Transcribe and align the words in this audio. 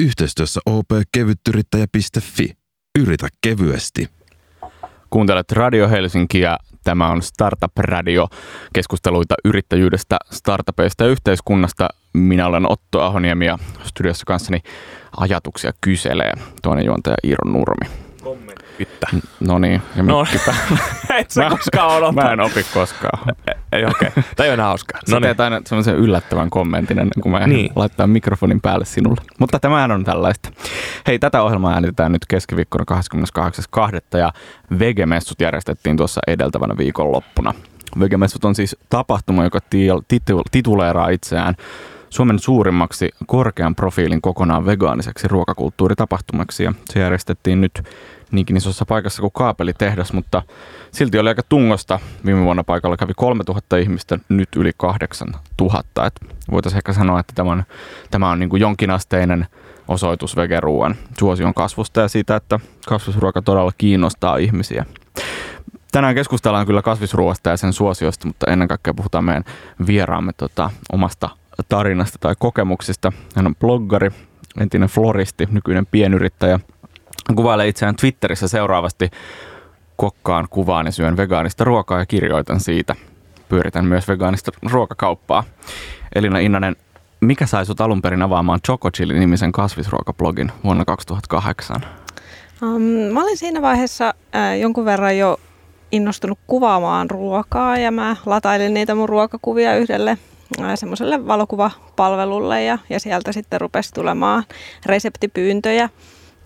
Yhteistyössä 0.00 0.60
opkevyttyrittäjä.fi. 0.66 2.56
Yritä 2.98 3.28
kevyesti. 3.40 4.08
Kuuntelet 5.10 5.52
Radio 5.52 5.88
Helsinkiä. 5.88 6.56
Tämä 6.84 7.08
on 7.08 7.22
Startup 7.22 7.78
Radio. 7.78 8.28
Keskusteluita 8.72 9.34
yrittäjyydestä, 9.44 10.16
startupeista 10.30 11.04
ja 11.04 11.10
yhteiskunnasta. 11.10 11.88
Minä 12.12 12.46
olen 12.46 12.72
Otto 12.72 13.00
Ahoniemi 13.00 13.46
ja 13.46 13.58
studiossa 13.84 14.24
kanssani 14.26 14.60
ajatuksia 15.16 15.72
kyselee 15.80 16.32
toinen 16.62 16.86
juontaja 16.86 17.16
Iiro 17.24 17.50
Nurmi. 17.50 17.90
Kommentti. 18.22 18.69
No 19.40 19.58
niin, 19.58 19.82
ja 19.96 20.02
No. 20.02 20.20
mikki 20.20 20.38
päällä. 20.46 20.78
Et 21.20 21.30
sä 21.30 21.46
koskaan 21.50 21.90
odota. 21.96 22.12
Mä 22.12 22.32
en 22.32 22.40
opi 22.40 22.66
koskaan. 22.74 23.18
Ei 23.72 23.84
okei. 23.84 24.08
Okay. 24.08 24.22
Tämä 24.36 24.46
on 24.48 24.54
enää 24.54 24.66
hauskaa. 24.66 25.00
Sä 25.10 25.20
teet 25.20 25.40
aina 25.40 25.60
semmoisen 25.66 25.96
yllättävän 25.96 26.50
kommentin 26.50 26.98
ennen 26.98 27.22
kuin 27.22 27.32
mä 27.32 27.38
Niin. 27.38 27.50
niin. 27.50 27.70
laittaa 27.76 28.06
mikrofonin 28.06 28.60
päälle 28.60 28.84
sinulle. 28.84 29.20
Mutta 29.38 29.58
tämähän 29.60 29.90
on 29.90 30.04
tällaista. 30.04 30.50
Hei, 31.06 31.18
tätä 31.18 31.42
ohjelmaa 31.42 31.72
äänitetään 31.74 32.12
nyt 32.12 32.26
keskiviikkona 32.28 32.84
28.2. 34.10 34.18
ja 34.18 34.32
Vegemessut 34.78 35.40
järjestettiin 35.40 35.96
tuossa 35.96 36.20
edeltävänä 36.26 36.74
viikonloppuna. 36.78 37.54
Vegemessut 38.00 38.44
on 38.44 38.54
siis 38.54 38.76
tapahtuma, 38.88 39.44
joka 39.44 39.58
tituleeraa 40.50 41.08
itseään 41.08 41.54
Suomen 42.10 42.38
suurimmaksi 42.38 43.10
korkean 43.26 43.74
profiilin 43.74 44.22
kokonaan 44.22 44.66
vegaaniseksi 44.66 45.28
ruokakulttuuritapahtumaksi 45.28 46.64
ja 46.64 46.72
se 46.92 47.00
järjestettiin 47.00 47.60
nyt 47.60 47.82
niinkin 48.32 48.56
isossa 48.56 48.86
paikassa 48.86 49.20
kuin 49.20 49.32
kaapelitehdas, 49.32 50.12
mutta 50.12 50.42
silti 50.92 51.18
oli 51.18 51.28
aika 51.28 51.42
tungosta. 51.48 51.98
Viime 52.26 52.44
vuonna 52.44 52.64
paikalla 52.64 52.96
kävi 52.96 53.12
3000 53.16 53.76
ihmistä, 53.76 54.18
nyt 54.28 54.48
yli 54.56 54.70
8000. 54.76 56.06
Et 56.06 56.20
voitaisiin 56.50 56.78
ehkä 56.78 56.92
sanoa, 56.92 57.20
että 57.20 57.32
tämä 57.36 57.52
on, 57.52 57.62
tämä 58.10 58.30
on 58.30 58.38
niin 58.38 58.50
kuin 58.50 58.60
jonkinasteinen 58.60 59.46
osoitus 59.88 60.36
vegeruuan 60.36 60.94
suosion 61.18 61.54
kasvusta 61.54 62.00
ja 62.00 62.08
siitä, 62.08 62.36
että 62.36 62.60
kasvisruoka 62.88 63.42
todella 63.42 63.72
kiinnostaa 63.78 64.36
ihmisiä. 64.36 64.84
Tänään 65.92 66.14
keskustellaan 66.14 66.66
kyllä 66.66 66.82
kasvisruoasta 66.82 67.50
ja 67.50 67.56
sen 67.56 67.72
suosiosta, 67.72 68.26
mutta 68.26 68.50
ennen 68.50 68.68
kaikkea 68.68 68.94
puhutaan 68.94 69.24
meidän 69.24 69.44
vieraamme 69.86 70.32
tota, 70.36 70.70
omasta 70.92 71.28
tarinasta 71.68 72.18
tai 72.20 72.34
kokemuksista. 72.38 73.12
Hän 73.34 73.46
on 73.46 73.56
bloggari, 73.56 74.10
entinen 74.60 74.88
floristi, 74.88 75.48
nykyinen 75.50 75.86
pienyrittäjä. 75.86 76.60
Hän 77.28 77.36
kuvailee 77.36 77.68
itseään 77.68 77.96
Twitterissä 77.96 78.48
seuraavasti 78.48 79.10
kokkaan 79.96 80.46
kuvaan 80.50 80.86
ja 80.86 80.92
syön 80.92 81.16
vegaanista 81.16 81.64
ruokaa 81.64 81.98
ja 81.98 82.06
kirjoitan 82.06 82.60
siitä. 82.60 82.96
Pyöritän 83.48 83.84
myös 83.84 84.08
vegaanista 84.08 84.50
ruokakauppaa. 84.70 85.44
Elina 86.14 86.38
Innanen, 86.38 86.76
mikä 87.20 87.46
sai 87.46 87.66
sut 87.66 87.80
alun 87.80 88.02
perin 88.02 88.22
avaamaan 88.22 88.60
Choco 88.66 88.90
Chili-nimisen 88.90 89.52
kasvisruokablogin 89.52 90.52
vuonna 90.64 90.84
2008? 90.84 91.76
Um, 92.62 92.82
mä 93.12 93.22
olin 93.22 93.36
siinä 93.36 93.62
vaiheessa 93.62 94.14
äh, 94.34 94.58
jonkun 94.58 94.84
verran 94.84 95.18
jo 95.18 95.40
innostunut 95.92 96.38
kuvaamaan 96.46 97.10
ruokaa 97.10 97.78
ja 97.78 97.90
mä 97.90 98.16
latailin 98.26 98.74
niitä 98.74 98.94
mun 98.94 99.08
ruokakuvia 99.08 99.76
yhdelle 99.76 100.18
äh, 100.60 100.70
semmoiselle 100.74 101.26
valokuvapalvelulle 101.26 102.64
ja, 102.64 102.78
ja 102.90 103.00
sieltä 103.00 103.32
sitten 103.32 103.60
rupesi 103.60 103.92
tulemaan 103.94 104.44
reseptipyyntöjä 104.86 105.88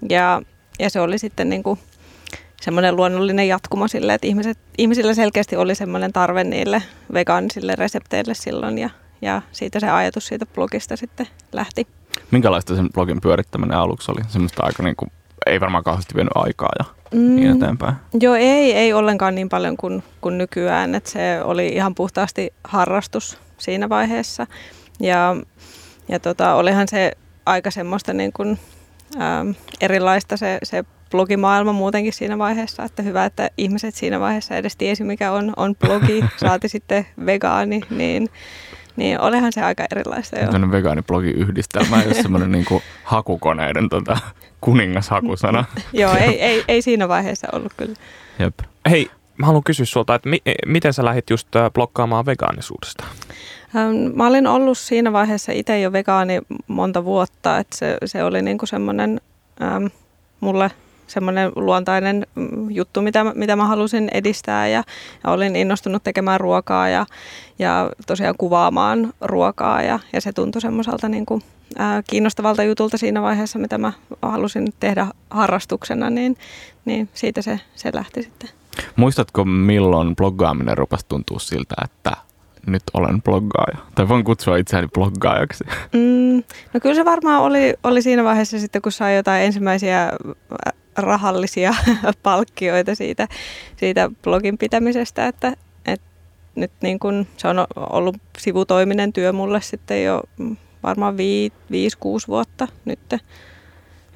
ja, 0.09 0.43
ja 0.79 0.91
se 0.91 1.01
oli 1.01 1.19
sitten 1.19 1.49
niin 1.49 1.63
kuin 1.63 1.79
semmoinen 2.61 2.97
luonnollinen 2.97 3.49
jatkumo 3.49 3.89
sille, 3.89 4.15
että 4.15 4.27
ihmiset, 4.27 4.59
ihmisillä 4.79 5.15
selkeästi 5.15 5.57
oli 5.57 5.75
semmoinen 5.75 6.13
tarve 6.13 6.45
niille 6.45 6.83
vegaanisille 7.13 7.75
resepteille 7.77 8.35
silloin 8.35 8.79
ja, 8.79 8.91
ja 9.23 9.43
siitä 9.53 9.81
se 9.81 9.91
ajatus 9.91 10.27
siitä 10.27 10.47
blogista 10.47 10.97
sitten 10.97 11.27
lähti. 11.53 11.87
Minkälaista 12.31 12.77
sen 12.77 12.89
blogin 12.95 13.21
pyörittäminen 13.21 13.79
aluksi 13.79 14.13
oli? 14.13 14.21
Semmoista 14.29 14.63
aika 14.67 14.83
niin 14.83 14.97
kuin, 14.97 15.13
ei 15.47 15.61
varmaan 15.61 15.85
kauheasti 15.85 16.15
vienyt 16.15 16.33
aikaa 16.35 16.71
ja 16.79 16.85
niin 17.15 17.49
Mm, 17.51 17.57
eteenpäin. 17.57 17.95
Joo, 18.21 18.35
ei, 18.35 18.73
ei 18.73 18.93
ollenkaan 18.93 19.35
niin 19.35 19.49
paljon 19.49 19.77
kuin, 19.77 20.03
kuin 20.21 20.39
nykyään. 20.39 20.95
Et 20.95 21.07
se 21.07 21.41
oli 21.45 21.67
ihan 21.67 21.95
puhtaasti 21.95 22.53
harrastus 22.65 23.39
siinä 23.59 23.89
vaiheessa. 23.89 24.47
Ja, 25.01 25.37
ja 26.09 26.21
tota, 26.21 26.55
olihan 26.55 26.89
se 26.89 27.13
aika 27.47 27.71
semmoista 27.71 28.13
niin 28.13 28.33
kuin, 28.33 28.59
ähm, 29.21 29.51
erilaista 29.81 30.37
se, 30.37 30.59
se 30.63 30.85
blogimaailma 31.11 31.73
muutenkin 31.73 32.13
siinä 32.13 32.39
vaiheessa, 32.39 32.85
että 32.85 33.03
hyvä, 33.03 33.25
että 33.25 33.51
ihmiset 33.57 33.95
siinä 33.95 34.21
vaiheessa 34.21 34.57
edes 34.57 34.77
tiesi, 34.77 35.05
mikä 35.05 35.33
on, 35.33 35.53
on 35.57 35.75
blogi, 35.77 36.25
saati 36.37 36.69
sitten 36.69 37.07
vegaani, 37.27 37.81
niin, 37.91 38.29
niin 38.97 39.21
olihan 39.21 39.53
se 39.53 39.63
aika 39.63 39.85
erilaista 39.93 40.39
jo. 40.39 40.45
Tämmöinen 40.45 40.71
vegaaniblogi 40.71 41.31
yhdistelmä, 41.31 42.03
jos 42.03 42.17
semmoinen 42.17 42.53
niin 42.57 42.65
kuin 42.65 42.83
hakukoneiden 43.05 43.89
tota, 43.89 44.17
kuningashakusana. 44.61 45.65
Joo, 45.93 46.15
ei, 46.17 46.43
ei, 46.43 46.65
ei 46.69 46.83
siinä 46.83 47.09
vaiheessa 47.09 47.49
ollut 47.53 47.73
kyllä. 47.77 47.95
Jep. 48.39 48.55
Hei, 48.91 49.11
mä 49.37 49.47
haluan 49.47 49.65
kysyä 49.65 49.87
sulta, 49.87 50.15
että 50.15 50.29
mi- 50.29 50.43
miten 50.67 50.93
sä 50.93 51.05
lähdit 51.05 51.31
just 51.31 51.57
äh, 51.57 51.71
blokkaamaan 51.71 52.27
vegaanisuudesta? 52.27 53.05
Ähm, 53.77 54.17
Mä 54.17 54.27
olin 54.27 54.47
ollut 54.47 54.79
siinä 54.79 55.13
vaiheessa 55.13 55.53
itse 55.53 55.81
jo 55.81 55.93
vegaani 55.93 56.41
monta 56.67 57.05
vuotta, 57.05 57.59
että 57.59 57.77
se, 57.77 57.99
se 58.05 58.25
oli 58.25 58.43
niinku 58.43 58.67
semmoinen 58.67 59.21
ähm, 59.63 59.87
mulle 60.41 60.71
semmoinen 61.07 61.53
luontainen 61.57 62.27
mm, 62.35 62.71
juttu, 62.71 63.03
mitä, 63.03 63.25
mitä 63.25 63.57
mä 63.57 63.67
halusin 63.67 64.11
edistää 64.15 64.69
ja, 64.69 64.85
ja 65.25 65.31
olin 65.31 65.57
innostunut 65.57 66.05
tekemään 66.05 66.41
ruokaa 66.41 66.89
ja, 66.89 67.07
ja 67.59 67.91
tosiaan 68.07 68.35
kuvaamaan 68.39 69.13
ruokaa 69.21 69.83
ja, 69.83 69.99
ja 70.13 70.21
se 70.21 70.33
tuntui 70.33 70.61
semmoiselta 70.61 71.09
niinku, 71.09 71.43
äh, 71.81 72.05
kiinnostavalta 72.11 72.63
jutulta 72.63 72.99
siinä 72.99 73.23
vaiheessa, 73.23 73.59
mitä 73.59 73.79
mä 73.79 73.93
halusin 74.23 74.75
tehdä 74.81 75.07
harrastuksena, 75.31 76.11
niin, 76.11 76.37
niin 76.85 77.09
siitä 77.15 77.43
se, 77.43 77.61
se 77.75 77.91
lähti 77.95 78.23
sitten. 78.23 78.51
Muistatko 78.97 79.45
milloin 79.45 80.17
bloggaaminen 80.17 80.79
rupesi 80.79 81.07
tuntua 81.09 81.39
siltä, 81.39 81.75
että 81.85 82.13
nyt 82.67 82.83
olen 82.95 83.23
bloggaaja? 83.23 83.79
Tai 83.95 84.09
voin 84.09 84.25
kutsua 84.25 84.57
itseäni 84.57 84.89
bloggaajaksi. 84.95 85.65
Mm, 85.93 86.43
no 86.75 86.81
kyllä 86.83 86.95
se 86.95 87.05
varmaan 87.05 87.43
oli, 87.43 87.75
oli 87.85 88.03
siinä 88.03 88.25
vaiheessa 88.25 88.59
sitten, 88.59 88.83
kun 88.83 88.93
sai 88.93 89.17
jotain 89.17 89.45
ensimmäisiä 89.45 90.05
ä, 90.05 90.13
rahallisia 90.97 91.75
palkkioita 92.23 92.95
siitä, 92.95 93.29
siitä 93.77 94.11
blogin 94.23 94.59
pitämisestä, 94.59 95.27
että, 95.27 95.53
että 95.87 96.07
nyt 96.55 96.73
niin 96.83 96.99
kun 96.99 97.27
se 97.37 97.49
on 97.49 97.67
ollut 97.77 98.17
sivutoiminen 98.39 99.13
työ 99.13 99.33
mulle 99.33 99.61
sitten 99.61 100.05
jo 100.05 100.23
varmaan 100.83 101.15
5-6 101.15 101.17
vuotta 102.29 102.69
nyt. 102.85 103.15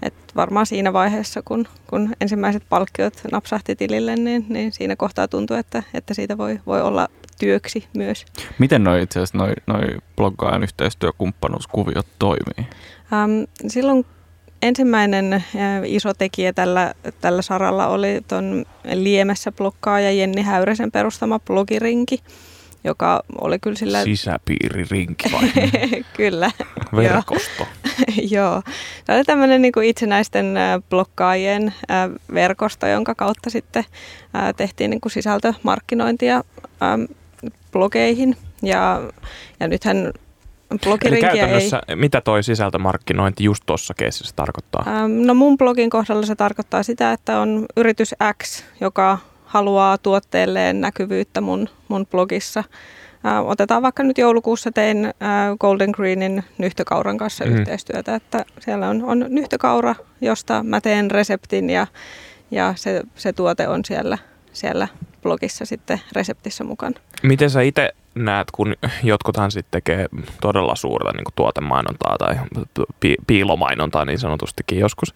Et 0.02 0.14
varmaan 0.36 0.66
siinä 0.66 0.92
vaiheessa, 0.92 1.42
kun, 1.44 1.68
kun 1.90 2.12
ensimmäiset 2.20 2.62
palkkiot 2.68 3.14
napsahti 3.32 3.76
tilille, 3.76 4.16
niin, 4.16 4.46
niin 4.48 4.72
siinä 4.72 4.96
kohtaa 4.96 5.28
tuntui, 5.28 5.58
että, 5.58 5.82
että 5.94 6.14
siitä 6.14 6.38
voi, 6.38 6.60
voi 6.66 6.82
olla 6.82 7.08
työksi 7.38 7.84
myös. 7.96 8.26
Miten 8.58 8.84
noi 8.84 9.02
itse 9.02 9.18
asiassa 9.18 9.38
noi, 9.38 9.52
noi 9.66 9.82
bloggaajan 10.16 10.62
yhteistyökumppanuuskuviot 10.62 12.06
toimii? 12.18 12.70
Ähm, 13.12 13.42
silloin 13.66 14.06
ensimmäinen 14.62 15.32
äh, 15.32 15.42
iso 15.84 16.14
tekijä 16.14 16.52
tällä, 16.52 16.94
tällä 17.20 17.42
saralla 17.42 17.86
oli 17.86 18.20
tuon 18.28 18.64
Liemessä 18.94 19.52
blokkaaja 19.52 20.12
Jenni 20.12 20.42
Häyräsen 20.42 20.92
perustama 20.92 21.38
blogirinki, 21.38 22.18
joka 22.84 23.22
oli 23.40 23.58
kyllä 23.58 23.76
sillä... 23.76 24.04
Sisäpiiririnki 24.04 25.32
vai 25.32 25.50
kyllä, 26.16 26.50
verkosto? 26.96 27.66
joo. 28.36 28.62
Se 29.06 29.14
oli 29.14 29.24
tämmöinen 29.24 29.62
niin 29.62 29.72
itsenäisten 29.84 30.56
äh, 30.56 30.80
blokkaajien 30.90 31.74
äh, 31.90 32.10
verkosto, 32.34 32.86
jonka 32.86 33.14
kautta 33.14 33.50
sitten 33.50 33.84
äh, 34.36 34.54
tehtiin 34.56 34.90
niin 34.90 35.00
kuin 35.00 35.12
sisältömarkkinointia 35.12 36.44
blogeihin. 37.72 38.36
Ja, 38.62 39.02
ja 39.60 39.68
nythän 39.68 40.12
Eli 40.70 40.78
blogirinkiä 40.84 41.30
ei... 41.30 41.38
käytännössä, 41.38 41.82
mitä 41.94 42.20
toi 42.20 42.42
sisältömarkkinointi 42.42 43.44
just 43.44 43.62
tuossa 43.66 43.94
keisissä 43.94 44.32
tarkoittaa? 44.36 44.84
Ähm, 44.86 45.12
No 45.12 45.34
mun 45.34 45.58
blogin 45.58 45.90
kohdalla 45.90 46.26
se 46.26 46.34
tarkoittaa 46.34 46.82
sitä, 46.82 47.12
että 47.12 47.40
on 47.40 47.66
yritys 47.76 48.14
X, 48.42 48.64
joka 48.80 49.18
haluaa 49.44 49.98
tuotteelleen 49.98 50.80
näkyvyyttä 50.80 51.40
mun, 51.40 51.68
mun 51.88 52.06
blogissa. 52.06 52.64
Äh, 53.26 53.46
Otetaan 53.46 53.82
vaikka 53.82 54.02
nyt 54.02 54.18
joulukuussa 54.18 54.72
tein 54.72 55.06
äh, 55.06 55.12
Golden 55.60 55.90
Greenin 55.90 56.44
nyhtökauran 56.58 57.18
kanssa 57.18 57.44
mm. 57.44 57.52
yhteistyötä, 57.52 58.14
että 58.14 58.44
siellä 58.60 58.88
on, 58.88 59.04
on 59.04 59.26
nyhtökaura, 59.28 59.94
josta 60.20 60.62
mä 60.62 60.80
teen 60.80 61.10
reseptin 61.10 61.70
ja, 61.70 61.86
ja 62.50 62.72
se, 62.76 63.02
se 63.14 63.32
tuote 63.32 63.68
on 63.68 63.84
siellä, 63.84 64.18
siellä 64.52 64.88
blogissa 65.22 65.64
sitten 65.64 66.00
reseptissä 66.12 66.64
mukana. 66.64 67.00
Miten 67.22 67.50
sä 67.50 67.60
itse 67.60 67.94
näet, 68.14 68.50
kun 68.50 68.74
jotkuthan 69.02 69.50
sitten 69.50 69.70
tekee 69.70 70.06
todella 70.40 70.74
suurta 70.74 71.12
niin 71.12 71.24
tuotemainontaa 71.34 72.16
tai 72.18 72.36
pi- 73.00 73.16
piilomainontaa 73.26 74.04
niin 74.04 74.18
sanotustikin 74.18 74.78
joskus. 74.78 75.14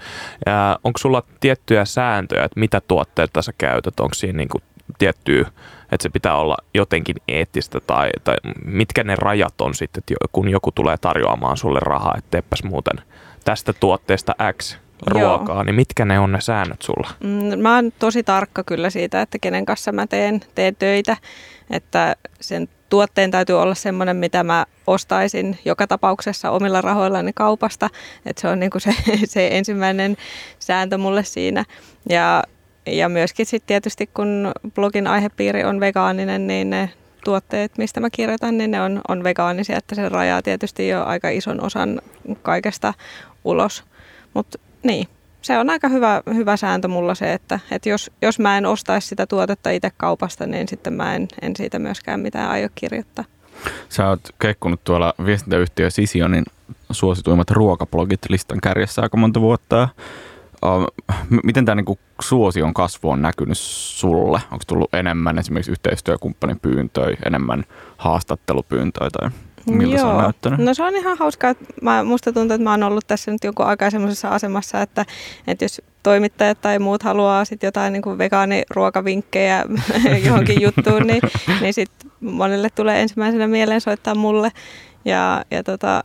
Onko 0.84 0.98
sulla 0.98 1.22
tiettyjä 1.40 1.84
sääntöjä, 1.84 2.44
että 2.44 2.60
mitä 2.60 2.80
tuotteita 2.88 3.42
sä 3.42 3.52
käytät? 3.58 4.00
Onko 4.00 4.14
siinä 4.14 4.36
niin 4.36 4.48
kuin 4.48 4.62
tiettyä 4.98 5.46
että 5.92 6.02
se 6.02 6.08
pitää 6.08 6.36
olla 6.36 6.56
jotenkin 6.74 7.16
eettistä 7.28 7.80
tai, 7.80 8.10
tai 8.24 8.36
mitkä 8.64 9.04
ne 9.04 9.16
rajat 9.16 9.60
on 9.60 9.74
sitten, 9.74 10.02
kun 10.32 10.48
joku 10.48 10.72
tulee 10.72 10.96
tarjoamaan 10.96 11.56
sulle 11.56 11.80
rahaa, 11.82 12.14
että 12.18 12.30
teepäs 12.30 12.62
muuten 12.62 13.04
tästä 13.44 13.72
tuotteesta 13.72 14.34
X 14.58 14.78
ruokaa, 15.06 15.56
Joo. 15.56 15.62
niin 15.62 15.74
mitkä 15.74 16.04
ne 16.04 16.18
on 16.18 16.32
ne 16.32 16.40
säännöt 16.40 16.82
sulla? 16.82 17.10
Mm, 17.20 17.58
mä 17.58 17.74
oon 17.74 17.92
tosi 17.98 18.22
tarkka 18.22 18.64
kyllä 18.64 18.90
siitä, 18.90 19.22
että 19.22 19.38
kenen 19.40 19.66
kanssa 19.66 19.92
mä 19.92 20.06
teen, 20.06 20.40
teen 20.54 20.76
töitä, 20.76 21.16
että 21.70 22.16
sen 22.40 22.68
tuotteen 22.88 23.30
täytyy 23.30 23.60
olla 23.60 23.74
semmoinen, 23.74 24.16
mitä 24.16 24.44
mä 24.44 24.66
ostaisin 24.86 25.58
joka 25.64 25.86
tapauksessa 25.86 26.50
omilla 26.50 26.80
rahoillani 26.80 27.32
kaupasta. 27.34 27.90
Että 28.26 28.40
se 28.40 28.48
on 28.48 28.60
niin 28.60 28.70
kuin 28.70 28.82
se, 28.82 28.94
se 29.24 29.48
ensimmäinen 29.52 30.16
sääntö 30.58 30.98
mulle 30.98 31.24
siinä. 31.24 31.64
Ja, 32.08 32.42
ja 32.86 33.08
myöskin 33.08 33.46
sitten 33.46 33.66
tietysti 33.66 34.06
kun 34.06 34.52
blogin 34.74 35.06
aihepiiri 35.06 35.64
on 35.64 35.80
vegaaninen, 35.80 36.46
niin 36.46 36.70
ne 36.70 36.90
tuotteet, 37.24 37.78
mistä 37.78 38.00
mä 38.00 38.10
kirjoitan, 38.10 38.58
niin 38.58 38.70
ne 38.70 38.82
on, 38.82 39.00
on 39.08 39.24
vegaanisia, 39.24 39.76
että 39.76 39.94
se 39.94 40.08
rajaa 40.08 40.42
tietysti 40.42 40.88
jo 40.88 41.04
aika 41.04 41.28
ison 41.28 41.64
osan 41.64 42.00
kaikesta 42.42 42.94
ulos. 43.44 43.84
Mutta 44.34 44.58
niin, 44.82 45.08
se 45.42 45.58
on 45.58 45.70
aika 45.70 45.88
hyvä, 45.88 46.22
hyvä 46.34 46.56
sääntö 46.56 46.88
mulla 46.88 47.14
se, 47.14 47.32
että, 47.32 47.60
että 47.70 47.88
jos, 47.88 48.10
jos 48.22 48.38
mä 48.38 48.58
en 48.58 48.66
ostaisi 48.66 49.08
sitä 49.08 49.26
tuotetta 49.26 49.70
itse 49.70 49.90
kaupasta, 49.96 50.46
niin 50.46 50.68
sitten 50.68 50.92
mä 50.92 51.14
en, 51.14 51.28
en 51.42 51.56
siitä 51.56 51.78
myöskään 51.78 52.20
mitään 52.20 52.50
aio 52.50 52.68
kirjoittaa. 52.74 53.24
Sä 53.88 54.08
oot 54.08 54.20
kekkunut 54.38 54.84
tuolla 54.84 55.14
viestintäyhtiö 55.24 55.90
Sisionin 55.90 56.44
suosituimmat 56.90 57.50
ruokablogit 57.50 58.20
listan 58.28 58.60
kärjessä 58.60 59.02
aika 59.02 59.16
monta 59.16 59.40
vuotta. 59.40 59.88
Miten 61.44 61.64
tämä 61.64 61.76
niinku 61.76 61.98
suosion 62.20 62.74
kasvu 62.74 63.10
on 63.10 63.22
näkynyt 63.22 63.58
sulle? 63.58 64.40
Onko 64.50 64.64
tullut 64.66 64.94
enemmän 64.94 65.38
esimerkiksi 65.38 65.72
yhteistyökumppanin 65.72 66.60
pyyntöjä, 66.60 67.16
enemmän 67.26 67.64
haastattelupyyntöjä 67.96 69.10
tai 69.10 69.30
Miltä 69.66 69.96
Joo. 69.96 70.06
se 70.06 70.06
on 70.06 70.22
näyttänyt? 70.22 70.60
No 70.60 70.74
se 70.74 70.82
on 70.82 70.96
ihan 70.96 71.18
hauskaa. 71.18 71.50
Että 71.50 71.64
mä, 71.82 72.04
musta 72.04 72.32
tuntuu, 72.32 72.54
että 72.54 72.64
mä 72.64 72.70
oon 72.70 72.82
ollut 72.82 73.06
tässä 73.06 73.30
nyt 73.30 73.44
jonkun 73.44 73.66
aikaa 73.66 73.90
semmoisessa 73.90 74.28
asemassa, 74.28 74.82
että, 74.82 75.04
että 75.46 75.64
jos 75.64 75.82
toimittajat 76.02 76.60
tai 76.60 76.78
muut 76.78 77.02
haluaa 77.02 77.44
sit 77.44 77.62
jotain 77.62 77.92
niin 77.92 78.02
kuin 78.02 78.18
vegaaniruokavinkkejä 78.18 79.64
johonkin 80.26 80.62
juttuun, 80.62 81.06
niin, 81.06 81.20
niin 81.60 81.74
sit 81.74 81.90
monelle 82.20 82.68
tulee 82.70 83.02
ensimmäisenä 83.02 83.46
mieleen 83.46 83.80
soittaa 83.80 84.14
mulle. 84.14 84.52
Ja, 85.04 85.44
ja 85.50 85.62
tota, 85.62 86.02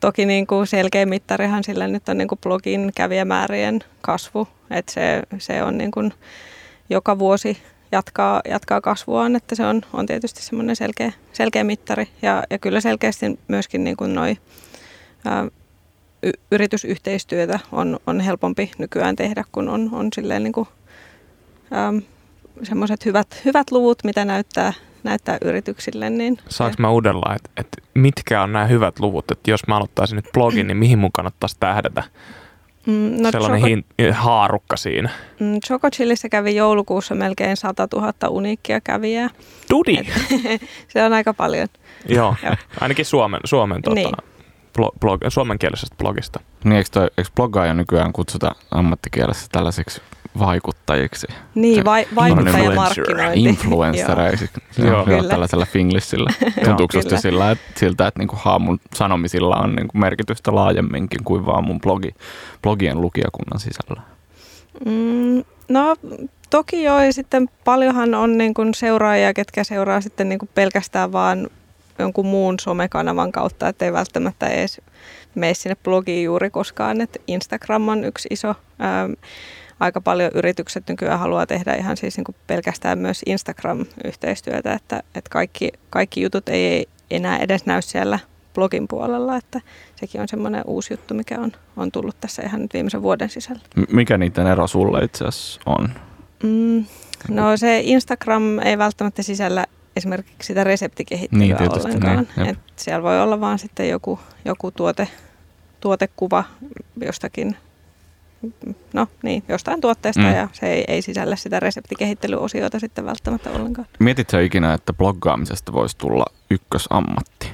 toki 0.00 0.26
niin 0.26 0.46
kuin 0.46 0.66
selkeä 0.66 1.06
mittarihan 1.06 1.64
sillä 1.64 1.88
nyt 1.88 2.08
on 2.08 2.18
niin 2.18 2.28
kuin 2.28 2.38
blogin 2.42 2.92
kävijämäärien 2.94 3.80
kasvu. 4.00 4.48
Että 4.70 4.92
se, 4.92 5.22
se 5.38 5.62
on 5.62 5.78
niin 5.78 5.90
kuin 5.90 6.12
joka 6.90 7.18
vuosi 7.18 7.58
jatkaa, 7.94 8.40
jatkaa 8.48 8.80
kasvuaan, 8.80 9.36
että 9.36 9.54
se 9.54 9.66
on, 9.66 9.82
on 9.92 10.06
tietysti 10.06 10.42
semmoinen 10.42 10.76
selkeä, 10.76 11.12
selkeä 11.32 11.64
mittari. 11.64 12.08
Ja, 12.22 12.42
ja 12.50 12.58
kyllä 12.58 12.80
selkeästi 12.80 13.38
myöskin 13.48 13.84
niin 13.84 13.96
kuin 13.96 14.14
noi, 14.14 14.36
ää, 15.24 15.46
y, 16.22 16.30
yritysyhteistyötä 16.52 17.58
on, 17.72 17.98
on 18.06 18.20
helpompi 18.20 18.70
nykyään 18.78 19.16
tehdä, 19.16 19.44
kun 19.52 19.68
on, 19.68 19.88
on 19.92 20.08
silleen 20.14 20.42
niin 20.42 20.52
kuin, 20.52 20.68
semmoiset 22.62 23.04
hyvät, 23.04 23.40
hyvät 23.44 23.70
luvut, 23.70 24.04
mitä 24.04 24.24
näyttää, 24.24 24.72
näyttää 25.04 25.38
yrityksille. 25.44 26.10
Niin 26.10 26.38
Saanko 26.48 26.76
mä 26.78 26.90
uudella, 26.90 27.34
että, 27.36 27.50
että 27.56 27.82
mitkä 27.94 28.42
on 28.42 28.52
nämä 28.52 28.66
hyvät 28.66 29.00
luvut, 29.00 29.30
että 29.30 29.50
jos 29.50 29.66
mä 29.66 29.76
aloittaisin 29.76 30.16
nyt 30.16 30.28
blogin, 30.32 30.66
niin 30.66 30.76
mihin 30.76 30.98
mun 30.98 31.12
kannattaisi 31.12 31.56
tähdätä? 31.60 32.02
Mm, 32.86 33.22
no 33.22 33.30
Sellainen 33.30 33.60
Choco... 33.60 33.66
hin, 33.66 34.12
haarukka 34.12 34.76
siinä. 34.76 35.10
Mm, 35.40 35.60
Choco 35.66 35.90
Chilissä 35.90 36.28
kävi 36.28 36.56
joulukuussa 36.56 37.14
melkein 37.14 37.56
100 37.56 37.88
000 37.92 38.12
uniikkia 38.28 38.80
kävijää. 38.80 39.30
Tudi! 39.68 39.98
se 40.92 41.04
on 41.04 41.12
aika 41.12 41.34
paljon. 41.34 41.68
Joo, 42.08 42.34
ainakin 42.80 43.04
Suomen, 43.04 43.40
Suomen 43.44 43.82
tuota, 43.82 43.94
niin. 43.94 44.14
blog, 45.00 45.22
suomenkielisestä 45.28 45.96
blogista. 45.96 46.40
Niin, 46.64 46.76
eikö, 46.76 46.88
toi, 46.92 47.08
eikö 47.18 47.30
bloggaaja 47.36 47.74
nykyään 47.74 48.12
kutsuta 48.12 48.54
ammattikielessä 48.70 49.46
tällaisiksi 49.52 50.00
vaikuttajiksi. 50.38 51.26
Niin, 51.54 51.84
vai, 51.84 52.06
vaikuttajamarkkinointi. 52.14 53.44
Influencereiksi. 53.48 54.50
Joo, 54.78 55.10
joo, 55.10 55.22
tällaisella 55.22 55.66
finglissillä. 55.66 56.30
Tuntuuko 56.64 56.96
just 56.96 57.22
sillä, 57.22 57.50
että, 57.50 57.64
siltä, 57.76 58.06
että 58.06 58.20
niinku 58.20 58.36
haamun 58.38 58.80
sanomisilla 58.94 59.56
on 59.56 59.76
niinku 59.76 59.98
merkitystä 59.98 60.54
laajemminkin 60.54 61.24
kuin 61.24 61.46
vaan 61.46 61.64
mun 61.64 61.80
blogi, 61.80 62.14
blogien 62.62 63.00
lukijakunnan 63.00 63.60
sisällä? 63.60 64.02
Mm, 64.86 65.44
no 65.68 65.96
toki 66.50 66.82
joo, 66.82 67.00
ja 67.02 67.12
sitten 67.12 67.48
paljonhan 67.64 68.14
on 68.14 68.38
niin 68.38 68.54
kuin 68.54 68.74
seuraajia, 68.74 69.34
ketkä 69.34 69.64
seuraa 69.64 70.00
sitten 70.00 70.28
niin 70.28 70.38
kuin 70.38 70.50
pelkästään 70.54 71.12
vaan 71.12 71.48
jonkun 71.98 72.26
muun 72.26 72.58
somekanavan 72.60 73.32
kautta, 73.32 73.68
ettei 73.68 73.92
välttämättä 73.92 74.46
edes 74.46 74.80
mene 75.34 75.54
sinne 75.54 75.76
blogiin 75.84 76.24
juuri 76.24 76.50
koskaan. 76.50 77.00
että 77.00 77.18
Instagram 77.26 77.88
on 77.88 78.04
yksi 78.04 78.28
iso 78.30 78.54
ää, 78.78 79.08
aika 79.80 80.00
paljon 80.00 80.30
yritykset 80.34 80.88
nykyään 80.88 81.18
haluaa 81.18 81.46
tehdä 81.46 81.74
ihan 81.74 81.96
siis 81.96 82.16
niin 82.16 82.24
kuin 82.24 82.36
pelkästään 82.46 82.98
myös 82.98 83.22
Instagram-yhteistyötä, 83.26 84.72
että, 84.72 85.02
että 85.14 85.30
kaikki, 85.30 85.72
kaikki 85.90 86.22
jutut 86.22 86.48
ei 86.48 86.86
enää 87.10 87.38
edes 87.38 87.66
näy 87.66 87.82
siellä 87.82 88.18
blogin 88.54 88.88
puolella, 88.88 89.36
että 89.36 89.60
sekin 89.96 90.20
on 90.20 90.28
semmoinen 90.28 90.62
uusi 90.66 90.92
juttu, 90.92 91.14
mikä 91.14 91.40
on, 91.40 91.52
on 91.76 91.92
tullut 91.92 92.16
tässä 92.20 92.42
ihan 92.42 92.62
nyt 92.62 92.74
viimeisen 92.74 93.02
vuoden 93.02 93.30
sisällä. 93.30 93.62
Mikä 93.90 94.18
niiden 94.18 94.46
ero 94.46 94.66
sulle 94.66 95.04
itse 95.04 95.24
asiassa 95.24 95.60
on? 95.66 95.88
Mm, 96.42 96.84
no 97.28 97.56
se 97.56 97.80
Instagram 97.80 98.58
ei 98.58 98.78
välttämättä 98.78 99.22
sisällä 99.22 99.66
esimerkiksi 99.96 100.46
sitä 100.46 100.64
reseptikehittelyä 100.64 101.46
niin, 101.46 101.56
tietysti, 101.56 101.88
ollenkaan. 101.88 102.28
Niin, 102.36 102.48
Et 102.48 102.58
siellä 102.76 103.02
voi 103.02 103.22
olla 103.22 103.40
vaan 103.40 103.58
sitten 103.58 103.88
joku, 103.88 104.18
joku 104.44 104.70
tuote, 104.70 105.08
tuotekuva 105.80 106.44
jostakin 107.04 107.56
no 108.92 109.06
niin, 109.22 109.42
jostain 109.48 109.80
tuotteesta 109.80 110.22
mm. 110.22 110.34
ja 110.34 110.48
se 110.52 110.72
ei, 110.72 110.84
ei 110.88 111.02
sisällä 111.02 111.36
sitä 111.36 111.60
reseptikehittelyosiota 111.60 112.78
sitten 112.78 113.06
välttämättä 113.06 113.50
ollenkaan. 113.50 113.88
Mietitkö 113.98 114.44
ikinä, 114.44 114.74
että 114.74 114.92
bloggaamisesta 114.92 115.72
voisi 115.72 115.98
tulla 115.98 116.24
ykkösammatti? 116.50 117.50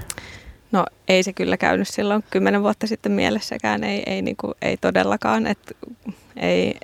No 0.73 0.87
ei 1.09 1.23
se 1.23 1.33
kyllä 1.33 1.57
käynyt 1.57 1.89
silloin 1.89 2.25
kymmenen 2.31 2.63
vuotta 2.63 2.87
sitten 2.87 3.13
mielessäkään, 3.13 3.85
ei, 3.85 4.03
ei, 4.07 4.23
niin 4.23 4.37
kuin, 4.37 4.55
ei 4.63 4.77
todellakaan. 4.77 5.47
Et, 5.47 5.77
ei, 6.37 6.75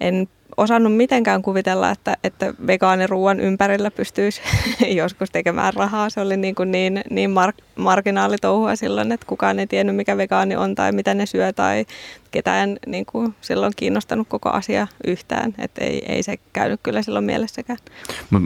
en 0.00 0.28
osannut 0.56 0.96
mitenkään 0.96 1.42
kuvitella, 1.42 1.90
että, 1.90 2.16
että 2.24 2.54
vegaaniruuan 2.66 3.40
ympärillä 3.40 3.90
pystyisi 3.90 4.40
joskus 5.00 5.30
tekemään 5.30 5.74
rahaa. 5.74 6.10
Se 6.10 6.20
oli 6.20 6.36
niin, 6.36 6.54
kuin 6.54 6.72
niin, 6.72 7.02
niin 7.10 7.30
mark- 7.30 7.64
marginaalitouhua 7.76 8.76
silloin, 8.76 9.12
että 9.12 9.26
kukaan 9.26 9.58
ei 9.58 9.66
tiennyt, 9.66 9.96
mikä 9.96 10.16
vegaani 10.16 10.56
on 10.56 10.74
tai 10.74 10.92
mitä 10.92 11.14
ne 11.14 11.26
syö 11.26 11.52
tai 11.52 11.86
ketään 12.30 12.76
niin 12.86 13.06
kuin 13.06 13.34
silloin 13.40 13.72
kiinnostanut 13.76 14.28
koko 14.28 14.50
asia 14.50 14.86
yhtään. 15.06 15.54
Että 15.58 15.84
ei, 15.84 16.12
ei 16.12 16.22
se 16.22 16.36
käynyt 16.52 16.80
kyllä 16.82 17.02
silloin 17.02 17.24
mielessäkään. 17.24 17.78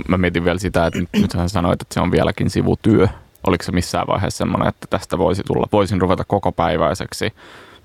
Mä, 0.08 0.18
mietin 0.18 0.44
vielä 0.44 0.58
sitä, 0.58 0.86
että 0.86 0.98
nyt 1.20 1.34
hän 1.34 1.48
sanoit, 1.48 1.82
että 1.82 1.94
se 1.94 2.00
on 2.00 2.10
vieläkin 2.10 2.50
sivutyö. 2.50 3.08
Oliko 3.46 3.64
se 3.64 3.72
missään 3.72 4.06
vaiheessa 4.06 4.38
semmoinen, 4.38 4.68
että 4.68 4.86
tästä 4.90 5.18
voisi 5.18 5.42
tulla, 5.46 5.66
voisin 5.72 6.00
ruveta 6.00 6.24
koko 6.24 6.52
päiväiseksi 6.52 7.32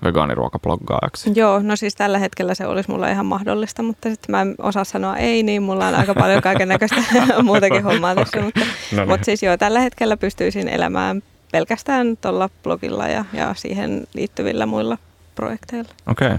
vegaaniruokabloggaajaksi? 0.04 1.32
Joo, 1.34 1.60
no 1.62 1.76
siis 1.76 1.94
tällä 1.94 2.18
hetkellä 2.18 2.54
se 2.54 2.66
olisi 2.66 2.90
mulle 2.90 3.10
ihan 3.10 3.26
mahdollista, 3.26 3.82
mutta 3.82 4.08
sitten 4.08 4.30
mä 4.30 4.40
en 4.40 4.54
osaa 4.58 4.84
sanoa 4.84 5.16
ei, 5.16 5.42
niin 5.42 5.62
mulla 5.62 5.88
on 5.88 5.94
aika 5.94 6.14
paljon 6.14 6.42
kaiken 6.42 6.68
näköistä 6.68 6.96
muutakin 7.42 7.84
hommaa 7.84 8.14
tässä. 8.14 8.40
Mutta, 8.42 8.60
no 8.60 8.66
niin. 8.96 9.08
mutta 9.08 9.24
siis 9.24 9.42
joo, 9.42 9.56
tällä 9.56 9.80
hetkellä 9.80 10.16
pystyisin 10.16 10.68
elämään 10.68 11.22
pelkästään 11.52 12.16
tuolla 12.16 12.48
blogilla 12.62 13.08
ja, 13.08 13.24
ja 13.32 13.54
siihen 13.54 14.06
liittyvillä 14.14 14.66
muilla 14.66 14.98
projekteilla. 15.34 15.90
Okei. 16.06 16.26
Okay. 16.26 16.38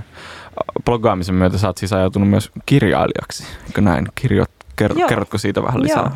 Bloggaamisen 0.86 1.36
myötä 1.36 1.58
sä 1.58 1.68
oot 1.68 1.78
siis 1.78 1.94
ajautunut 1.94 2.30
myös 2.30 2.52
kirjailijaksi, 2.66 3.44
eikö 3.66 3.82
näin? 3.82 4.08
Kirjoit, 4.16 4.50
ker- 4.82 5.08
kerrotko 5.08 5.38
siitä 5.38 5.64
vähän 5.64 5.84
lisää? 5.84 6.12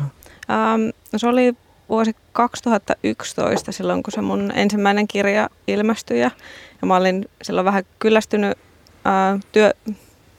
Joo. 0.48 0.74
Um, 0.74 0.92
se 1.16 1.28
oli 1.28 1.56
vuosi 1.94 2.16
2011 2.32 3.72
silloin, 3.72 4.02
kun 4.02 4.12
se 4.12 4.20
mun 4.20 4.52
ensimmäinen 4.54 5.08
kirja 5.08 5.50
ilmestyi 5.66 6.20
ja, 6.20 6.30
ja 6.82 6.86
mä 6.86 6.96
olin 6.96 7.28
silloin 7.42 7.64
vähän 7.64 7.84
kyllästynyt 7.98 8.58
ää, 9.04 9.38
työ, 9.52 9.72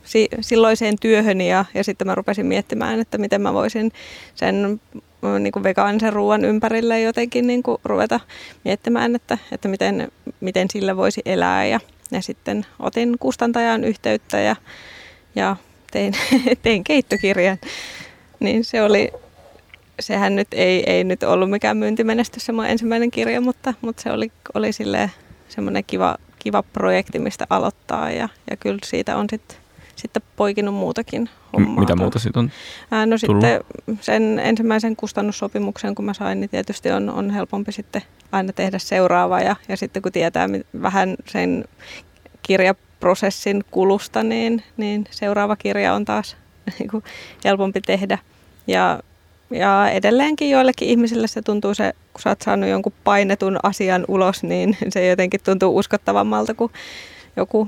si, 0.04 0.28
silloiseen 0.42 0.96
työhöni 1.02 1.50
ja, 1.50 1.66
ja 1.74 1.84
sitten 1.84 2.08
mä 2.08 2.16
rupesin 2.16 2.46
miettimään, 2.46 3.00
että 3.00 3.18
miten 3.18 3.42
mä 3.42 3.54
voisin 3.54 3.92
sen 4.36 4.80
niin 5.40 5.52
kuin 5.52 5.64
vegaanisen 5.64 6.14
ruoan 6.14 6.46
ympärille 6.46 7.02
jotenkin 7.02 7.48
niin 7.48 7.64
kuin 7.64 7.78
ruveta 7.84 8.20
miettimään, 8.66 9.16
että, 9.16 9.38
että 9.52 9.68
miten, 9.68 10.12
miten 10.40 10.68
sillä 10.70 10.98
voisi 10.98 11.22
elää 11.26 11.66
ja, 11.66 11.80
ja 12.12 12.22
sitten 12.22 12.66
otin 12.80 13.16
kustantajan 13.20 13.84
yhteyttä 13.84 14.40
ja, 14.40 14.56
ja 15.36 15.56
tein, 15.92 16.14
tein 16.64 16.84
keittokirjan. 16.84 17.58
Niin 18.40 18.64
se 18.64 18.82
oli, 18.82 19.12
sehän 20.00 20.36
nyt 20.36 20.48
ei, 20.52 20.84
ei 20.88 21.04
nyt 21.04 21.24
ollut 21.24 21.50
mikään 21.50 21.78
myyntimenestys 21.78 22.46
se 22.46 22.52
mun 22.52 22.66
ensimmäinen 22.66 23.12
kirja, 23.12 23.42
mutta, 23.42 23.74
mutta 23.82 24.02
se 24.02 24.12
oli, 24.12 24.32
oli 24.54 24.70
semmoinen 25.48 25.84
kiva, 25.88 26.18
kiva 26.40 26.64
projekti, 26.64 27.20
mistä 27.20 27.46
aloittaa 27.50 28.12
ja, 28.12 28.30
ja 28.50 28.58
kyllä 28.58 28.80
siitä 28.84 29.18
on 29.18 29.26
sitten 29.30 29.58
sitten 29.96 30.22
poikinut 30.36 30.76
muutakin 30.76 31.30
hommaa. 31.54 31.80
mitä 31.80 31.96
muuta 31.96 32.20
siitä 32.20 32.40
on? 32.40 32.52
Ää, 32.92 33.06
no 33.06 33.16
tullut? 33.26 33.44
sitten 33.44 33.62
sen 34.02 34.40
ensimmäisen 34.40 34.96
kustannussopimuksen, 34.96 35.96
kun 35.96 36.06
mä 36.06 36.14
sain, 36.14 36.40
niin 36.40 36.50
tietysti 36.50 36.92
on, 36.92 37.10
on 37.10 37.30
helpompi 37.30 37.72
sitten 37.72 38.02
aina 38.32 38.54
tehdä 38.54 38.80
seuraava. 38.80 39.40
Ja, 39.40 39.56
ja 39.68 39.78
sitten 39.78 40.02
kun 40.02 40.12
tietää 40.12 40.50
vähän 40.82 41.16
sen 41.28 41.66
kirjaprosessin 42.42 43.64
kulusta, 43.72 44.24
niin, 44.24 44.64
niin 44.78 45.06
seuraava 45.12 45.56
kirja 45.56 45.94
on 45.94 46.06
taas 46.06 46.38
niin 46.80 46.90
kuin 46.90 47.04
helpompi 47.46 47.82
tehdä. 47.82 48.18
Ja, 48.68 49.00
ja 49.50 49.90
edelleenkin 49.90 50.50
joillekin 50.50 50.88
ihmisille 50.88 51.28
se 51.28 51.42
tuntuu 51.42 51.74
se, 51.74 51.94
kun 52.14 52.22
sä 52.22 52.30
oot 52.30 52.42
saanut 52.42 52.70
jonkun 52.70 52.94
painetun 53.04 53.58
asian 53.64 54.06
ulos, 54.08 54.44
niin 54.44 54.78
se 54.94 55.08
jotenkin 55.08 55.40
tuntuu 55.46 55.78
uskottavammalta 55.78 56.54
kuin 56.54 56.72
joku, 57.38 57.68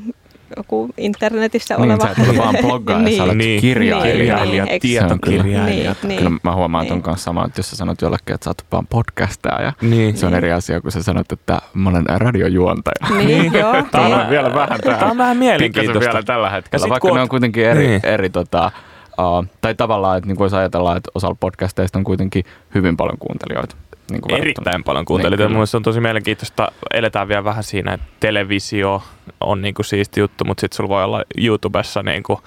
joku 0.57 0.89
internetissä 0.97 1.75
Niin, 1.75 1.91
oleva. 1.91 2.03
sä 2.15 2.23
et 2.31 2.37
vaan 2.37 2.55
bloggaa 2.61 3.01
ja 3.01 3.17
sä 3.17 3.23
olet 3.23 3.37
Niin. 3.37 3.61
kirjailija. 3.61 4.13
Kirjailija, 4.15 4.65
Niin, 4.65 4.81
tietokirjailija. 4.81 5.91
Niin, 6.01 6.07
niin. 6.07 6.17
Kyllä 6.17 6.39
mä 6.43 6.55
huomaan 6.55 6.87
ton 6.87 6.95
Niin. 6.97 7.03
kanssa 7.03 7.23
samaa, 7.25 7.45
että 7.45 7.59
jos 7.59 7.69
sä 7.69 7.75
sanot 7.75 8.01
jollekin, 8.01 8.33
että 8.35 8.43
sä 8.43 8.49
oot 8.49 8.65
vaan 8.71 8.87
podcastaja 8.87 9.61
ja 9.61 9.73
Niin. 9.81 10.17
se 10.17 10.25
on 10.25 10.33
eri 10.35 10.51
asia, 10.51 10.81
kun 10.81 10.91
sä 10.91 11.03
sanot, 11.03 11.31
että 11.31 11.59
mä 11.73 11.89
olen 11.89 12.05
radiojuontaja. 12.07 13.17
Niin, 13.25 13.53
joo. 13.59 13.73
Tämä 13.91 14.05
niin. 14.07 14.17
on 14.19 14.29
vielä 14.29 14.53
vähän 14.53 14.79
tähän. 14.83 14.99
Tämä 14.99 15.11
on 15.11 15.17
vähän 15.17 15.37
mielenkiintoista. 15.37 15.99
vielä 15.99 16.23
tällä 16.23 16.49
hetkellä, 16.49 16.89
vaikka 16.89 17.07
kun 17.07 17.15
ne 17.17 17.21
on 17.21 17.29
kuitenkin 17.29 17.65
eri, 17.65 17.87
Niin. 17.87 18.05
eri 18.05 18.29
tota, 18.29 18.71
uh, 19.21 19.45
tai 19.61 19.75
tavallaan, 19.75 20.17
että 20.17 20.27
niin 20.27 20.39
voisi 20.39 20.55
ajatella, 20.55 20.95
että 20.95 21.11
osalla 21.15 21.37
podcasteista 21.39 21.99
on 21.99 22.03
kuitenkin 22.03 22.43
hyvin 22.75 22.97
paljon 22.97 23.17
kuuntelijoita. 23.17 23.75
Niin 24.11 24.21
kuin 24.21 24.31
verrattuna. 24.31 24.43
Erittäin 24.43 24.83
paljon 24.83 25.05
kuuntelijoita. 25.05 25.35
Niin, 25.35 25.43
Niin, 25.43 25.47
kyllä. 25.47 25.57
Mielestäni 25.57 25.79
on 25.79 25.83
tosi 25.83 25.99
mielenkiintoista. 25.99 26.71
Eletään 26.93 27.27
vielä 27.27 27.43
vähän 27.43 27.63
siinä, 27.63 27.93
että 27.93 28.07
televisio 28.19 29.03
on 29.39 29.61
niinku 29.61 29.83
siisti 29.83 30.19
juttu, 30.19 30.45
mutta 30.45 30.61
sitten 30.61 30.77
sulla 30.77 30.89
voi 30.89 31.03
olla 31.03 31.23
YouTubessa 31.37 32.03
niinku 32.03 32.41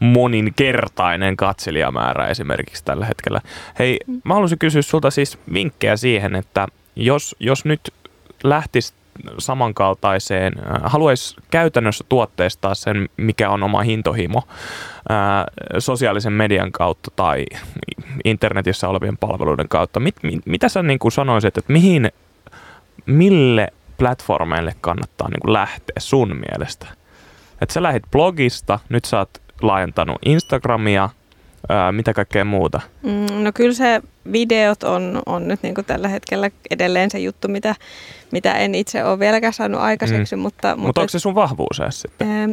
moninkertainen 0.00 1.36
katselijamäärä 1.36 2.26
esimerkiksi 2.26 2.84
tällä 2.84 3.06
hetkellä. 3.06 3.40
Hei, 3.78 3.98
mä 4.24 4.34
haluaisin 4.34 4.58
kysyä 4.58 4.82
sulta 4.82 5.10
siis 5.10 5.38
vinkkejä 5.52 5.96
siihen, 5.96 6.34
että 6.34 6.66
jos, 6.96 7.36
jos 7.40 7.64
nyt 7.64 7.80
lähtisi 8.44 8.92
samankaltaiseen, 9.38 10.52
äh, 10.58 10.80
haluaisi 10.82 11.36
käytännössä 11.50 12.04
tuotteistaa 12.08 12.74
sen, 12.74 13.08
mikä 13.16 13.50
on 13.50 13.62
oma 13.62 13.82
hintohimo 13.82 14.42
ää, 15.08 15.44
sosiaalisen 15.78 16.32
median 16.32 16.72
kautta 16.72 17.10
tai 17.16 17.44
internetissä 18.24 18.88
olevien 18.88 19.16
palveluiden 19.16 19.68
kautta. 19.68 20.00
Mit, 20.00 20.14
mit, 20.22 20.46
mitä 20.46 20.68
sä 20.68 20.82
niin 20.82 20.98
kuin 20.98 21.12
sanoisit, 21.12 21.58
että 21.58 21.72
mihin, 21.72 22.12
mille 23.06 23.68
platformeille 23.98 24.74
kannattaa 24.80 25.28
niin 25.28 25.40
kuin 25.40 25.52
lähteä 25.52 25.96
sun 25.98 26.36
mielestä? 26.48 26.86
Että 27.60 27.72
sä 27.72 27.82
lähit 27.82 28.02
blogista, 28.10 28.78
nyt 28.88 29.04
sä 29.04 29.18
oot 29.18 29.42
laajentanut 29.62 30.18
Instagramia, 30.24 31.10
ää, 31.68 31.92
mitä 31.92 32.12
kaikkea 32.14 32.44
muuta. 32.44 32.80
Mm, 33.02 33.26
No 33.44 33.52
kyllä 33.54 33.74
se 33.74 34.02
videot 34.32 34.82
on, 34.82 35.22
on 35.26 35.48
nyt 35.48 35.62
niin 35.62 35.74
kuin 35.74 35.84
tällä 35.84 36.08
hetkellä 36.08 36.50
edelleen 36.70 37.10
se 37.10 37.18
juttu, 37.18 37.48
mitä, 37.48 37.74
mitä 38.30 38.52
en 38.54 38.74
itse 38.74 39.04
ole 39.04 39.18
vieläkään 39.18 39.52
saanut 39.52 39.80
aikaiseksi. 39.80 40.36
Mm. 40.36 40.42
Mutta, 40.42 40.68
Mutta 40.68 40.86
Mut 40.86 40.98
onko 40.98 41.08
se 41.08 41.18
sun 41.18 41.34
vahvuus 41.34 41.80
edes 41.80 42.00
sitten? 42.00 42.28
Ähm, 42.42 42.50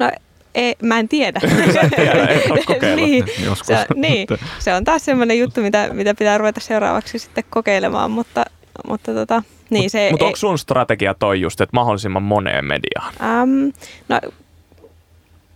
no 0.00 0.10
ei, 0.54 0.74
mä 0.82 0.98
en 0.98 1.08
tiedä. 1.08 1.40
Sä 1.74 1.80
et 1.80 1.90
tiedä, 1.96 2.26
et 2.28 2.50
ole 2.50 2.60
kokeillut. 2.66 3.06
niin, 3.06 3.24
Joskus. 3.44 3.66
se, 3.66 3.86
niin, 3.94 4.26
se 4.58 4.74
on 4.74 4.84
taas 4.84 5.04
semmoinen 5.04 5.38
juttu, 5.38 5.60
mitä, 5.60 5.88
mitä 5.92 6.14
pitää 6.14 6.38
ruveta 6.38 6.60
seuraavaksi 6.60 7.18
sitten 7.18 7.44
kokeilemaan, 7.50 8.10
mutta, 8.10 8.44
mutta 8.88 9.14
tota, 9.14 9.42
niin 9.70 9.90
se 9.90 10.08
Mutta 10.10 10.24
ei- 10.24 10.26
onko 10.26 10.36
sun 10.36 10.58
strategia 10.58 11.14
toi 11.14 11.40
just, 11.40 11.60
että 11.60 11.74
mahdollisimman 11.76 12.22
moneen 12.22 12.64
mediaan? 12.64 13.14
Ähm, 13.22 13.68
no, 14.08 14.20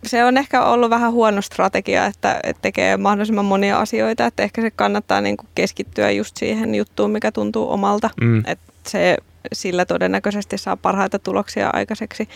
se 0.05 0.25
on 0.25 0.39
ehkä 0.39 0.65
ollut 0.65 0.91
vähän 0.91 1.13
huono 1.13 1.43
strategia, 1.43 2.07
että, 2.07 2.41
että 2.43 2.63
tekee 2.63 2.97
mahdollisimman 2.97 3.45
monia 3.45 3.79
asioita, 3.79 4.27
että 4.27 4.43
ehkä 4.43 4.63
se 4.63 4.71
kannattaa 4.71 5.21
niin 5.21 5.37
kuin 5.37 5.49
keskittyä 5.55 6.11
just 6.11 6.37
siihen 6.37 6.75
juttuun, 6.75 7.11
mikä 7.11 7.33
tuntuu 7.33 7.71
omalta, 7.73 8.11
Mm. 8.21 8.43
että 8.47 8.73
se 8.87 9.17
sillä 9.53 9.85
todennäköisesti 9.85 10.59
saa 10.59 10.77
parhaita 10.77 11.19
tuloksia 11.19 11.71
aikaiseksi. 11.73 12.29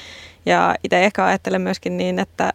Ja 0.47 0.75
itse 0.85 1.05
ehkä 1.05 1.25
ajattelen 1.25 1.61
myöskin 1.63 1.97
niin, 1.97 2.19
että 2.19 2.53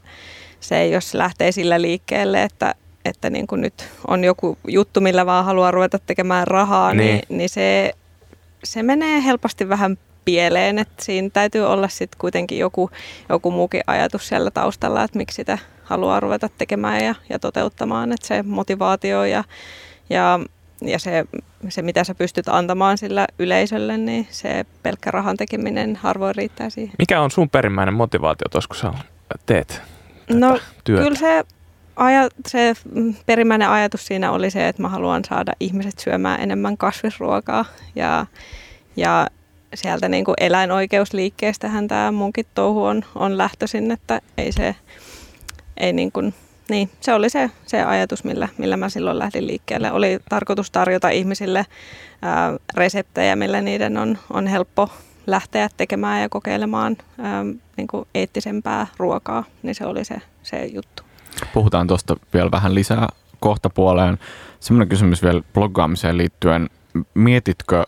se 0.60 0.88
jos 0.88 1.14
lähtee 1.14 1.52
sillä 1.52 1.82
liikkeelle, 1.82 2.44
että, 2.44 2.76
että 3.06 3.30
niin 3.30 3.48
kuin 3.48 3.62
nyt 3.62 3.90
on 4.08 4.24
joku 4.24 4.58
juttu, 4.68 5.02
millä 5.02 5.26
vaan 5.26 5.46
haluaa 5.46 5.72
ruveta 5.72 6.00
tekemään 6.00 6.48
rahaa, 6.48 6.94
niin, 6.94 6.98
Niin. 7.06 7.16
niin, 7.30 7.38
niin 7.38 7.50
se, 7.50 7.94
se 8.64 8.84
menee 8.84 9.24
helposti 9.24 9.70
vähän 9.70 9.98
pieleen, 10.26 10.80
että 10.80 11.04
siinä 11.04 11.30
täytyy 11.34 11.68
olla 11.68 11.88
sitten 11.88 12.20
kuitenkin 12.20 12.58
joku, 12.60 12.90
joku 13.30 13.52
muukin 13.52 13.82
ajatus 13.88 14.28
siellä 14.28 14.52
taustalla, 14.52 15.04
että 15.04 15.18
miksi 15.18 15.36
sitä 15.36 15.58
haluaa 15.84 16.20
ruveta 16.20 16.50
tekemään 16.58 17.06
ja, 17.06 17.16
ja 17.30 17.40
toteuttamaan, 17.40 18.12
että 18.12 18.28
se 18.28 18.44
motivaatio 18.44 19.26
ja, 19.26 19.44
ja, 20.10 20.40
ja 20.82 21.00
se, 21.00 21.26
se, 21.70 21.82
mitä 21.82 22.04
sä 22.04 22.16
pystyt 22.16 22.48
antamaan 22.48 22.98
sillä 22.98 23.28
yleisölle, 23.40 23.98
niin 23.98 24.28
se 24.30 24.66
pelkkä 24.84 25.12
rahan 25.12 25.38
tekeminen 25.38 25.96
harvoin 25.96 26.36
riittää 26.36 26.70
siihen. 26.70 26.96
Mikä 27.00 27.22
on 27.22 27.32
sun 27.32 27.50
perimmäinen 27.50 27.94
motivaatio 27.94 28.46
tuossa, 28.52 28.68
kun 28.68 28.78
sä 28.78 28.94
teet 29.46 29.82
No, 30.30 30.60
työtä? 30.84 31.04
Kyllä 31.04 31.18
se, 31.18 31.44
aja, 31.96 32.30
se 32.48 32.74
mm, 32.96 33.16
perimmäinen 33.26 33.70
ajatus 33.70 34.06
siinä 34.06 34.32
oli 34.32 34.52
se, 34.52 34.68
että 34.68 34.82
mä 34.82 34.90
haluan 34.90 35.26
saada 35.26 35.54
ihmiset 35.60 36.00
syömään 36.00 36.42
enemmän 36.42 36.78
kasvisruokaa 36.78 37.66
ja, 37.96 38.26
ja 38.96 39.28
sieltä 39.74 40.10
niin 40.10 40.26
kuin 40.26 40.36
eläinoikeusliikkeestähän 40.40 41.88
tämä 41.88 42.12
munkin 42.12 42.46
touhu 42.56 42.84
on, 42.84 43.06
on 43.16 43.38
lähtöisin, 43.38 43.92
että 43.92 44.22
ei 44.38 44.52
se, 44.52 44.76
ei 45.78 45.94
niin 45.94 46.12
kuin, 46.12 46.34
niin, 46.70 46.90
se 47.00 47.14
oli 47.14 47.30
se, 47.30 47.52
se 47.66 47.84
ajatus, 47.84 48.24
millä, 48.24 48.50
millä 48.58 48.78
mä 48.78 48.90
silloin 48.90 49.20
lähdin 49.20 49.48
liikkeelle. 49.48 49.92
Oli 49.92 50.20
tarkoitus 50.30 50.72
tarjota 50.72 51.10
ihmisille 51.10 51.66
ää, 52.22 52.54
reseptejä, 52.74 53.36
millä 53.36 53.62
niiden 53.62 53.98
on, 53.98 54.18
on 54.30 54.48
helppo 54.48 54.90
lähteä 55.28 55.70
tekemään 55.78 56.22
ja 56.22 56.30
kokeilemaan 56.30 56.98
ää, 57.18 57.44
niin 57.78 57.88
kuin 57.88 58.08
eettisempää 58.16 58.88
ruokaa, 58.98 59.44
niin 59.64 59.76
se 59.76 59.86
oli 59.86 60.06
se, 60.06 60.22
se 60.44 60.66
juttu. 60.66 61.04
Puhutaan 61.54 61.88
tuosta 61.88 62.16
vielä 62.34 62.52
vähän 62.52 62.76
lisää 62.76 63.08
kohta 63.40 63.70
puoleen. 63.70 64.18
Semmoinen 64.60 64.90
kysymys 64.90 65.24
vielä 65.24 65.42
bloggaamiseen 65.54 66.18
liittyen. 66.18 66.70
Mietitkö 67.14 67.84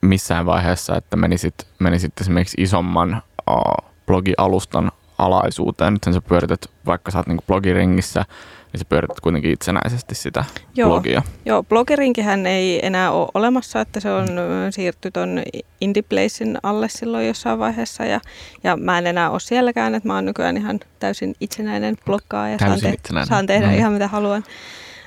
missään 0.00 0.46
vaiheessa, 0.46 0.96
että 0.96 1.16
menisit, 1.16 1.54
menisit 1.78 2.12
esimerkiksi 2.20 2.56
isomman 2.60 3.22
uh, 3.50 3.90
blogialustan 4.06 4.92
alaisuuteen? 5.18 5.92
Nyt 5.92 6.14
sä 6.14 6.20
pyörität, 6.20 6.66
vaikka 6.86 7.10
sä 7.10 7.18
oot 7.18 7.26
niinku 7.26 7.44
blogiringissä, 7.46 8.24
niin 8.72 8.78
sä 8.78 8.84
pyörität 8.84 9.20
kuitenkin 9.20 9.50
itsenäisesti 9.52 10.14
sitä 10.14 10.44
Joo. 10.74 10.88
blogia. 10.90 11.22
Joo, 11.44 11.62
blogerinkihän 11.62 12.46
ei 12.46 12.86
enää 12.86 13.10
ole 13.10 13.28
olemassa, 13.34 13.80
että 13.80 14.00
se 14.00 14.12
on 14.12 14.38
ö, 14.38 14.70
siirty 14.70 15.10
ton 15.10 15.42
Indieplacein 15.80 16.58
alle 16.62 16.88
silloin 16.88 17.26
jossain 17.26 17.58
vaiheessa 17.58 18.04
ja, 18.04 18.20
ja 18.64 18.76
mä 18.76 18.98
en 18.98 19.06
enää 19.06 19.30
ole 19.30 19.40
sielläkään, 19.40 19.94
että 19.94 20.08
mä 20.08 20.14
oon 20.14 20.24
nykyään 20.24 20.56
ihan 20.56 20.80
täysin 21.00 21.34
itsenäinen 21.40 21.96
bloggaaja 22.04 22.52
ja 22.52 22.58
saan, 22.58 22.70
Täysin 22.70 22.94
itsenäinen. 22.94 23.28
saan 23.28 23.46
tehdä 23.46 23.66
Mm. 23.66 23.74
ihan 23.74 23.92
mitä 23.92 24.08
haluan. 24.08 24.44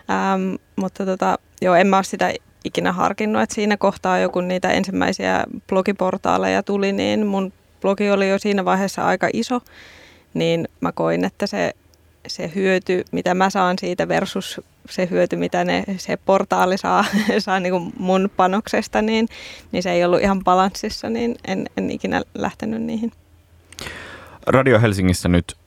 Ähm, 0.10 0.56
mutta 0.76 1.06
tota, 1.06 1.38
joo, 1.62 1.76
en 1.76 1.88
mä 1.88 1.96
ole 1.98 2.04
sitä 2.04 2.34
ikinä 2.64 2.92
harkinnut, 2.92 3.42
että 3.42 3.56
siinä 3.56 3.78
kohtaa 3.78 4.20
joku 4.20 4.42
niitä 4.42 4.72
ensimmäisiä 4.72 5.44
blogiportaaleja 5.70 6.64
tuli, 6.64 6.92
niin 6.94 7.26
mun 7.26 7.54
blogi 7.82 8.12
oli 8.12 8.30
jo 8.30 8.40
siinä 8.40 8.66
vaiheessa 8.66 9.06
aika 9.06 9.30
iso, 9.34 9.62
niin 10.34 10.68
mä 10.82 10.92
koin, 10.92 11.26
että 11.26 11.48
se, 11.48 11.74
se 12.28 12.52
hyöty, 12.56 13.04
mitä 13.12 13.34
mä 13.34 13.50
saan 13.50 13.80
siitä 13.80 14.08
versus 14.08 14.62
se 14.90 15.08
hyöty, 15.12 15.36
mitä 15.36 15.64
ne, 15.64 15.84
se 15.98 16.18
portaali 16.18 16.78
saa, 16.78 17.06
saa 17.40 17.60
niin 17.60 17.72
kuin 17.72 17.94
mun 17.98 18.30
panoksesta, 18.38 19.02
niin, 19.02 19.28
niin 19.72 19.84
se 19.84 19.92
ei 19.92 20.06
ollut 20.06 20.22
ihan 20.22 20.44
balanssissa, 20.44 21.10
niin 21.10 21.36
en, 21.48 21.70
en 21.78 21.92
ikinä 21.92 22.22
lähtenyt 22.36 22.82
niihin. 22.82 23.12
Radio 24.48 24.82
Helsingissä 24.82 25.30
nyt, 25.30 25.58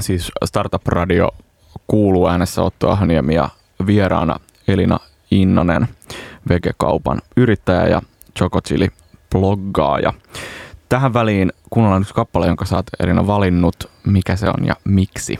siis 0.00 0.32
Startup 0.44 0.86
Radio 0.86 1.30
kuuluu 1.86 2.28
äänessä 2.28 2.62
Otto 2.62 2.90
Ahniemi 2.90 3.34
ja 3.34 3.48
vieraana 3.86 4.40
Elina 4.68 5.00
Innonen, 5.30 5.88
vegekaupan 6.48 7.20
yrittäjä 7.36 7.86
ja 7.86 8.02
Chocochili 8.38 8.88
bloggaaja. 9.30 10.12
Tähän 10.88 11.14
väliin 11.14 11.52
kuunnellaan 11.70 12.02
yksi 12.02 12.14
kappale, 12.14 12.46
jonka 12.46 12.64
sä 12.64 12.76
oot 12.76 12.86
Elina 13.00 13.26
valinnut. 13.26 13.90
Mikä 14.06 14.36
se 14.36 14.46
on 14.48 14.66
ja 14.66 14.76
miksi? 14.84 15.38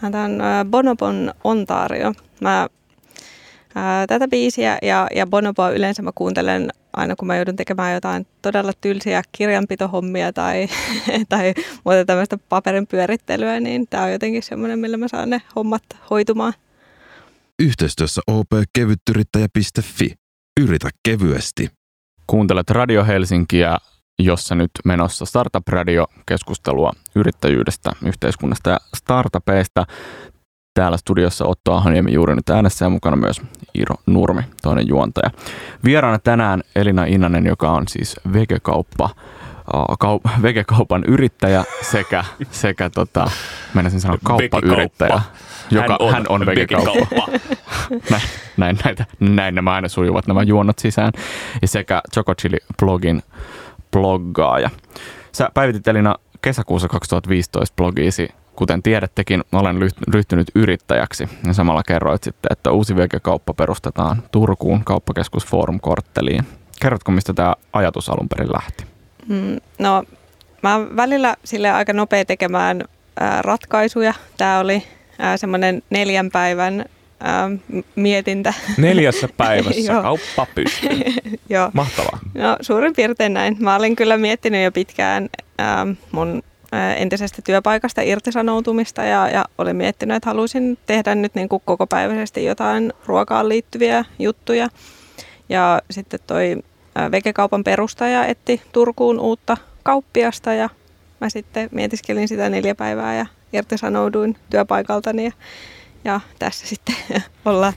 Tämä 0.00 0.24
on 0.24 0.40
Bonobon 0.70 1.34
Ontario. 1.44 2.12
Mä, 2.40 2.68
ää, 3.74 4.06
tätä 4.06 4.28
biisiä 4.28 4.78
ja, 4.82 5.06
ja 5.14 5.26
Bonoboa 5.26 5.70
yleensä 5.70 6.02
mä 6.02 6.10
kuuntelen 6.14 6.70
aina, 6.92 7.16
kun 7.16 7.26
mä 7.26 7.36
joudun 7.36 7.56
tekemään 7.56 7.94
jotain 7.94 8.26
todella 8.42 8.72
tylsiä 8.80 9.22
kirjanpitohommia 9.32 10.32
tai, 10.32 10.68
tai 11.28 11.54
muuta 11.84 12.04
tämmöistä 12.04 12.38
paperin 12.48 12.86
pyörittelyä, 12.86 13.60
niin 13.60 13.86
tämä 13.90 14.04
on 14.04 14.12
jotenkin 14.12 14.42
semmoinen, 14.42 14.78
millä 14.78 14.96
mä 14.96 15.08
saan 15.08 15.30
ne 15.30 15.42
hommat 15.56 15.82
hoitumaan. 16.10 16.52
Yhteistyössä 17.62 18.20
opkevyttyrittäjä.fi. 18.26 20.14
Yritä 20.60 20.88
kevyesti. 21.08 21.70
Kuuntelet 22.26 22.70
Radio 22.70 23.04
Helsinkiä 23.04 23.78
jossa 24.18 24.54
nyt 24.54 24.70
menossa 24.84 25.24
Startup 25.24 25.68
Radio 25.68 26.06
keskustelua 26.26 26.92
yrittäjyydestä, 27.14 27.92
yhteiskunnasta 28.06 28.70
ja 28.70 28.78
startupeista. 28.96 29.86
Täällä 30.74 30.96
studiossa 30.96 31.44
Otto 31.44 31.72
Ahoniemi 31.72 32.12
juuri 32.12 32.34
nyt 32.34 32.50
äänessä 32.50 32.84
ja 32.84 32.88
mukana 32.88 33.16
myös 33.16 33.42
Iiro 33.78 33.94
Nurmi, 34.06 34.42
toinen 34.62 34.88
juontaja. 34.88 35.30
Vieraana 35.84 36.18
tänään 36.18 36.62
Elina 36.76 37.04
Innanen, 37.04 37.46
joka 37.46 37.70
on 37.70 37.88
siis 37.88 38.16
vegekauppa 38.32 39.10
kaup- 40.04 40.42
vegekaupan 40.42 41.04
yrittäjä 41.04 41.64
sekä, 41.82 42.24
sekä 42.50 42.90
tota, 42.90 43.30
menisin 43.74 44.00
sanoa 44.00 44.18
kauppayrittäjä. 44.24 45.20
Joka, 45.70 45.88
hän 45.88 45.96
on, 46.00 46.12
hän 46.12 46.24
on 46.28 46.46
vegekauppa. 46.46 47.28
näin, 48.10 48.22
näin, 48.56 48.78
näitä, 48.84 49.06
näin 49.20 49.54
nämä 49.54 49.74
aina 49.74 49.88
sujuvat 49.88 50.26
nämä 50.26 50.42
juonnot 50.42 50.78
sisään. 50.78 51.12
Ja 51.62 51.68
sekä 51.68 52.02
Choco 52.14 52.34
Chili 52.34 52.58
blogin 52.78 53.22
bloggaaja. 53.92 54.70
Sä 55.32 55.48
päivitit 55.54 55.88
Elina 55.88 56.14
kesäkuussa 56.42 56.88
2015 56.88 57.74
blogiisi 57.76 58.28
kuten 58.58 58.82
tiedättekin, 58.82 59.44
olen 59.52 59.76
ryhtynyt 60.08 60.50
yrittäjäksi 60.54 61.28
ja 61.46 61.52
samalla 61.52 61.82
kerroit 61.82 62.22
sitten, 62.22 62.52
että 62.52 62.70
uusi 62.70 62.96
vegekauppa 62.96 63.54
perustetaan 63.54 64.22
Turkuun 64.32 64.84
kauppakeskus 64.84 65.46
Forum 65.46 65.80
Kortteliin. 65.80 66.46
Kerrotko, 66.82 67.12
mistä 67.12 67.32
tämä 67.32 67.54
ajatus 67.72 68.10
alun 68.10 68.28
perin 68.28 68.52
lähti? 68.52 68.87
Mm, 69.28 69.56
no, 69.78 70.04
mä 70.62 70.76
oon 70.76 70.96
välillä 70.96 71.36
sille 71.44 71.70
aika 71.70 71.92
nopea 71.92 72.24
tekemään 72.24 72.84
ää, 73.20 73.42
ratkaisuja. 73.42 74.14
Tämä 74.36 74.58
oli 74.58 74.82
semmoinen 75.36 75.82
neljän 75.90 76.30
päivän 76.30 76.84
ää, 77.20 77.50
mietintä. 77.96 78.54
Neljässä 78.78 79.28
päivässä 79.36 79.92
kauppa 80.02 80.46
pystyy. 80.54 80.90
Joo. 81.50 81.70
Mahtavaa. 81.72 82.18
No 82.34 82.56
suurin 82.60 82.94
piirtein 82.96 83.34
näin. 83.34 83.56
Mä 83.60 83.76
olin 83.76 83.96
kyllä 83.96 84.16
miettinyt 84.16 84.64
jo 84.64 84.72
pitkään 84.72 85.28
ää, 85.58 85.86
mun 86.12 86.42
entisestä 86.96 87.42
työpaikasta 87.42 88.02
irtisanoutumista 88.02 89.04
ja, 89.04 89.28
ja 89.28 89.44
olin 89.58 89.76
miettinyt, 89.76 90.16
että 90.16 90.30
haluaisin 90.30 90.78
tehdä 90.86 91.14
nyt 91.14 91.34
niin 91.34 91.48
kuin 91.48 91.62
kokopäiväisesti 91.64 92.44
jotain 92.44 92.92
ruokaan 93.06 93.48
liittyviä 93.48 94.04
juttuja. 94.18 94.68
Ja 95.48 95.82
sitten 95.90 96.20
toi 96.26 96.56
vegekaupan 97.12 97.64
perustaja 97.64 98.26
etti 98.26 98.62
Turkuun 98.72 99.20
uutta 99.20 99.56
kauppiasta 99.82 100.52
ja 100.52 100.68
mä 101.20 101.28
sitten 101.28 101.68
mietiskelin 101.72 102.28
sitä 102.28 102.48
neljä 102.48 102.74
päivää 102.74 103.16
ja 103.16 103.26
irtisanouduin 103.52 104.36
työpaikaltani 104.50 105.24
ja, 105.24 105.32
ja 106.04 106.20
tässä 106.38 106.66
sitten 106.66 106.96
ollaan. 107.44 107.72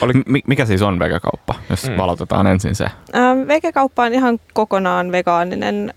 Oli, 0.00 0.12
mikä 0.46 0.66
siis 0.66 0.82
on 0.82 0.98
vegekauppa, 0.98 1.54
jos 1.70 1.88
mm. 1.88 1.96
valotetaan 1.96 2.46
ensin 2.46 2.74
se? 2.74 2.84
Ähm, 2.84 3.48
vegekauppa 3.48 4.04
on 4.04 4.14
ihan 4.14 4.40
kokonaan 4.52 5.12
vegaaninen 5.12 5.94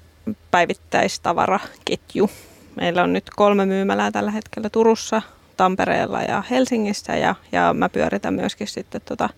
päivittäistavaraketju. 0.51 2.29
Meillä 2.75 3.03
on 3.03 3.13
nyt 3.13 3.29
kolme 3.36 3.65
myymälää 3.65 4.12
tällä 4.12 4.32
hetkellä 4.32 4.70
Turussa, 4.70 5.22
Tampereella 5.58 6.22
ja 6.22 6.43
Helsingissä 6.50 7.15
ja, 7.15 7.36
ja 7.51 7.74
mä 7.74 7.89
pyöritän 7.89 8.34
myöskin 8.34 8.67
sitten 8.67 9.01
tota 9.05 9.29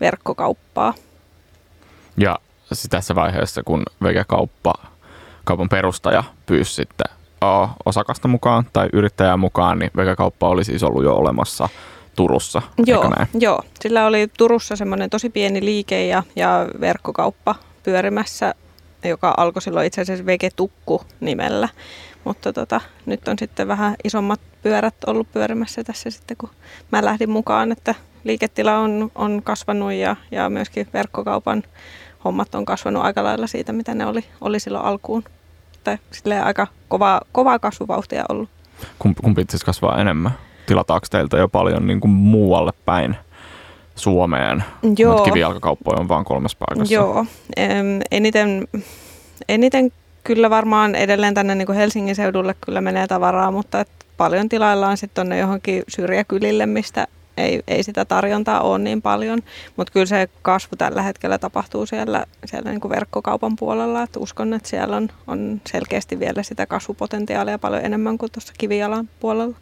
verkkokauppaa. 0.00 0.94
Ja 2.16 2.38
tässä 2.90 3.14
vaiheessa, 3.14 3.62
kun 3.62 3.82
vegekauppa, 4.02 4.74
kaupan 5.44 5.68
perustaja 5.68 6.24
pyysi 6.46 6.74
sitten 6.74 7.18
osakasta 7.86 8.28
mukaan 8.28 8.66
tai 8.72 8.88
yrittäjää 8.92 9.36
mukaan, 9.36 9.78
niin 9.78 9.90
vegakauppa 9.96 10.48
oli 10.48 10.64
siis 10.64 10.82
ollut 10.82 11.04
jo 11.04 11.14
olemassa 11.14 11.68
Turussa. 12.16 12.62
Joo, 12.86 13.12
joo. 13.40 13.62
sillä 13.80 14.06
oli 14.06 14.28
Turussa 14.38 14.76
semmoinen 14.76 15.10
tosi 15.10 15.30
pieni 15.30 15.64
liike 15.64 16.06
ja, 16.06 16.22
ja 16.36 16.68
verkkokauppa 16.80 17.54
pyörimässä, 17.82 18.54
joka 19.04 19.34
alkoi 19.36 19.62
silloin 19.62 19.86
itse 19.86 20.00
asiassa 20.00 20.26
Vegetukku 20.26 21.02
nimellä. 21.20 21.68
Mutta 22.24 22.52
tota, 22.52 22.80
nyt 23.06 23.28
on 23.28 23.38
sitten 23.38 23.68
vähän 23.68 23.94
isommat 24.04 24.40
pyörät 24.62 24.94
ollut 25.06 25.32
pyörimässä 25.32 25.84
tässä 25.84 26.10
sitten, 26.10 26.36
kun 26.36 26.50
mä 26.92 27.04
lähdin 27.04 27.30
mukaan, 27.30 27.72
että 27.72 27.94
liiketila 28.24 28.78
on, 28.78 29.10
on 29.14 29.42
kasvanut 29.44 29.92
ja, 29.92 30.16
ja 30.30 30.50
myöskin 30.50 30.88
verkkokaupan 30.92 31.62
hommat 32.24 32.54
on 32.54 32.64
kasvanut 32.64 33.04
aika 33.04 33.24
lailla 33.24 33.46
siitä, 33.46 33.72
mitä 33.72 33.94
ne 33.94 34.06
oli, 34.06 34.24
oli 34.40 34.60
silloin 34.60 34.84
alkuun. 34.84 35.24
Tai 35.84 35.98
silleen 36.10 36.44
aika 36.44 36.66
kovaa, 36.88 37.20
kovaa 37.32 37.58
kasvuvauhtia 37.58 38.24
ollut. 38.28 38.48
Kumpi, 38.98 39.20
kumpi 39.22 39.40
itse 39.40 39.58
kasvaa 39.64 40.00
enemmän? 40.00 40.32
Tilataanko 40.66 41.06
teiltä 41.10 41.36
jo 41.36 41.48
paljon 41.48 41.86
niin 41.86 42.00
kuin 42.00 42.10
muualle 42.10 42.72
päin 42.84 43.16
Suomeen? 43.96 44.64
Joo. 44.98 45.24
Kivijalkakauppoja 45.24 46.00
on 46.00 46.08
vain 46.08 46.24
kolmessa 46.24 46.58
paikassa. 46.58 46.94
Joo. 46.94 47.26
eniten, 48.10 48.68
eniten 49.48 49.92
kyllä 50.24 50.50
varmaan 50.50 50.94
edelleen 50.94 51.34
tänne 51.34 51.54
niin 51.54 51.66
kuin 51.66 51.78
Helsingin 51.78 52.16
seudulle 52.16 52.54
kyllä 52.60 52.80
menee 52.80 53.06
tavaraa, 53.06 53.50
mutta 53.50 53.80
et 53.80 53.88
paljon 54.16 54.48
tilaillaan 54.48 54.96
sitten 54.96 55.14
tuonne 55.14 55.38
johonkin 55.38 55.82
syrjäkylille, 55.88 56.66
mistä 56.66 57.06
ei, 57.38 57.62
ei 57.68 57.82
sitä 57.82 58.04
tarjontaa 58.04 58.60
ole 58.60 58.78
niin 58.78 59.02
paljon, 59.02 59.38
mutta 59.76 59.92
kyllä 59.92 60.06
se 60.06 60.28
kasvu 60.42 60.76
tällä 60.76 61.02
hetkellä 61.02 61.38
tapahtuu 61.38 61.86
siellä, 61.86 62.24
siellä 62.44 62.70
niin 62.70 62.80
kuin 62.80 62.90
verkkokaupan 62.90 63.56
puolella, 63.56 64.02
että 64.02 64.18
uskon, 64.20 64.54
että 64.54 64.68
siellä 64.68 64.96
on, 64.96 65.08
on 65.26 65.60
selkeästi 65.66 66.18
vielä 66.18 66.42
sitä 66.42 66.66
kasvupotentiaalia 66.66 67.58
paljon 67.58 67.84
enemmän 67.84 68.18
kuin 68.18 68.32
tuossa 68.32 68.52
kivijalan 68.58 69.08
puolella. 69.20 69.56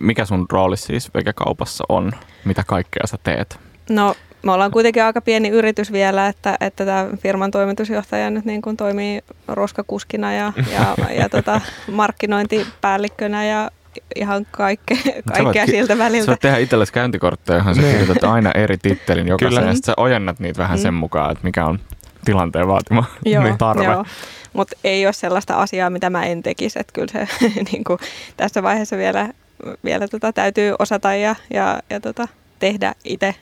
Mikä 0.00 0.24
sun 0.24 0.46
rooli 0.52 0.76
siis 0.76 1.14
vegekaupassa 1.14 1.84
on? 1.88 2.12
Mitä 2.44 2.64
kaikkea 2.66 3.06
sä 3.06 3.18
teet? 3.22 3.58
No 3.90 4.14
me 4.42 4.52
ollaan 4.52 4.70
kuitenkin 4.70 5.04
aika 5.04 5.20
pieni 5.20 5.48
yritys 5.48 5.92
vielä, 5.92 6.26
että, 6.26 6.56
että 6.60 6.84
tämä 6.84 7.08
firman 7.16 7.50
toimitusjohtaja 7.50 8.30
nyt 8.30 8.44
niin 8.44 8.62
kuin 8.62 8.76
toimii 8.76 9.20
roskakuskina 9.48 10.32
ja, 10.32 10.52
ja, 10.72 10.96
ja 11.14 11.28
tota, 11.28 11.60
markkinointipäällikkönä 11.90 13.44
ja 13.44 13.70
ihan 14.16 14.46
kaikke, 14.50 14.94
kaikkea 15.32 15.62
voit, 15.62 15.70
siltä 15.70 15.98
väliltä. 15.98 16.24
Sä 16.24 16.30
voit 16.30 16.40
tehdä 16.40 16.58
itsellesi 16.58 16.92
käyntikortteja, 16.92 17.58
johon 17.58 17.74
sä 17.74 17.82
niin. 17.82 17.98
kirjoitat 17.98 18.24
aina 18.24 18.52
eri 18.52 18.78
tittelin 18.78 19.28
jokaisen, 19.28 19.66
ja 19.66 19.74
sä 19.84 19.94
ojennat 19.96 20.40
niitä 20.40 20.58
vähän 20.58 20.78
mm. 20.78 20.82
sen 20.82 20.94
mukaan, 20.94 21.32
että 21.32 21.44
mikä 21.44 21.64
on 21.66 21.78
tilanteen 22.24 22.68
vaatima 22.68 23.04
joo, 23.24 23.42
niin 23.44 23.58
tarve. 23.58 23.84
Joo. 23.84 24.04
Mutta 24.52 24.76
ei 24.84 25.06
ole 25.06 25.12
sellaista 25.12 25.54
asiaa, 25.54 25.90
mitä 25.90 26.10
mä 26.10 26.24
en 26.24 26.42
tekisi, 26.42 26.78
että 26.78 26.92
kyllä 26.92 27.08
se 27.12 27.28
niin 27.72 27.84
kuin, 27.84 27.98
tässä 28.36 28.62
vaiheessa 28.62 28.96
vielä, 28.96 29.28
vielä 29.84 30.08
tota, 30.08 30.32
täytyy 30.32 30.74
osata 30.78 31.14
ja, 31.14 31.36
ja, 31.50 31.80
ja 31.90 32.00
tota, 32.00 32.28
tehdä 32.58 32.94
itse 33.04 33.34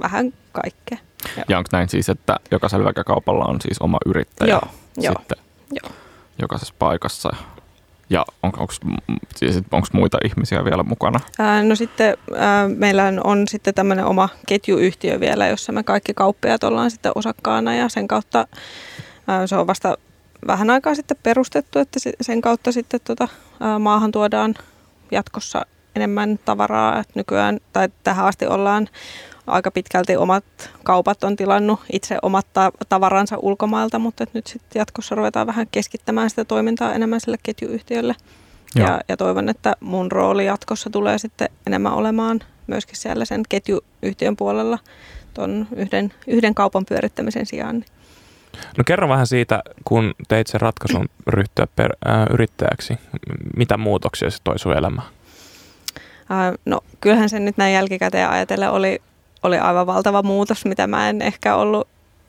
vähän 0.00 0.32
kaikkea. 0.52 0.98
Joo. 1.36 1.44
Ja 1.48 1.58
onko 1.58 1.68
näin 1.72 1.88
siis, 1.88 2.08
että 2.08 2.36
jokaisella 2.50 2.92
kaupalla 2.92 3.44
on 3.44 3.60
siis 3.60 3.78
oma 3.78 3.98
yrittäjä 4.06 4.50
joo, 4.50 5.12
sitten 5.12 5.38
joo. 5.70 5.92
jokaisessa 6.38 6.74
paikassa? 6.78 7.36
Ja 8.12 8.24
on, 8.42 8.52
onko 8.56 8.72
siis, 9.36 9.60
muita 9.92 10.18
ihmisiä 10.24 10.64
vielä 10.64 10.82
mukana? 10.82 11.20
Ää, 11.38 11.62
no 11.62 11.74
sitten 11.74 12.16
ää, 12.36 12.68
meillä 12.68 13.12
on 13.24 13.48
sitten 13.48 13.74
tämmöinen 13.74 14.04
oma 14.04 14.28
ketjuyhtiö 14.46 15.20
vielä, 15.20 15.48
jossa 15.48 15.72
me 15.72 15.82
kaikki 15.82 16.14
kauppiaat 16.14 16.64
ollaan 16.64 16.90
sitten 16.90 17.12
osakkaana 17.14 17.74
ja 17.74 17.88
sen 17.88 18.08
kautta 18.08 18.46
ää, 19.28 19.46
se 19.46 19.56
on 19.56 19.66
vasta 19.66 19.98
vähän 20.46 20.70
aikaa 20.70 20.94
sitten 20.94 21.16
perustettu, 21.22 21.78
että 21.78 21.98
sen 22.20 22.40
kautta 22.40 22.72
sitten 22.72 23.00
tota, 23.04 23.28
ää, 23.60 23.78
maahan 23.78 24.12
tuodaan 24.12 24.54
jatkossa 25.10 25.66
enemmän 25.96 26.38
tavaraa. 26.44 26.98
Että 26.98 27.12
nykyään 27.14 27.60
tai 27.72 27.88
tähän 28.04 28.26
asti 28.26 28.46
ollaan 28.46 28.88
aika 29.46 29.70
pitkälti 29.70 30.16
omat 30.16 30.44
kaupat 30.84 31.24
on 31.24 31.36
tilannut 31.36 31.80
itse 31.92 32.18
omat 32.22 32.46
tavaransa 32.88 33.36
ulkomailta, 33.38 33.98
mutta 33.98 34.24
nyt 34.32 34.46
sitten 34.46 34.80
jatkossa 34.80 35.14
ruvetaan 35.14 35.46
vähän 35.46 35.66
keskittämään 35.70 36.30
sitä 36.30 36.44
toimintaa 36.44 36.94
enemmän 36.94 37.20
sille 37.20 37.36
ketjuyhtiölle. 37.42 38.14
Ja, 38.74 39.00
ja 39.08 39.16
toivon, 39.16 39.48
että 39.48 39.76
mun 39.80 40.12
rooli 40.12 40.46
jatkossa 40.46 40.90
tulee 40.90 41.18
sitten 41.18 41.48
enemmän 41.66 41.92
olemaan 41.92 42.40
myöskin 42.66 42.96
siellä 42.96 43.24
sen 43.24 43.42
ketjuyhtiön 43.48 44.36
puolella 44.36 44.78
tuon 45.34 45.66
yhden, 45.76 46.12
yhden 46.26 46.54
kaupan 46.54 46.84
pyörittämisen 46.88 47.46
sijaan. 47.46 47.84
No 48.78 48.84
kerro 48.86 49.08
vähän 49.08 49.26
siitä, 49.26 49.62
kun 49.84 50.14
teit 50.28 50.46
sen 50.46 50.60
ratkaisun 50.60 51.08
ryhtyä 51.26 51.66
per, 51.76 51.92
äh, 52.08 52.26
yrittäjäksi. 52.30 52.94
Mitä 53.56 53.76
muutoksia 53.76 54.30
se 54.30 54.38
toi 54.44 54.58
sun 54.58 54.76
elämään? 54.76 55.08
Äh, 56.30 56.52
no 56.64 56.80
kyllähän 57.00 57.28
se 57.28 57.38
nyt 57.38 57.56
näin 57.56 57.74
jälkikäteen 57.74 58.28
ajatellen 58.28 58.70
oli 58.70 59.02
oli 59.42 59.58
aivan 59.58 59.86
valtava 59.86 60.22
muutos, 60.22 60.64
mitä 60.64 60.86
mä 60.86 61.08
en 61.08 61.22
ehkä 61.22 61.56
ollut 61.56 61.88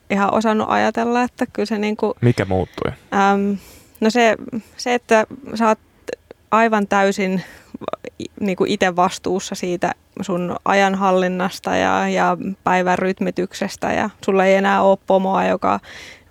ihan 0.10 0.34
osannut 0.34 0.67
ajatella, 0.69 1.23
että 1.23 1.45
kyllä 1.45 1.65
se 1.65 1.78
niin 1.78 1.97
kuin, 1.97 2.13
Mikä 2.21 2.45
muuttui? 2.45 2.91
Äm, 3.13 3.58
no 3.99 4.10
se, 4.10 4.36
se, 4.78 4.93
että 4.93 5.28
sä 5.56 5.67
oot 5.67 5.80
aivan 6.52 6.88
täysin 6.88 7.43
niin 8.39 8.56
kuin 8.56 8.71
itse 8.71 8.95
vastuussa 8.95 9.56
siitä 9.56 9.91
sun 10.21 10.56
ajanhallinnasta 10.65 11.76
ja, 11.76 12.10
ja 12.10 12.38
päivän 12.63 12.99
rytmityksestä 12.99 13.93
ja 13.93 14.10
sulla 14.26 14.45
ei 14.45 14.56
enää 14.56 14.82
ole 14.82 14.97
pomoa, 15.08 15.45
joka, 15.45 15.80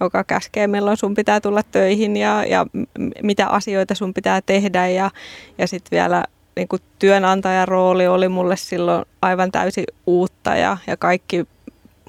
joka 0.01 0.25
käskee 0.25 0.67
milloin 0.67 0.97
sun 0.97 1.15
pitää 1.15 1.41
tulla 1.41 1.63
töihin 1.63 2.17
ja, 2.17 2.45
ja 2.45 2.67
mitä 3.23 3.47
asioita 3.47 3.95
sun 3.95 4.15
pitää 4.15 4.41
tehdä 4.41 4.89
ja, 4.89 5.11
ja 5.59 5.67
sitten 5.67 5.91
vielä 5.91 6.25
niin 6.57 6.69
kuin 6.69 6.83
työnantajan 6.99 7.69
rooli 7.69 8.07
oli 8.07 8.29
mulle 8.29 8.57
silloin 8.57 9.05
aivan 9.23 9.53
täysin 9.53 9.85
uutta 10.07 10.57
ja, 10.57 10.77
ja 10.87 10.97
kaikki, 10.97 11.45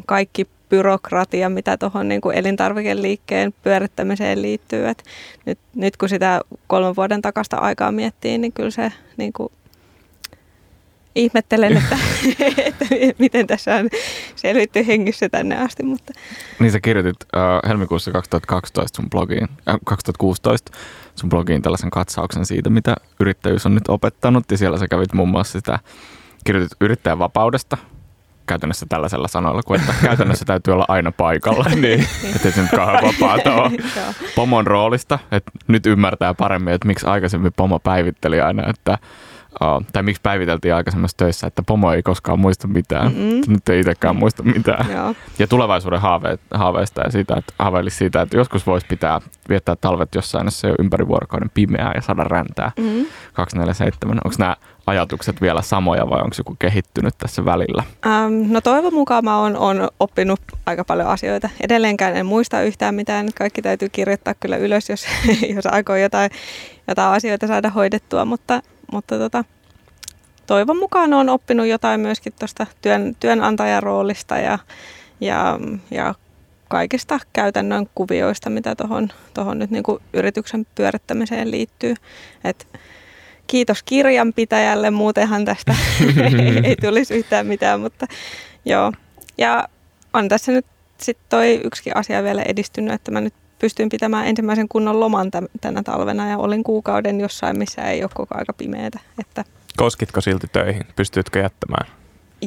kaikki 0.05 0.47
byrokratia, 0.69 1.49
mitä 1.49 1.77
tuohon 1.77 2.07
niin 2.07 2.21
elintarvikeliikkeen 2.33 3.53
pyörittämiseen 3.63 4.41
liittyy. 4.41 4.87
Et 4.87 5.03
nyt, 5.45 5.59
nyt 5.75 5.97
kun 5.97 6.09
sitä 6.09 6.41
kolmen 6.67 6.95
vuoden 6.95 7.21
takasta 7.21 7.57
aikaa 7.57 7.91
miettii, 7.91 8.37
niin 8.37 8.53
kyllä 8.53 8.71
se 8.71 8.91
niin 9.17 9.33
kuin 9.33 9.49
ihmettelen, 11.15 11.77
että, 11.77 11.97
että 12.67 12.85
miten 13.19 13.47
tässä 13.47 13.75
on 13.75 13.89
selvitty 14.35 14.87
hengissä 14.87 15.29
tänne 15.29 15.57
asti. 15.57 15.83
Mutta. 15.83 16.13
Niin 16.59 16.71
sä 16.71 16.79
kirjoitit 16.79 17.17
äh, 17.37 17.69
helmikuussa 17.69 18.11
2012 18.11 18.95
sun 18.95 19.09
blogiin, 19.09 19.47
äh, 19.69 19.77
2016 19.85 20.71
sun 21.15 21.29
blogiin 21.29 21.61
tällaisen 21.61 21.89
katsauksen 21.89 22.45
siitä, 22.45 22.69
mitä 22.69 22.95
yrittäjyys 23.19 23.65
on 23.65 23.75
nyt 23.75 23.87
opettanut. 23.87 24.51
Ja 24.51 24.57
siellä 24.57 24.77
sä 24.77 24.87
kävit 24.87 25.13
muun 25.13 25.29
muassa 25.29 25.51
sitä, 25.51 25.79
kirjoitit 26.43 26.77
yrittäjän 26.81 27.19
vapaudesta, 27.19 27.77
käytännössä 28.45 28.85
tällaisella 28.89 29.27
sanoilla, 29.27 29.63
kuin 29.63 29.79
että 29.79 29.93
käytännössä 30.07 30.45
täytyy 30.45 30.73
olla 30.73 30.85
aina 30.87 31.11
paikalla, 31.11 31.65
niin 31.75 32.07
että 32.35 32.51
se 32.51 32.61
nyt 32.61 32.71
kauhean 32.71 33.03
vapaata 33.03 33.53
ole. 33.53 33.71
Pomon 34.35 34.67
roolista, 34.67 35.19
että 35.31 35.51
nyt 35.67 35.85
ymmärtää 35.85 36.33
paremmin, 36.33 36.73
että 36.73 36.87
miksi 36.87 37.05
aikaisemmin 37.05 37.53
pomo 37.55 37.79
päivitteli 37.79 38.41
aina, 38.41 38.69
että 38.69 38.97
Uh, 39.61 39.85
tai 39.93 40.03
miksi 40.03 40.21
päiviteltiin 40.21 40.75
aikaisemmassa 40.75 41.17
töissä, 41.17 41.47
että 41.47 41.63
pomo 41.67 41.91
ei 41.91 42.03
koskaan 42.03 42.39
muista 42.39 42.67
mitään. 42.67 43.07
Mm-hmm. 43.07 43.53
Nyt 43.53 43.69
ei 43.69 43.79
itsekään 43.79 44.15
muista 44.15 44.43
mitään. 44.43 44.91
Joo. 44.91 45.15
Ja 45.39 45.47
tulevaisuuden 45.47 46.01
haave, 46.01 46.37
haaveista 46.53 47.01
ja 47.01 47.11
siitä, 47.11 47.35
että 47.37 47.53
haaveilisi 47.59 47.97
siitä, 47.97 48.21
että 48.21 48.37
joskus 48.37 48.67
voisi 48.67 48.87
pitää 48.89 49.21
viettää 49.49 49.75
talvet 49.75 50.15
jossain, 50.15 50.45
jos 50.45 50.59
se 50.59 50.67
on 50.67 50.75
ympäri 50.79 51.07
vuorokauden 51.07 51.51
pimeää 51.53 51.91
ja 51.95 52.01
saada 52.01 52.23
räntää 52.23 52.71
mm-hmm. 52.77 53.05
247. 53.33 54.17
Onko 54.25 54.35
nämä 54.39 54.55
ajatukset 54.87 55.41
vielä 55.41 55.61
samoja 55.61 56.09
vai 56.09 56.21
onko 56.21 56.35
joku 56.37 56.55
kehittynyt 56.59 57.13
tässä 57.17 57.45
välillä? 57.45 57.83
Ähm, 58.05 58.51
no 58.51 58.61
toivon 58.61 58.93
mukaan 58.93 59.23
mä 59.23 59.39
oon, 59.39 59.57
oon 59.57 59.87
oppinut 59.99 60.39
aika 60.65 60.83
paljon 60.83 61.07
asioita. 61.07 61.49
Edelleenkään 61.61 62.15
en 62.15 62.25
muista 62.25 62.61
yhtään 62.61 62.95
mitään. 62.95 63.29
Kaikki 63.35 63.61
täytyy 63.61 63.89
kirjoittaa 63.89 64.33
kyllä 64.33 64.57
ylös, 64.57 64.89
jos, 64.89 65.05
jos 65.55 65.65
aikoo 65.65 65.95
jotain, 65.95 66.31
jotain 66.87 67.13
asioita 67.13 67.47
saada 67.47 67.69
hoidettua, 67.69 68.25
mutta 68.25 68.61
mutta 68.91 69.17
tota, 69.17 69.43
toivon 70.45 70.77
mukaan 70.77 71.13
olen 71.13 71.29
oppinut 71.29 71.67
jotain 71.67 71.99
myöskin 71.99 72.33
tuosta 72.39 72.67
työn, 72.81 73.15
työnantajan 73.19 73.83
roolista 73.83 74.37
ja, 74.37 74.59
ja, 75.21 75.59
ja 75.91 76.15
kaikista 76.69 77.19
käytännön 77.33 77.87
kuvioista, 77.95 78.49
mitä 78.49 78.75
tuohon 78.75 79.09
tohon 79.33 79.59
nyt 79.59 79.71
niin 79.71 79.83
yrityksen 80.13 80.67
pyörittämiseen 80.75 81.51
liittyy. 81.51 81.95
Et 82.43 82.67
kiitos 83.47 83.83
kirjanpitäjälle, 83.83 84.91
muutenhan 84.91 85.45
tästä 85.45 85.75
ei 86.63 86.75
tulisi 86.75 87.13
yhtään 87.13 87.47
mitään, 87.47 87.79
mutta 87.79 88.07
joo. 88.65 88.91
Ja 89.37 89.67
on 90.13 90.29
tässä 90.29 90.51
nyt 90.51 90.65
sitten 90.97 91.25
toi 91.29 91.61
yksi 91.63 91.91
asia 91.95 92.23
vielä 92.23 92.41
edistynyt, 92.41 92.93
että 92.93 93.11
mä 93.11 93.21
nyt 93.21 93.33
pystyin 93.63 93.89
pitämään 93.89 94.27
ensimmäisen 94.27 94.67
kunnon 94.69 94.99
loman 94.99 95.31
tänä 95.61 95.83
talvena 95.83 96.29
ja 96.29 96.37
olin 96.37 96.63
kuukauden 96.63 97.19
jossain, 97.19 97.59
missä 97.59 97.81
ei 97.81 98.03
ole 98.03 98.11
koko 98.13 98.35
aika 98.37 98.53
pimeätä. 98.53 98.99
Että 99.19 99.45
Koskitko 99.77 100.21
silti 100.21 100.47
töihin? 100.47 100.83
Pystytkö 100.95 101.39
jättämään? 101.39 101.87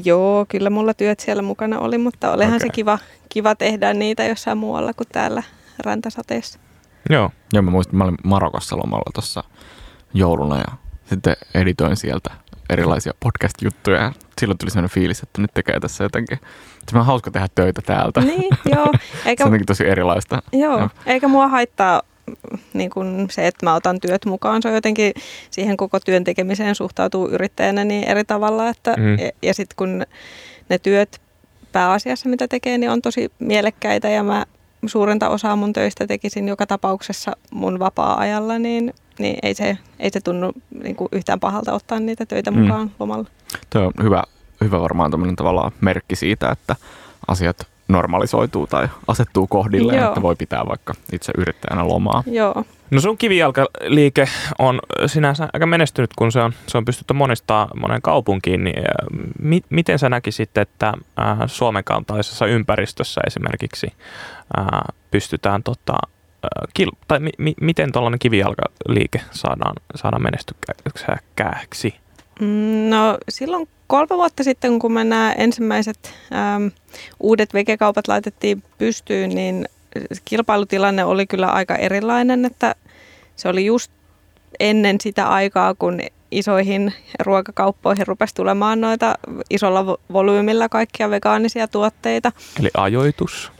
Joo, 0.04 0.46
kyllä 0.48 0.70
mulla 0.70 0.94
työt 0.94 1.20
siellä 1.20 1.42
mukana 1.42 1.78
oli, 1.78 1.98
mutta 1.98 2.32
olihan 2.32 2.54
okay. 2.54 2.68
se 2.68 2.72
kiva, 2.72 2.98
kiva 3.28 3.54
tehdä 3.54 3.94
niitä 3.94 4.24
jossain 4.24 4.58
muualla 4.58 4.92
kuin 4.92 5.06
täällä 5.12 5.42
räntäsateessa. 5.84 6.58
Joo. 7.10 7.30
Joo, 7.52 7.62
mä 7.62 7.70
muistin, 7.70 7.98
mä 7.98 8.04
olin 8.04 8.16
Marokossa 8.24 8.76
lomalla 8.76 9.10
tuossa 9.14 9.44
jouluna 10.14 10.58
ja 10.58 10.76
sitten 11.04 11.36
editoin 11.54 11.96
sieltä 11.96 12.30
erilaisia 12.70 13.12
podcast-juttuja 13.20 14.00
ja 14.00 14.12
silloin 14.40 14.58
tuli 14.58 14.70
sellainen 14.70 14.94
fiilis, 14.94 15.22
että 15.22 15.42
nyt 15.42 15.54
tekee 15.54 15.80
tässä 15.80 16.04
jotenkin 16.04 16.38
se 16.90 16.98
on 16.98 17.06
hauska 17.06 17.30
tehdä 17.30 17.48
töitä 17.54 17.82
täältä. 17.82 18.20
Niin, 18.20 18.50
joo. 18.64 18.86
Eikä, 19.26 19.44
se 19.44 19.50
on 19.50 19.60
tosi 19.66 19.88
erilaista. 19.88 20.42
Joo, 20.52 20.78
joo. 20.78 20.88
eikä 21.06 21.28
mua 21.28 21.48
haittaa 21.48 22.02
niin 22.74 22.90
kuin 22.90 23.26
se, 23.30 23.46
että 23.46 23.66
mä 23.66 23.74
otan 23.74 24.00
työt 24.00 24.24
mukaan. 24.24 24.62
Se 24.62 24.68
on 24.68 24.74
jotenkin 24.74 25.12
siihen 25.50 25.76
koko 25.76 26.00
työn 26.00 26.24
tekemiseen 26.24 26.74
suhtautuu 26.74 27.28
yrittäjänä 27.28 27.84
niin 27.84 28.04
eri 28.04 28.24
tavalla. 28.24 28.68
Että, 28.68 28.94
mm. 28.96 29.18
Ja, 29.18 29.30
ja 29.42 29.54
sitten 29.54 29.76
kun 29.76 30.04
ne 30.68 30.78
työt 30.78 31.20
pääasiassa, 31.72 32.28
mitä 32.28 32.48
tekee, 32.48 32.78
niin 32.78 32.90
on 32.90 33.02
tosi 33.02 33.32
mielekkäitä 33.38 34.08
ja 34.08 34.22
mä 34.22 34.46
suurinta 34.86 35.28
osaa 35.28 35.56
mun 35.56 35.72
töistä 35.72 36.06
tekisin 36.06 36.48
joka 36.48 36.66
tapauksessa 36.66 37.36
mun 37.50 37.78
vapaa-ajalla, 37.78 38.58
niin, 38.58 38.94
niin 39.18 39.38
ei, 39.42 39.54
se, 39.54 39.78
ei 39.98 40.10
se 40.10 40.20
tunnu 40.20 40.52
niin 40.82 40.96
kuin 40.96 41.08
yhtään 41.12 41.40
pahalta 41.40 41.72
ottaa 41.72 42.00
niitä 42.00 42.26
töitä 42.26 42.50
mm. 42.50 42.58
mukaan 42.58 42.90
lomalla. 42.98 43.28
Tuo 43.70 43.82
on 43.82 43.92
hyvä 44.02 44.22
hyvä 44.66 44.80
varmaan 44.80 45.10
tämmöinen 45.10 45.36
tavallaan 45.36 45.72
merkki 45.80 46.16
siitä, 46.16 46.50
että 46.50 46.76
asiat 47.28 47.66
normalisoituu 47.88 48.66
tai 48.66 48.88
asettuu 49.08 49.46
kohdilleen, 49.46 49.98
Joo. 49.98 50.08
että 50.08 50.22
voi 50.22 50.36
pitää 50.36 50.66
vaikka 50.68 50.94
itse 51.12 51.32
yrittäjänä 51.38 51.88
lomaa. 51.88 52.22
Joo. 52.26 52.64
No 52.90 53.00
sun 53.00 53.18
kivijalkaliike 53.18 54.28
on 54.58 54.80
sinänsä 55.06 55.48
aika 55.52 55.66
menestynyt, 55.66 56.10
kun 56.16 56.32
se 56.32 56.40
on, 56.40 56.52
se 56.66 56.78
on 56.78 56.84
pystytty 56.84 57.14
monistaa 57.14 57.68
monen 57.80 58.02
kaupunkiin. 58.02 58.64
Niin 58.64 58.84
mi, 59.40 59.60
miten 59.70 59.98
sä 59.98 60.08
näkisit, 60.08 60.58
että 60.58 60.88
äh, 60.88 61.38
Suomen 61.46 61.84
kaltaisessa 61.84 62.46
ympäristössä 62.46 63.20
esimerkiksi 63.26 63.86
äh, 64.58 64.66
pystytään 65.10 65.62
tota, 65.62 65.92
äh, 66.44 66.48
kil, 66.74 66.90
tai 67.08 67.20
mi, 67.20 67.30
mi, 67.38 67.54
miten 67.60 67.92
tuollainen 67.92 68.18
kivijalkaliike 68.18 69.20
saadaan, 69.30 69.74
saadaan 69.94 70.22
menestykkääksi? 70.22 71.94
Mm, 72.40 72.90
no 72.90 73.18
silloin 73.28 73.68
kolme 73.86 74.16
vuotta 74.16 74.44
sitten, 74.44 74.78
kun 74.78 74.92
me 74.92 75.04
nämä 75.04 75.32
ensimmäiset 75.32 76.14
äm, 76.56 76.70
uudet 77.20 77.54
vegekaupat 77.54 78.08
laitettiin 78.08 78.62
pystyyn, 78.78 79.30
niin 79.30 79.64
kilpailutilanne 80.24 81.04
oli 81.04 81.26
kyllä 81.26 81.46
aika 81.46 81.76
erilainen, 81.76 82.44
että 82.44 82.74
se 83.36 83.48
oli 83.48 83.66
just 83.66 83.92
ennen 84.60 85.00
sitä 85.00 85.28
aikaa, 85.28 85.74
kun 85.74 86.00
isoihin 86.30 86.92
ruokakauppoihin 87.20 88.06
rupesi 88.06 88.34
tulemaan 88.34 88.80
noita 88.80 89.14
isolla 89.50 89.98
volyymilla 90.12 90.68
kaikkia 90.68 91.10
vegaanisia 91.10 91.68
tuotteita. 91.68 92.32
Eli 92.60 92.70
ajoitus? 92.74 93.52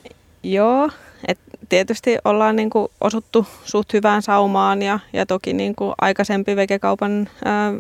Joo, 0.43 0.91
et 1.29 1.39
tietysti 1.69 2.19
ollaan 2.25 2.57
niinku 2.57 2.91
osuttu 3.01 3.47
suht 3.65 3.93
hyvään 3.93 4.23
saumaan 4.23 4.83
ja, 4.83 4.99
ja 5.13 5.27
toki 5.27 5.53
niinku 5.53 5.95
aikaisempi 6.01 6.57
vegekaupan 6.57 7.29
ää, 7.45 7.73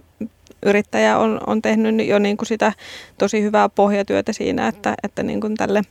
yrittäjä 0.62 1.18
on, 1.18 1.40
on 1.46 1.62
tehnyt 1.62 2.06
jo 2.06 2.18
niin 2.18 2.36
kuin 2.36 2.46
sitä 2.46 2.72
tosi 3.18 3.42
hyvää 3.42 3.68
pohjatyötä 3.68 4.32
siinä, 4.32 4.68
että, 4.68 4.94
että 5.02 5.22
niin 5.22 5.40
kuin 5.40 5.54
tälle 5.54 5.82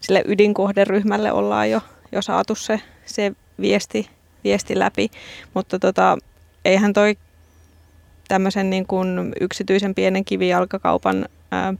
sille 0.00 0.22
ydinkohderyhmälle 0.26 1.32
ollaan 1.32 1.70
jo, 1.70 1.80
jo 2.12 2.22
saatu 2.22 2.54
se, 2.54 2.80
se 3.06 3.32
viesti, 3.60 4.10
viesti 4.44 4.78
läpi. 4.78 5.10
Mutta 5.54 5.78
tota, 5.78 6.18
eihän 6.64 6.92
toi 6.92 7.16
tämmöisen 8.28 8.70
niin 8.70 8.86
kuin 8.86 9.32
yksityisen 9.40 9.94
pienen 9.94 10.24
kivijalkakaupan 10.24 11.28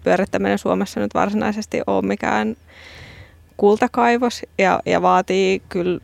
pyörittäminen 0.04 0.58
Suomessa 0.58 1.00
nyt 1.00 1.14
varsinaisesti 1.14 1.80
ole 1.86 2.06
mikään 2.06 2.56
kultakaivos 3.56 4.42
ja, 4.58 4.80
ja 4.86 5.02
vaatii 5.02 5.62
kyllä 5.68 6.00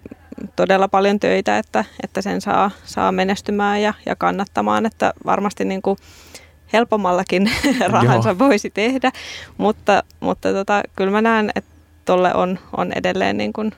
todella 0.57 0.89
paljon 0.89 1.21
töitä, 1.21 1.59
että, 1.59 1.85
että 2.03 2.23
sen 2.23 2.41
saa, 2.41 2.71
saa 2.85 3.13
menestymään 3.13 3.83
ja, 3.83 3.95
ja 4.07 4.17
kannattamaan, 4.17 4.87
että 4.87 5.13
varmasti 5.27 5.65
niin 5.65 5.83
kuin 5.83 5.99
helpommallakin 6.73 7.51
rahansa 7.89 8.29
Joo. 8.29 8.39
voisi 8.39 8.71
tehdä, 8.71 9.13
mutta, 9.59 10.03
mutta 10.21 10.53
tota, 10.53 10.83
kyllä 10.97 11.11
mä 11.11 11.23
näen, 11.23 11.51
että 11.55 11.71
tuolle 12.05 12.35
on, 12.35 12.59
on 12.77 12.93
edelleen 12.93 13.37
niin 13.37 13.53
kuin, 13.53 13.73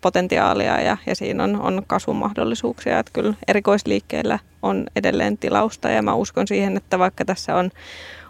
potentiaalia 0.00 0.80
ja, 0.80 0.96
ja 1.06 1.16
siinä 1.16 1.44
on, 1.44 1.60
on 1.60 1.82
kasvumahdollisuuksia, 1.86 2.98
että 2.98 3.12
kyllä 3.12 3.34
erikoisliikkeellä 3.48 4.38
on 4.62 4.86
edelleen 4.96 5.38
tilausta 5.38 5.90
ja 5.90 6.02
mä 6.02 6.14
uskon 6.14 6.48
siihen, 6.48 6.76
että 6.76 6.98
vaikka 6.98 7.24
tässä 7.24 7.54
on 7.54 7.70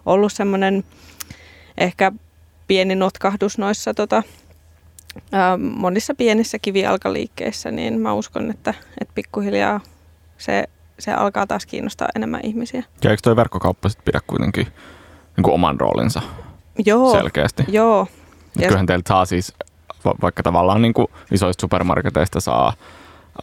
ollut 0.06 0.32
semmoinen 0.32 0.84
ehkä 1.78 2.12
pieni 2.66 2.94
notkahdus 2.94 3.58
noissa 3.58 3.94
tota, 3.94 4.22
monissa 5.58 6.14
pienissä 6.14 6.58
kivialkaliikkeissä, 6.58 7.70
niin 7.70 8.00
mä 8.00 8.12
uskon, 8.12 8.50
että, 8.50 8.74
että 9.00 9.14
pikkuhiljaa 9.14 9.80
se, 10.38 10.64
se 10.98 11.12
alkaa 11.12 11.46
taas 11.46 11.66
kiinnostaa 11.66 12.08
enemmän 12.16 12.40
ihmisiä. 12.44 12.82
Ja 13.04 13.10
eikö 13.10 13.20
toi 13.22 13.36
verkkokauppa 13.36 13.88
sitten 13.88 14.04
pidä 14.04 14.20
kuitenkin 14.26 14.66
niin 15.36 15.42
kuin 15.42 15.54
oman 15.54 15.80
roolinsa 15.80 16.22
joo, 16.86 17.12
selkeästi? 17.12 17.64
Joo. 17.68 18.06
Ja 18.58 18.66
kyllähän 18.68 18.86
teiltä 18.86 19.08
saa 19.08 19.24
siis, 19.24 19.54
vaikka 20.22 20.42
tavallaan 20.42 20.82
niin 20.82 20.94
kuin 20.94 21.06
isoista 21.32 21.60
supermarketeista 21.60 22.40
saa 22.40 22.72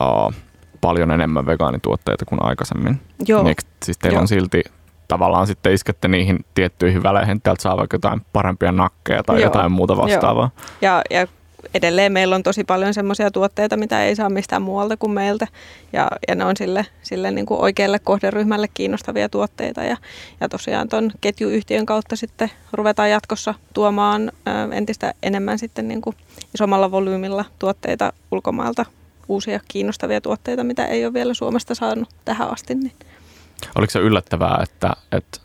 uh, 0.02 0.34
paljon 0.82 1.12
enemmän 1.12 1.46
vegaanituotteita 1.46 2.26
kuin 2.26 2.44
aikaisemmin. 2.44 3.02
Joo. 3.28 3.44
Niin, 3.44 3.56
siis 3.86 3.98
teillä 3.98 4.16
joo. 4.16 4.22
on 4.22 4.28
silti 4.28 4.64
tavallaan 5.08 5.48
sitten 5.48 5.74
iskette 5.74 6.08
niihin 6.08 6.46
tiettyihin 6.56 7.04
väleihin, 7.04 7.42
täältä 7.42 7.62
saa 7.62 7.78
vaikka 7.78 7.96
jotain 7.96 8.22
parempia 8.34 8.72
nakkeja 8.72 9.24
tai 9.24 9.36
Joo. 9.36 9.44
jotain 9.44 9.72
muuta 9.72 9.98
vastaavaa. 9.98 10.50
Joo. 10.82 10.94
Ja, 10.94 11.02
ja 11.10 11.28
edelleen 11.74 12.12
meillä 12.12 12.36
on 12.36 12.44
tosi 12.44 12.64
paljon 12.64 12.94
semmoisia 12.94 13.32
tuotteita, 13.32 13.78
mitä 13.78 14.04
ei 14.04 14.16
saa 14.16 14.30
mistään 14.30 14.62
muualta 14.62 14.98
kuin 14.98 15.12
meiltä. 15.12 15.48
Ja, 15.94 16.08
ja 16.28 16.36
ne 16.36 16.46
on 16.46 16.58
sille, 16.58 16.86
sille 17.02 17.32
niin 17.32 17.46
kuin 17.46 17.60
oikealle 17.60 18.00
kohderyhmälle 18.00 18.68
kiinnostavia 18.74 19.30
tuotteita. 19.30 19.84
Ja, 19.84 19.98
ja 20.42 20.50
tosiaan 20.50 20.90
tuon 20.90 21.12
ketjuyhtiön 21.22 21.86
kautta 21.86 22.16
sitten 22.16 22.52
ruvetaan 22.74 23.10
jatkossa 23.10 23.54
tuomaan 23.74 24.32
ä, 24.48 24.76
entistä 24.76 25.14
enemmän 25.24 25.60
sitten 25.60 25.88
niin 25.88 26.02
kuin 26.02 26.16
isommalla 26.56 26.92
volyymilla 26.92 27.46
tuotteita 27.60 28.14
ulkomailta 28.32 28.86
uusia 29.28 29.60
kiinnostavia 29.68 30.22
tuotteita, 30.22 30.64
mitä 30.64 30.86
ei 30.86 31.06
ole 31.06 31.14
vielä 31.14 31.34
Suomesta 31.34 31.76
saanut 31.76 32.10
tähän 32.26 32.54
asti. 32.54 32.76
Niin. 32.76 32.94
Oliko 33.76 33.92
se 33.92 34.00
yllättävää, 34.00 34.60
että, 34.64 34.94
että, 35.12 35.40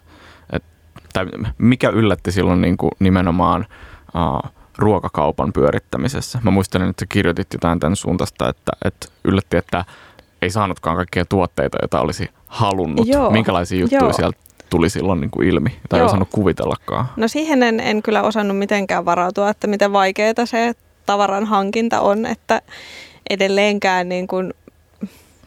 että 0.52 0.68
tai 1.12 1.26
mikä 1.58 1.88
yllätti 1.88 2.32
silloin 2.32 2.60
niin 2.60 2.76
kuin 2.76 2.90
nimenomaan 2.98 3.66
uh, 4.14 4.50
ruokakaupan 4.78 5.52
pyörittämisessä? 5.52 6.40
Mä 6.42 6.50
muistelin, 6.50 6.90
että 6.90 7.00
sä 7.02 7.06
kirjoitit 7.08 7.46
jotain 7.52 7.80
tämän 7.80 7.96
suuntaista, 7.96 8.48
että, 8.48 8.72
että 8.84 9.08
yllätti, 9.24 9.56
että 9.56 9.84
ei 10.42 10.50
saanutkaan 10.50 10.96
kaikkia 10.96 11.24
tuotteita, 11.24 11.78
joita 11.82 12.00
olisi 12.00 12.30
halunnut. 12.46 13.06
Joo, 13.06 13.30
Minkälaisia 13.30 13.78
juttuja 13.80 14.00
joo. 14.00 14.12
sieltä 14.12 14.38
tuli 14.70 14.90
silloin 14.90 15.20
niin 15.20 15.30
kuin 15.30 15.48
ilmi? 15.48 15.70
Tai 15.88 15.98
ei 15.98 16.00
Joo. 16.00 16.06
osannut 16.06 16.28
kuvitellakaan. 16.32 17.06
No 17.16 17.28
siihen 17.28 17.62
en, 17.62 17.80
en 17.80 18.02
kyllä 18.02 18.22
osannut 18.22 18.58
mitenkään 18.58 19.04
varautua, 19.04 19.50
että 19.50 19.66
miten 19.66 19.92
vaikeaa 19.92 20.46
se 20.46 20.72
tavaran 21.06 21.44
hankinta 21.44 22.00
on, 22.00 22.26
että 22.26 22.62
edelleenkään 23.30 24.08
niin 24.08 24.26
kuin 24.26 24.54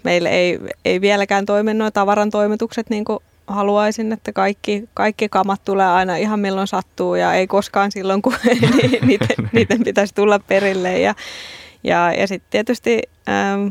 meillä 0.03 0.29
ei, 0.29 0.59
ei 0.85 1.01
vieläkään 1.01 1.45
toimi 1.45 1.73
nuo 1.73 1.91
tavaran 1.91 2.29
toimitukset 2.29 2.89
niin 2.89 3.05
kuin 3.05 3.19
haluaisin, 3.47 4.11
että 4.11 4.33
kaikki, 4.33 4.89
kaikki 4.93 5.29
kamat 5.29 5.61
tulee 5.65 5.85
aina 5.85 6.15
ihan 6.15 6.39
milloin 6.39 6.67
sattuu 6.67 7.15
ja 7.15 7.33
ei 7.33 7.47
koskaan 7.47 7.91
silloin, 7.91 8.21
kun 8.21 8.33
niiden, 9.07 9.49
niiden 9.51 9.83
pitäisi 9.83 10.15
tulla 10.15 10.39
perille. 10.39 10.99
Ja, 10.99 11.15
ja, 11.83 12.13
ja 12.13 12.27
sitten 12.27 12.49
tietysti 12.51 13.01
ähm, 13.29 13.67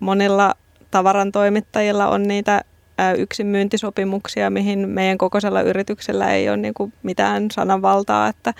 monilla 0.00 0.54
tavaran 0.90 1.32
toimittajilla 1.32 2.08
on 2.08 2.22
niitä 2.22 2.60
äh, 3.00 3.14
yksin 3.18 3.46
myyntisopimuksia, 3.46 4.50
mihin 4.50 4.88
meidän 4.88 5.18
kokoisella 5.18 5.60
yrityksellä 5.60 6.32
ei 6.32 6.48
ole 6.48 6.56
niin 6.56 6.74
kuin 6.74 6.92
mitään 7.02 7.50
sananvaltaa, 7.50 8.28
että, 8.28 8.54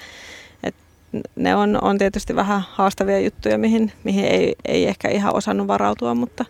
että 0.62 0.82
ne 1.36 1.56
on, 1.56 1.78
on 1.82 1.98
tietysti 1.98 2.36
vähän 2.36 2.62
haastavia 2.70 3.20
juttuja, 3.20 3.58
mihin, 3.58 3.92
mihin 4.04 4.24
ei, 4.24 4.54
ei 4.64 4.86
ehkä 4.86 5.08
ihan 5.08 5.34
osannut 5.34 5.68
varautua, 5.68 6.14
mutta, 6.14 6.44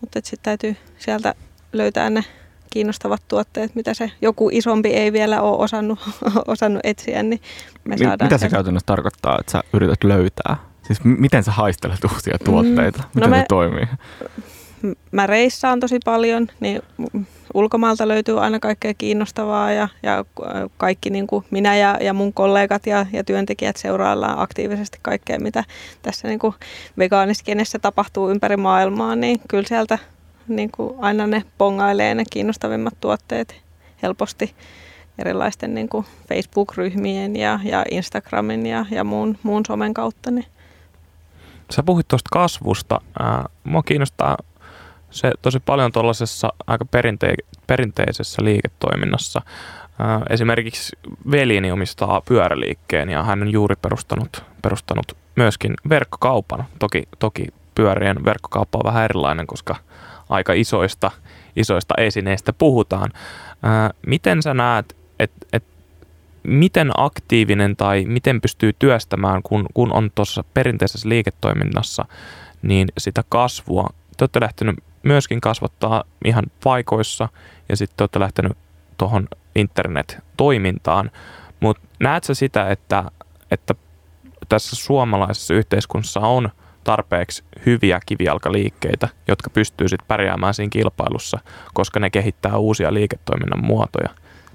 mutta 0.00 0.20
sitten 0.22 0.42
täytyy 0.42 0.76
sieltä 0.98 1.34
löytää 1.72 2.10
ne 2.10 2.24
kiinnostavat 2.72 3.22
tuotteet, 3.28 3.74
mitä 3.74 3.94
se 3.94 4.10
joku 4.22 4.48
isompi 4.52 4.88
ei 4.88 5.12
vielä 5.12 5.40
ole 5.42 5.56
osannut, 5.58 5.98
osannut 6.46 6.80
etsiä, 6.84 7.22
niin 7.22 7.40
me 7.84 7.94
Mi- 7.94 8.04
saadaan 8.04 8.26
mitä 8.26 8.38
se 8.38 8.48
käytännössä 8.48 8.86
tarkoittaa, 8.86 9.38
että 9.40 9.52
sä 9.52 9.62
yrität 9.72 10.04
löytää? 10.04 10.56
Siis 10.82 10.98
miten 11.04 11.44
sä 11.44 11.52
haistelet 11.52 12.04
uusia 12.04 12.38
tuotteita? 12.44 12.98
Mm, 12.98 13.04
Miten 13.14 13.30
no 13.30 13.36
se 13.36 13.40
me- 13.40 13.46
toimii? 13.48 13.86
Mä 15.12 15.26
reissaan 15.26 15.80
tosi 15.80 15.98
paljon, 16.04 16.48
niin 16.60 16.82
mm, 17.12 17.24
ulkomailta 17.54 18.08
löytyy 18.08 18.44
aina 18.44 18.58
kaikkea 18.60 18.94
kiinnostavaa 18.94 19.72
ja, 19.72 19.88
ja 20.02 20.18
äh, 20.18 20.70
kaikki 20.76 21.10
niin 21.10 21.26
kuin 21.26 21.44
minä 21.50 21.76
ja, 21.76 21.98
ja 22.00 22.12
mun 22.14 22.32
kollegat 22.32 22.86
ja, 22.86 23.06
ja 23.12 23.24
työntekijät 23.24 23.76
seuraillaan 23.76 24.38
aktiivisesti 24.38 24.98
kaikkea, 25.02 25.38
mitä 25.40 25.64
tässä 26.02 26.28
niin 26.28 26.38
kuin 26.38 26.54
vegaaniskenessä 26.98 27.78
tapahtuu 27.78 28.30
ympäri 28.30 28.56
maailmaa, 28.56 29.16
niin 29.16 29.40
kyllä 29.48 29.68
sieltä 29.68 29.98
niin 30.48 30.70
kuin 30.70 30.94
aina 30.98 31.26
ne 31.26 31.42
pongailee 31.58 32.14
ne 32.14 32.24
kiinnostavimmat 32.30 32.94
tuotteet 33.00 33.62
helposti 34.02 34.54
erilaisten 35.18 35.74
niin 35.74 35.88
kuin 35.88 36.06
Facebook-ryhmien 36.28 37.36
ja, 37.36 37.60
ja 37.64 37.84
Instagramin 37.90 38.66
ja, 38.66 38.86
ja 38.90 39.04
muun, 39.04 39.38
muun 39.42 39.62
somen 39.66 39.94
kautta. 39.94 40.30
Niin. 40.30 40.46
Sä 41.70 41.82
puhuit 41.82 42.08
tuosta 42.08 42.28
kasvusta. 42.32 43.00
Mua 43.64 43.82
kiinnostaa 43.82 44.36
se 45.10 45.32
tosi 45.42 45.60
paljon 45.60 45.92
tuollaisessa 45.92 46.52
aika 46.66 46.84
perinte- 46.84 47.46
perinteisessä 47.66 48.44
liiketoiminnassa. 48.44 49.42
Esimerkiksi 50.30 50.96
veljeni 51.30 51.72
omistaa 51.72 52.20
pyöräliikkeen 52.20 53.08
ja 53.08 53.22
hän 53.22 53.42
on 53.42 53.52
juuri 53.52 53.76
perustanut, 53.82 54.44
perustanut 54.62 55.16
myöskin 55.36 55.74
verkkokaupan. 55.88 56.64
Toki, 56.78 57.02
toki 57.18 57.46
pyörien 57.74 58.24
verkkokauppa 58.24 58.78
on 58.78 58.84
vähän 58.84 59.04
erilainen, 59.04 59.46
koska 59.46 59.76
aika 60.32 60.52
isoista, 60.52 61.10
isoista 61.56 61.94
esineistä 61.98 62.52
puhutaan. 62.52 63.10
Ää, 63.62 63.90
miten 64.06 64.42
sä 64.42 64.54
näet, 64.54 64.96
että 65.18 65.46
et 65.52 65.64
miten 66.42 66.90
aktiivinen 66.96 67.76
tai 67.76 68.04
miten 68.04 68.40
pystyy 68.40 68.72
työstämään, 68.78 69.42
kun, 69.42 69.66
kun 69.74 69.92
on 69.92 70.10
tuossa 70.14 70.44
perinteisessä 70.54 71.08
liiketoiminnassa, 71.08 72.04
niin 72.62 72.88
sitä 72.98 73.24
kasvua. 73.28 73.88
Te 74.16 74.22
olette 74.22 74.40
lähtenyt 74.40 74.76
myöskin 75.02 75.40
kasvattaa 75.40 76.04
ihan 76.24 76.44
paikoissa 76.64 77.28
ja 77.68 77.76
sitten 77.76 77.96
te 77.96 78.02
olette 78.02 78.20
lähtenyt 78.20 78.52
tuohon 78.98 79.28
internet-toimintaan, 79.54 81.10
mutta 81.60 81.82
näet 82.00 82.24
sä 82.24 82.34
sitä, 82.34 82.70
että, 82.70 83.04
että 83.50 83.74
tässä 84.48 84.76
suomalaisessa 84.76 85.54
yhteiskunnassa 85.54 86.20
on 86.20 86.50
tarpeeksi 86.84 87.44
hyviä 87.66 88.00
kivijalkaliikkeitä, 88.06 89.08
jotka 89.28 89.50
pystyy 89.50 89.88
sitten 89.88 90.08
pärjäämään 90.08 90.54
siinä 90.54 90.70
kilpailussa, 90.70 91.38
koska 91.74 92.00
ne 92.00 92.10
kehittää 92.10 92.56
uusia 92.56 92.94
liiketoiminnan 92.94 93.64
muotoja. 93.64 94.08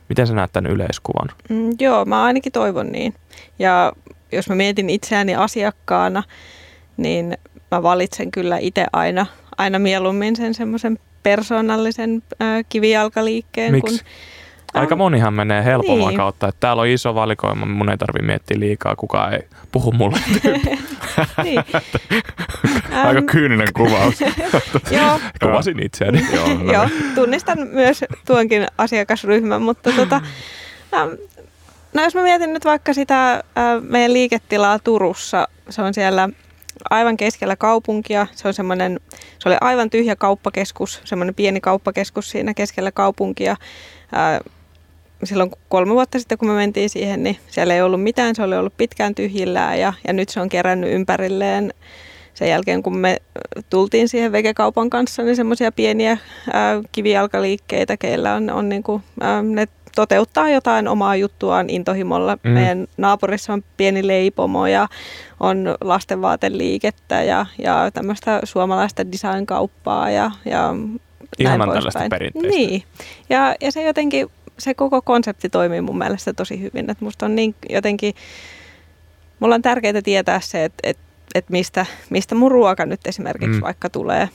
Miten 0.10 0.28
sä 0.28 0.34
näet 0.34 0.52
tämän 0.54 0.72
yleiskuvan? 0.72 1.30
Mm, 1.50 1.70
joo, 1.80 2.06
mä 2.06 2.24
ainakin 2.24 2.52
toivon 2.52 2.92
niin. 2.92 3.13
Ja 3.60 3.94
jos 4.32 4.50
mä 4.50 4.56
mietin 4.56 4.90
itseäni 4.90 5.36
asiakkaana, 5.36 6.24
niin 6.98 7.38
mä 7.72 7.84
valitsen 7.84 8.32
kyllä 8.32 8.58
itse 8.58 8.86
aina, 8.94 9.26
aina 9.58 9.80
mieluummin 9.80 10.36
sen 10.36 10.54
semmoisen 10.54 11.00
persoonallisen 11.24 12.24
äh, 12.42 12.66
kivijalkaliikkeen. 12.70 13.72
Miksi? 13.72 14.02
Aika 14.80 14.96
monihan 14.96 15.34
menee 15.34 15.63
helpomman 15.63 16.08
niin. 16.08 16.18
kautta, 16.18 16.48
että 16.48 16.60
täällä 16.60 16.82
on 16.82 16.88
iso 16.88 17.16
valikoima, 17.16 17.66
mun 17.66 17.90
ei 17.90 17.98
tarvi 17.98 18.22
miettiä 18.22 18.60
liikaa, 18.60 18.96
kukaan 18.96 19.34
ei 19.34 19.40
puhu 19.72 19.92
mulle. 19.92 20.20
niin. 21.44 21.60
Aika 23.06 23.20
Ähm, 23.20 23.26
kyyninen 23.32 23.68
kuvaus. 23.74 24.22
joo, 24.92 25.20
Kuvasin 25.44 25.84
itseäni. 25.84 26.28
Joo, 26.36 26.48
no 26.48 26.74
Joo, 26.74 26.90
tunnistan 27.16 27.68
myös 27.68 28.06
tuonkin 28.26 28.68
asiakasryhmän, 28.78 29.62
mutta 29.62 29.92
tota, 29.92 30.22
ähm, 30.94 31.10
no 31.94 32.04
jos 32.04 32.16
mä 32.16 32.24
mietin 32.24 32.54
nyt 32.54 32.66
vaikka 32.66 32.94
sitä 32.94 33.34
äh, 33.34 33.44
meidän 33.82 34.13
liiketilaa 34.13 34.80
Turussa, 34.80 35.48
se 35.70 35.82
on 35.82 35.94
siellä 35.94 36.30
aivan 36.90 37.18
keskellä 37.18 37.56
kaupunkia. 37.56 38.28
Se 38.32 38.48
on 38.48 38.54
semmoinen, 38.54 39.00
se 39.40 39.50
oli 39.50 39.58
aivan 39.62 39.90
tyhjä 39.90 40.16
kauppakeskus, 40.16 41.02
semmoinen 41.04 41.36
pieni 41.36 41.62
kauppakeskus 41.62 42.30
siinä 42.30 42.54
keskellä 42.54 42.92
kaupunkia. 42.92 43.52
Äh, 43.52 44.40
silloin 45.23 45.51
kolme 45.69 45.93
vuotta 45.93 46.19
sitten, 46.19 46.38
kun 46.38 46.47
me 46.47 46.53
mentiin 46.53 46.89
siihen, 46.89 47.23
niin 47.23 47.38
siellä 47.49 47.73
ei 47.73 47.82
ollut 47.82 48.03
mitään, 48.03 48.36
se 48.36 48.43
oli 48.43 48.58
ollut 48.58 48.77
pitkään 48.77 49.15
tyhjillään 49.15 49.80
ja, 49.80 49.93
ja 50.08 50.13
nyt 50.13 50.30
se 50.30 50.39
on 50.39 50.49
kerännyt 50.49 50.91
ympärilleen 50.91 51.73
sen 52.34 52.49
jälkeen, 52.49 52.84
kun 52.84 52.97
me 52.97 53.17
tultiin 53.69 54.10
siihen 54.10 54.32
vegekaupan 54.32 54.89
kanssa, 54.89 55.23
niin 55.23 55.36
semmoisia 55.36 55.71
pieniä 55.71 56.17
ää, 56.53 56.82
kivijalkaliikkeitä, 56.91 57.97
keillä 57.97 58.34
on, 58.34 58.49
on 58.49 58.69
niinku, 58.69 59.01
ää, 59.21 59.41
ne 59.41 59.67
toteuttaa 59.95 60.49
jotain 60.49 60.88
omaa 60.88 61.15
juttuaan 61.15 61.69
intohimolla. 61.69 62.38
Mm. 62.43 62.51
Meidän 62.51 62.88
naapurissa 62.97 63.53
on 63.53 63.63
pieni 63.77 64.08
leipomo 64.08 64.67
ja 64.67 64.88
on 65.39 65.75
lastenvaateliikettä 65.82 67.23
ja, 67.23 67.45
ja 67.63 67.91
tämmöistä 67.93 68.39
suomalaista 68.43 69.12
designkauppaa 69.12 70.10
ja, 70.10 70.32
ja 70.45 70.73
Ihanan 71.39 71.69
poispäin. 71.69 71.84
tällaista 71.84 72.10
perinteistä. 72.10 72.49
Niin, 72.49 72.84
ja, 73.30 73.56
ja 73.62 73.71
se 73.71 73.84
jotenkin, 73.84 74.30
se 74.60 74.74
koko 74.74 75.02
konsepti 75.02 75.50
toimii 75.50 75.82
mun 75.82 75.98
mielestä 75.98 76.34
tosi 76.34 76.62
hyvin. 76.62 76.89
Että 76.89 77.06
musta 77.06 77.26
on 77.26 77.36
niin 77.36 77.56
jotenkin, 77.70 78.13
mulla 79.39 79.56
on 79.56 79.62
tärkeää 79.62 80.02
tietää 80.04 80.39
se, 80.39 80.63
että, 80.63 80.80
että, 80.84 81.04
että 81.36 81.52
mistä, 81.52 81.86
mistä 82.10 82.36
mun 82.36 82.52
ruoka 82.52 82.86
nyt 82.86 83.08
esimerkiksi 83.08 83.48
Mm. 83.50 83.56
mm. 83.56 83.62
vaikka 83.62 83.89
tulee. 83.89 84.30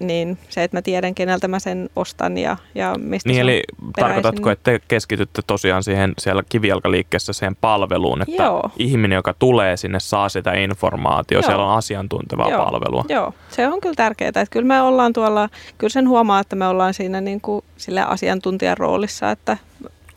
Niin 0.00 0.38
se, 0.48 0.64
että 0.64 0.76
mä 0.76 0.82
tiedän, 0.82 1.14
keneltä 1.14 1.48
mä 1.48 1.58
sen 1.58 1.90
ostan 1.96 2.38
ja, 2.38 2.56
ja 2.74 2.94
mistä 2.98 3.28
Niin 3.28 3.40
eli 3.40 3.62
tarkoitatko, 3.96 4.42
peräisin. 4.42 4.52
että 4.52 4.70
te 4.70 4.80
keskitytte 4.88 5.42
tosiaan 5.46 5.82
siihen 5.82 6.12
siellä 6.18 6.42
kivijalkaliikkeessä 6.48 7.32
siihen 7.32 7.56
palveluun, 7.56 8.22
että 8.22 8.42
Joo. 8.42 8.70
ihminen, 8.78 9.16
joka 9.16 9.34
tulee 9.38 9.76
sinne, 9.76 10.00
saa 10.00 10.28
sitä 10.28 10.52
informaatiota, 10.52 11.34
Joo. 11.44 11.50
siellä 11.50 11.64
on 11.66 11.78
asiantuntevaa 11.78 12.50
Joo. 12.50 12.64
palvelua. 12.64 13.04
Joo, 13.08 13.34
se 13.48 13.68
on 13.68 13.80
kyllä 13.80 13.94
tärkeää. 13.94 14.28
Että 14.28 14.46
kyllä 14.50 14.66
me 14.66 14.80
ollaan 14.80 15.12
tuolla, 15.12 15.48
kyllä 15.78 15.90
sen 15.90 16.08
huomaa, 16.08 16.40
että 16.40 16.56
me 16.56 16.66
ollaan 16.68 16.94
siinä 16.94 17.20
niin 17.20 17.40
kuin 17.40 17.64
sille 17.76 18.02
asiantuntijan 18.02 18.76
roolissa, 18.78 19.30
että 19.30 19.56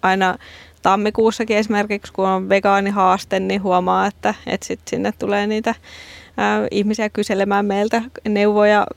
aina 0.02 0.38
tammikuussakin 0.82 1.58
esimerkiksi, 1.58 2.14
kun 2.14 2.28
on 2.28 2.50
vegaanihaaste, 2.50 3.40
niin 3.40 3.64
huomaa, 3.64 4.08
että, 4.08 4.34
että 4.48 4.68
sit 4.68 4.80
sinne 4.88 5.14
tulee 5.20 5.48
niitä 5.48 5.76
ää, 6.38 6.68
ihmisiä 6.72 7.10
kyselemään 7.10 7.66
meiltä 7.66 8.02
neuvoja 8.30 8.88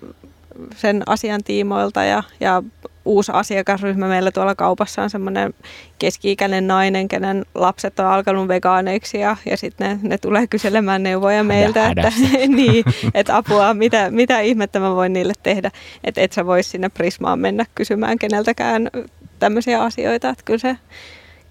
sen 0.76 1.02
asian 1.06 1.44
tiimoilta 1.44 2.04
ja, 2.04 2.22
ja 2.40 2.62
uusi 3.04 3.32
asiakasryhmä 3.34 4.08
meillä 4.08 4.30
tuolla 4.30 4.54
kaupassa 4.54 5.02
on 5.02 5.10
semmoinen 5.10 5.54
keski-ikäinen 5.98 6.66
nainen, 6.66 7.08
kenen 7.08 7.46
lapset 7.54 8.00
on 8.00 8.06
alkanut 8.06 8.48
vegaaneiksi 8.48 9.18
ja, 9.18 9.36
ja 9.46 9.56
sitten 9.56 10.00
ne, 10.02 10.08
ne 10.08 10.18
tulee 10.18 10.46
kyselemään 10.46 11.02
neuvoja 11.02 11.44
meiltä, 11.44 11.88
että, 11.88 12.12
niin, 12.48 12.84
että 13.14 13.36
apua, 13.36 13.74
mitä, 13.74 14.10
mitä 14.10 14.40
ihmettä 14.40 14.80
mä 14.80 14.94
voin 14.94 15.12
niille 15.12 15.32
tehdä. 15.42 15.70
Että 16.04 16.20
et 16.20 16.32
sä 16.32 16.46
vois 16.46 16.70
sinne 16.70 16.88
Prismaan 16.88 17.38
mennä 17.38 17.64
kysymään 17.74 18.18
keneltäkään 18.18 18.90
tämmöisiä 19.38 19.82
asioita, 19.82 20.28
että 20.28 20.44
kyllä 20.44 20.58
se 20.58 20.76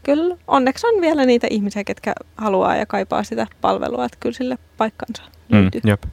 kyllä 0.03 0.37
onneksi 0.47 0.87
on 0.87 1.01
vielä 1.01 1.25
niitä 1.25 1.47
ihmisiä, 1.49 1.83
ketkä 1.83 2.13
haluaa 2.37 2.75
ja 2.75 2.85
kaipaa 2.85 3.23
sitä 3.23 3.47
palvelua, 3.61 4.05
että 4.05 4.17
kyllä 4.19 4.35
sille 4.35 4.57
paikkansa 4.77 5.23
löytyy. 5.49 5.81
Mm, 5.83 5.89
jep. 5.89 6.03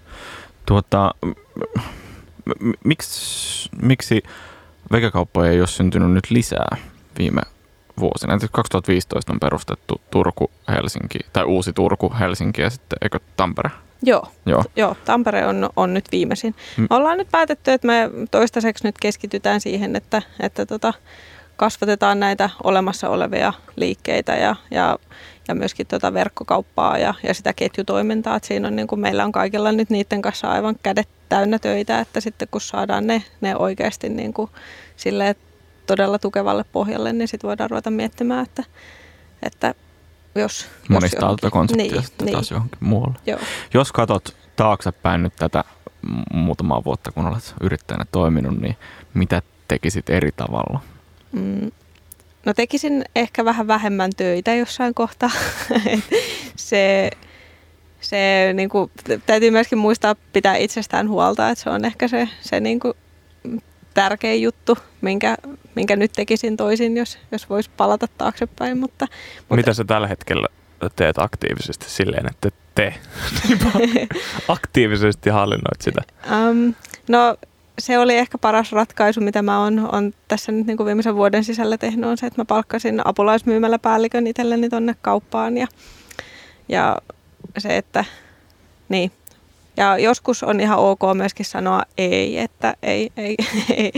Tuota, 0.66 1.14
miksi, 2.85 3.68
miksi 3.83 4.22
vegakauppoja 4.92 5.50
ei 5.50 5.61
ole 5.61 5.66
syntynyt 5.66 6.11
nyt 6.11 6.31
lisää 6.31 6.76
viime 7.18 7.40
vuosina? 8.00 8.38
2015 8.52 9.33
on 9.33 9.40
perustettu 9.40 10.00
Turku-Helsinki, 10.11 11.18
tai 11.33 11.44
uusi 11.44 11.72
Turku-Helsinki 11.72 12.62
ja 12.62 12.70
sitten 12.70 12.98
eikö 13.02 13.18
Tampere? 13.37 13.70
Joo, 14.02 14.28
Joo. 14.46 14.64
Joo 14.76 14.96
Tampere 15.05 15.46
on, 15.46 15.70
on 15.76 15.94
nyt 15.94 16.05
viimeisin. 16.12 16.55
Mm. 16.76 16.87
Me 16.90 16.96
ollaan 16.96 17.18
nyt 17.18 17.28
päätetty, 17.31 17.70
että 17.70 17.87
me 17.87 18.11
toistaiseksi 18.31 18.85
nyt 18.85 18.94
keskitytään 19.00 19.61
siihen, 19.61 19.96
että, 19.96 20.22
että 20.40 20.66
tota, 20.66 20.92
kasvatetaan 21.57 22.20
näitä 22.20 22.50
olemassa 22.64 23.09
olevia 23.09 23.52
liikkeitä 23.76 24.33
ja, 24.33 24.57
ja, 24.70 24.98
ja 25.48 25.55
myöskin 25.55 25.87
tuota 25.87 26.14
verkkokauppaa 26.14 26.98
ja, 26.98 27.14
ja 27.22 27.35
sitä 27.35 27.52
ketjutoimintaa. 27.52 28.37
Että 28.37 28.46
siinä 28.46 28.68
on, 28.68 28.76
niin 28.76 28.87
kuin 28.87 29.00
meillä 29.00 29.24
on 29.24 29.33
kaikilla 29.33 29.72
nyt 29.72 29.90
niiden 29.90 30.22
kanssa 30.22 30.48
aivan 30.48 30.76
kädet 30.83 31.09
täynnä 31.33 31.59
töitä, 31.59 32.01
että 32.01 32.21
sitten 32.21 32.49
kun 32.51 32.61
saadaan 32.61 33.07
ne, 33.07 33.23
ne 33.40 33.57
oikeasti 33.57 34.09
niin 34.09 34.33
kuin 34.33 34.51
sille 34.97 35.37
todella 35.87 36.18
tukevalle 36.18 36.64
pohjalle, 36.73 37.12
niin 37.12 37.29
sitten 37.29 37.49
voidaan 37.49 37.71
ruveta 37.71 37.90
miettimään, 37.90 38.42
että, 38.42 38.64
että 39.42 39.75
jos... 40.35 40.66
Monista 40.88 41.37
jos 41.42 41.53
konseptia 41.53 41.92
niin, 41.92 42.03
sitten 42.03 42.25
niin. 42.25 42.33
taas 42.33 42.51
johonkin 42.51 42.79
muualle. 42.81 43.18
Joo. 43.27 43.38
Jos 43.75 43.92
katsot 43.92 44.37
taaksepäin 44.57 45.23
nyt 45.23 45.33
tätä 45.37 45.64
muutamaa 46.33 46.85
vuotta, 46.85 47.12
kun 47.12 47.27
olet 47.27 47.55
yrittäjänä 47.61 48.05
toiminut, 48.12 48.61
niin 48.61 48.77
mitä 49.14 49.42
tekisit 49.68 50.11
eri 50.11 50.33
tavalla? 50.33 50.81
Mm, 51.33 51.71
no 52.47 52.55
tekisin 52.55 53.05
ehkä 53.16 53.45
vähän 53.45 53.66
vähemmän 53.66 54.11
töitä 54.16 54.55
jossain 54.55 54.95
kohtaa. 54.95 55.31
se 56.57 57.11
se 58.03 58.51
niin 58.55 58.69
kuin, 58.69 58.91
täytyy 59.27 59.51
myöskin 59.51 59.79
muistaa 59.79 60.15
pitää 60.33 60.57
itsestään 60.57 61.09
huolta, 61.09 61.49
että 61.49 61.65
se 61.65 61.71
on 61.71 61.85
ehkä 61.85 62.09
se, 62.09 62.29
se 62.41 62.61
niin 62.61 62.81
kuin, 62.81 62.95
tärkein 63.95 64.43
juttu, 64.43 64.79
minkä, 65.01 65.37
minkä 65.75 65.97
nyt 65.97 66.12
tekisin 66.12 66.57
toisin, 66.57 66.97
jos, 66.97 67.19
jos 67.33 67.51
voisi 67.51 67.71
palata 67.77 68.07
taaksepäin. 68.19 68.79
Mutta, 68.79 69.07
mutta... 69.38 69.57
Mitä 69.57 69.75
sä 69.75 69.85
tällä 69.85 70.07
hetkellä 70.07 70.49
teet 70.97 71.19
aktiivisesti 71.19 71.91
silleen, 71.91 72.27
että 72.31 72.51
te 72.75 72.95
aktiivisesti 74.49 75.31
hallinnoit 75.31 75.81
sitä? 75.81 76.03
Um, 76.51 76.75
no 77.09 77.37
se 77.79 77.99
oli 77.99 78.17
ehkä 78.17 78.38
paras 78.38 78.73
ratkaisu, 78.73 79.21
mitä 79.21 79.43
mä 79.43 79.61
oon, 79.61 79.88
on 79.93 80.12
tässä 80.29 80.53
nyt 80.53 80.67
niin 80.67 80.77
kuin 80.77 80.87
viimeisen 80.87 81.17
vuoden 81.17 81.45
sisällä 81.45 81.79
tehnyt, 81.79 82.11
on 82.11 82.17
se, 82.17 82.27
että 82.27 82.41
mä 82.41 82.45
palkkasin 82.45 83.07
apulaismyymällä 83.07 83.79
päällikön 83.79 84.27
itselleni 84.27 84.69
tonne 84.69 84.95
kauppaan 85.03 85.59
ja, 85.59 85.67
ja 86.69 86.97
se, 87.59 87.76
että 87.76 88.05
niin. 88.88 89.12
Ja 89.76 89.98
joskus 89.98 90.42
on 90.42 90.61
ihan 90.61 90.78
ok 90.78 91.00
myöskin 91.14 91.46
sanoa 91.46 91.83
ei, 91.98 92.38
että 92.38 92.74
ei, 92.83 93.11
ei, 93.16 93.37
ei, 93.76 93.92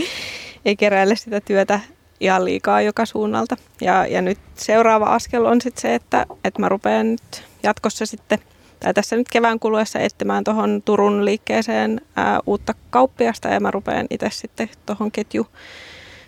ei 0.65 0.75
keräile 0.75 1.15
sitä 1.15 1.41
työtä 1.41 1.79
ihan 2.19 2.45
liikaa 2.45 2.81
joka 2.81 3.05
suunnalta. 3.05 3.57
Ja, 3.81 4.07
ja 4.07 4.21
nyt 4.21 4.39
seuraava 4.55 5.05
askel 5.05 5.45
on 5.45 5.61
sitten 5.61 5.81
se, 5.81 5.95
että, 5.95 6.25
että 6.43 6.61
mä 6.61 6.69
rupean 6.69 7.11
nyt 7.11 7.43
jatkossa 7.63 8.05
sitten– 8.05 8.39
tai 8.79 8.93
tässä 8.93 9.15
nyt 9.15 9.29
kevään 9.31 9.59
kuluessa 9.59 9.99
etsimään 9.99 10.43
tuohon 10.43 10.81
Turun 10.85 11.25
liikkeeseen 11.25 12.01
ää, 12.15 12.39
uutta 12.45 12.73
kauppiasta 12.89 13.47
ja 13.47 13.59
mä 13.59 13.71
rupean 13.71 14.07
itse 14.09 14.29
sitten 14.29 14.69
tuohon 14.85 15.11
ketju, 15.11 15.47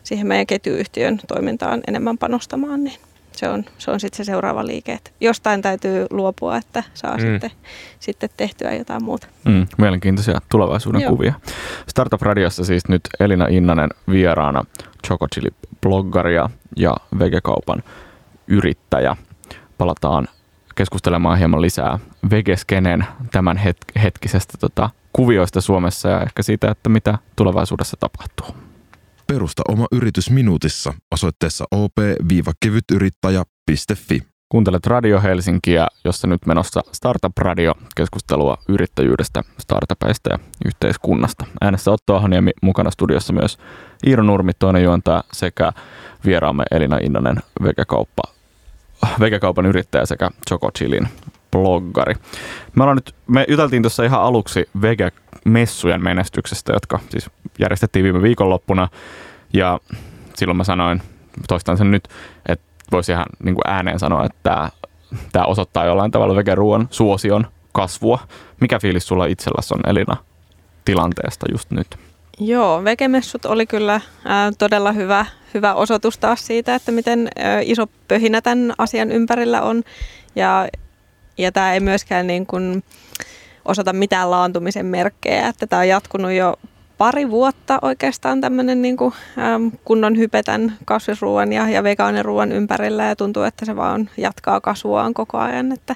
siihen 0.04 0.28
meidän 0.28 0.48
ketjuyhtiön 0.48 1.20
toimintaan 1.28 1.82
enemmän 1.88 2.18
panostamaan, 2.18 2.84
niin 2.84 3.00
se 3.38 3.50
on, 3.50 3.66
se 3.78 3.92
on 3.92 4.00
sitten 4.00 4.18
se 4.18 4.24
seuraava 4.24 4.66
liike. 4.66 4.94
Että 4.94 5.12
jostain 5.22 5.62
täytyy 5.62 6.06
luopua, 6.10 6.58
että 6.58 6.84
saa 6.94 7.18
mm. 7.18 7.22
sitten, 7.22 7.52
sitten 8.00 8.30
tehtyä 8.38 8.74
jotain 8.74 9.04
muuta. 9.04 9.28
Mm, 9.46 9.68
mielenkiintoisia 9.78 10.40
tulevaisuuden 10.52 11.02
Joo. 11.02 11.12
kuvia. 11.12 11.34
Startup 11.88 12.22
Radiossa 12.22 12.66
siis 12.66 12.88
nyt 12.88 13.02
Elina 13.20 13.48
Innanen 13.50 13.90
vieraana, 14.10 14.64
Choco 15.08 15.28
Chili 15.28 15.50
bloggaria 15.82 16.50
ja 16.76 16.98
vegekaupan 17.20 17.84
yrittäjä. 18.48 19.16
Palataan 19.78 20.28
keskustelemaan 20.76 21.38
hieman 21.38 21.62
lisää 21.62 22.00
vegeskenen 22.32 23.06
tämän 23.32 23.58
het- 23.58 24.02
hetkisestä 24.02 24.58
tota, 24.60 24.90
kuvioista 25.14 25.62
Suomessa 25.62 26.10
ja 26.10 26.22
ehkä 26.22 26.44
siitä, 26.44 26.72
että 26.72 26.90
mitä 26.90 27.18
tulevaisuudessa 27.36 27.98
tapahtuu. 28.00 28.67
Perusta 29.28 29.62
oma 29.68 29.86
yritys 29.92 30.30
minuutissa 30.30 30.94
osoitteessa 31.12 31.66
op-kevytyrittäjä.fi. 31.72 34.22
Kuuntelet 34.50 34.88
Radio 34.88 35.22
Helsinkiä, 35.22 35.88
jossa 36.04 36.28
nyt 36.28 36.46
menossa 36.46 36.82
Startup 36.92 37.38
Radio, 37.38 37.74
keskustelua 37.96 38.58
yrittäjyydestä, 38.70 39.44
startupeista 39.60 40.30
ja 40.30 40.40
yhteiskunnasta. 40.66 41.46
Äänessä 41.62 41.92
Otto 41.92 42.16
Ahoniemi, 42.16 42.52
mukana 42.62 42.92
studiossa 42.92 43.34
myös 43.34 43.58
Iiro 44.08 44.24
Nurmi, 44.24 44.52
toinen 44.60 44.84
juontaja 44.84 45.24
sekä 45.32 45.72
vieraamme 46.26 46.64
Elina 46.72 46.98
Innonen, 46.98 47.38
vegekauppa 47.64 48.24
vegekaupan 49.20 49.66
yrittäjä 49.66 50.06
sekä 50.06 50.30
Choco 50.50 50.72
Chillin 50.72 51.08
bloggari. 51.52 52.16
Me, 52.76 52.96
nyt, 52.96 53.16
me 53.28 53.46
juteltiin 53.48 53.84
tuossa 53.84 54.04
ihan 54.04 54.22
aluksi 54.22 54.70
vege-messujen 54.82 56.04
menestyksestä, 56.04 56.74
jotka 56.74 57.00
siis 57.10 57.30
järjestettiin 57.60 58.04
viime 58.04 58.22
viikonloppuna. 58.22 58.88
Ja 59.54 59.80
silloin 60.36 60.58
mä 60.58 60.64
sanoin, 60.64 61.02
toistan 61.48 61.78
sen 61.78 61.92
nyt, 61.92 62.08
että 62.46 62.66
voisi 62.92 63.12
ihan 63.12 63.26
niin 63.44 63.56
kuin 63.56 63.74
ääneen 63.74 64.00
sanoa, 64.00 64.26
että 64.26 64.72
tämä 65.32 65.46
osoittaa 65.46 65.86
jollain 65.86 66.12
tavalla 66.12 66.36
vegeruoan 66.36 66.88
suosion 66.92 67.48
kasvua. 67.74 68.20
Mikä 68.62 68.80
fiilis 68.80 69.08
sulla 69.08 69.26
itselläsi 69.26 69.74
on 69.74 69.90
Elina 69.90 70.18
tilanteesta 70.86 71.46
just 71.52 71.72
nyt? 71.72 71.88
Joo, 72.40 72.84
vegemessut 72.84 73.46
oli 73.46 73.66
kyllä 73.66 74.02
ää, 74.26 74.52
todella 74.58 74.92
hyvä, 74.92 75.26
hyvä 75.54 75.74
osoitus 75.74 76.18
taas 76.18 76.48
siitä, 76.48 76.76
että 76.76 76.92
miten 76.92 77.28
ää, 77.36 77.60
iso 77.64 77.88
pöhinä 78.08 78.42
tämän 78.42 78.74
asian 78.78 79.12
ympärillä 79.12 79.62
on. 79.62 79.84
Ja, 80.36 80.68
ja 81.38 81.52
tämä 81.52 81.74
ei 81.74 81.80
myöskään 81.80 82.28
niin 82.28 82.46
kuin 82.46 82.84
osata 83.66 83.94
mitään 83.94 84.32
laantumisen 84.32 84.86
merkkejä, 84.86 85.48
että 85.48 85.68
tämä 85.68 85.80
on 85.80 85.88
jatkunut 85.88 86.32
jo 86.32 86.54
pari 86.98 87.32
vuotta 87.32 87.80
oikeastaan 87.82 88.42
tämmöinen 88.42 88.82
niin 88.82 88.98
kuin, 88.98 89.14
äm, 89.38 89.72
kunnon 89.86 90.18
hypetän 90.18 90.78
kasvisruoan 90.86 91.54
ja, 91.54 91.70
ja 91.70 91.84
vegaaniruoan 91.84 92.52
ympärillä 92.52 93.04
ja 93.04 93.16
tuntuu, 93.16 93.44
että 93.44 93.66
se 93.66 93.76
vaan 93.76 94.10
jatkaa 94.18 94.62
kasvuaan 94.62 95.14
koko 95.14 95.38
ajan, 95.38 95.72
että 95.72 95.96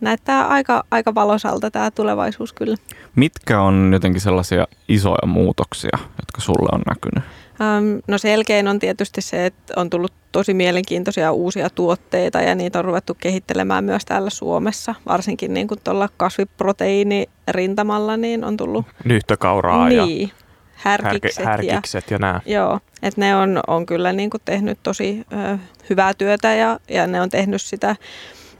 näyttää 0.00 0.46
aika, 0.46 0.84
aika 0.90 1.14
valosalta 1.14 1.70
tämä 1.70 1.90
tulevaisuus 1.90 2.52
kyllä. 2.52 2.76
Mitkä 3.14 3.60
on 3.60 3.90
jotenkin 3.92 4.20
sellaisia 4.20 4.66
isoja 4.88 5.26
muutoksia, 5.26 5.98
jotka 6.02 6.40
sulle 6.40 6.68
on 6.72 6.82
näkynyt? 6.86 7.24
Ähm, 7.60 7.98
no 8.08 8.18
selkein 8.18 8.68
on 8.68 8.78
tietysti 8.78 9.22
se, 9.22 9.46
että 9.46 9.72
on 9.76 9.90
tullut 9.90 10.12
tosi 10.32 10.54
mielenkiintoisia 10.54 11.32
uusia 11.32 11.70
tuotteita 11.70 12.40
ja 12.40 12.54
niitä 12.54 12.78
on 12.78 12.84
ruvettu 12.84 13.14
kehittelemään 13.14 13.84
myös 13.84 14.04
täällä 14.04 14.30
Suomessa. 14.30 14.94
Varsinkin 15.06 15.54
niin 15.54 15.68
kuin 15.68 15.80
tuolla 15.84 16.08
kasviproteiinirintamalla 16.16 18.16
niin 18.16 18.44
on 18.44 18.56
tullut... 18.56 18.86
Nyhtökauraa 19.04 19.88
niin, 19.88 20.22
ja 20.22 20.28
härkikset, 20.76 21.44
härkikset 21.44 22.10
ja, 22.10 22.14
ja 22.14 22.18
nämä. 22.18 22.40
Joo, 22.46 22.80
että 23.02 23.20
ne 23.20 23.36
on, 23.36 23.60
on 23.66 23.86
kyllä 23.86 24.12
niin 24.12 24.30
kuin 24.30 24.40
tehnyt 24.44 24.78
tosi 24.82 25.26
ö, 25.32 25.58
hyvää 25.90 26.14
työtä 26.14 26.54
ja, 26.54 26.80
ja 26.88 27.06
ne 27.06 27.20
on 27.20 27.28
tehnyt 27.28 27.62
sitä 27.62 27.96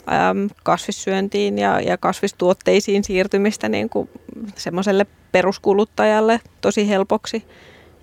äm, 0.09 0.49
kasvissyöntiin 0.63 1.59
ja, 1.59 1.81
ja 1.81 1.99
kasvistuotteisiin 1.99 3.05
siirtymistä 3.05 3.69
niin 3.69 3.89
kuin 3.89 4.09
semmoiselle 4.57 5.07
peruskuluttajalle 5.33 6.41
tosi 6.61 6.89
helpoksi. 6.89 7.45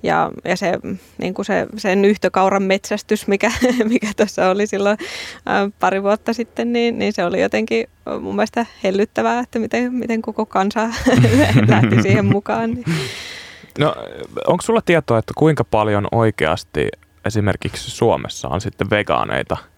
Ja, 0.04 0.32
ja 0.46 0.58
se, 0.58 0.80
niin 1.18 1.34
kuin 1.34 1.46
se, 1.46 1.68
sen 1.78 2.06
yhtökauran 2.06 2.64
metsästys, 2.64 3.28
mikä, 3.28 3.52
mikä 3.90 4.08
tuossa 4.18 4.50
oli 4.50 4.68
silloin 4.68 4.98
ä, 5.48 5.70
pari 5.80 6.04
vuotta 6.04 6.34
sitten, 6.34 6.74
niin, 6.74 7.00
niin 7.00 7.14
se 7.14 7.26
oli 7.26 7.42
jotenkin 7.42 7.88
mun 8.22 8.36
mielestä 8.36 8.66
hellyttävää, 8.84 9.40
että 9.40 9.60
miten, 9.60 9.94
miten 9.94 10.22
koko 10.22 10.46
kansa 10.46 10.90
lähti 11.68 12.02
siihen 12.02 12.26
mukaan. 12.26 12.72
Niin. 12.72 12.86
No, 13.80 13.96
onko 14.48 14.62
sulla 14.62 14.82
tietoa, 14.82 15.18
että 15.18 15.34
kuinka 15.38 15.64
paljon 15.64 16.08
oikeasti 16.12 16.88
esimerkiksi 17.26 17.92
Suomessa 17.92 18.48
on 18.48 18.62
sitten 18.62 18.90
vegaaneita– 18.90 19.58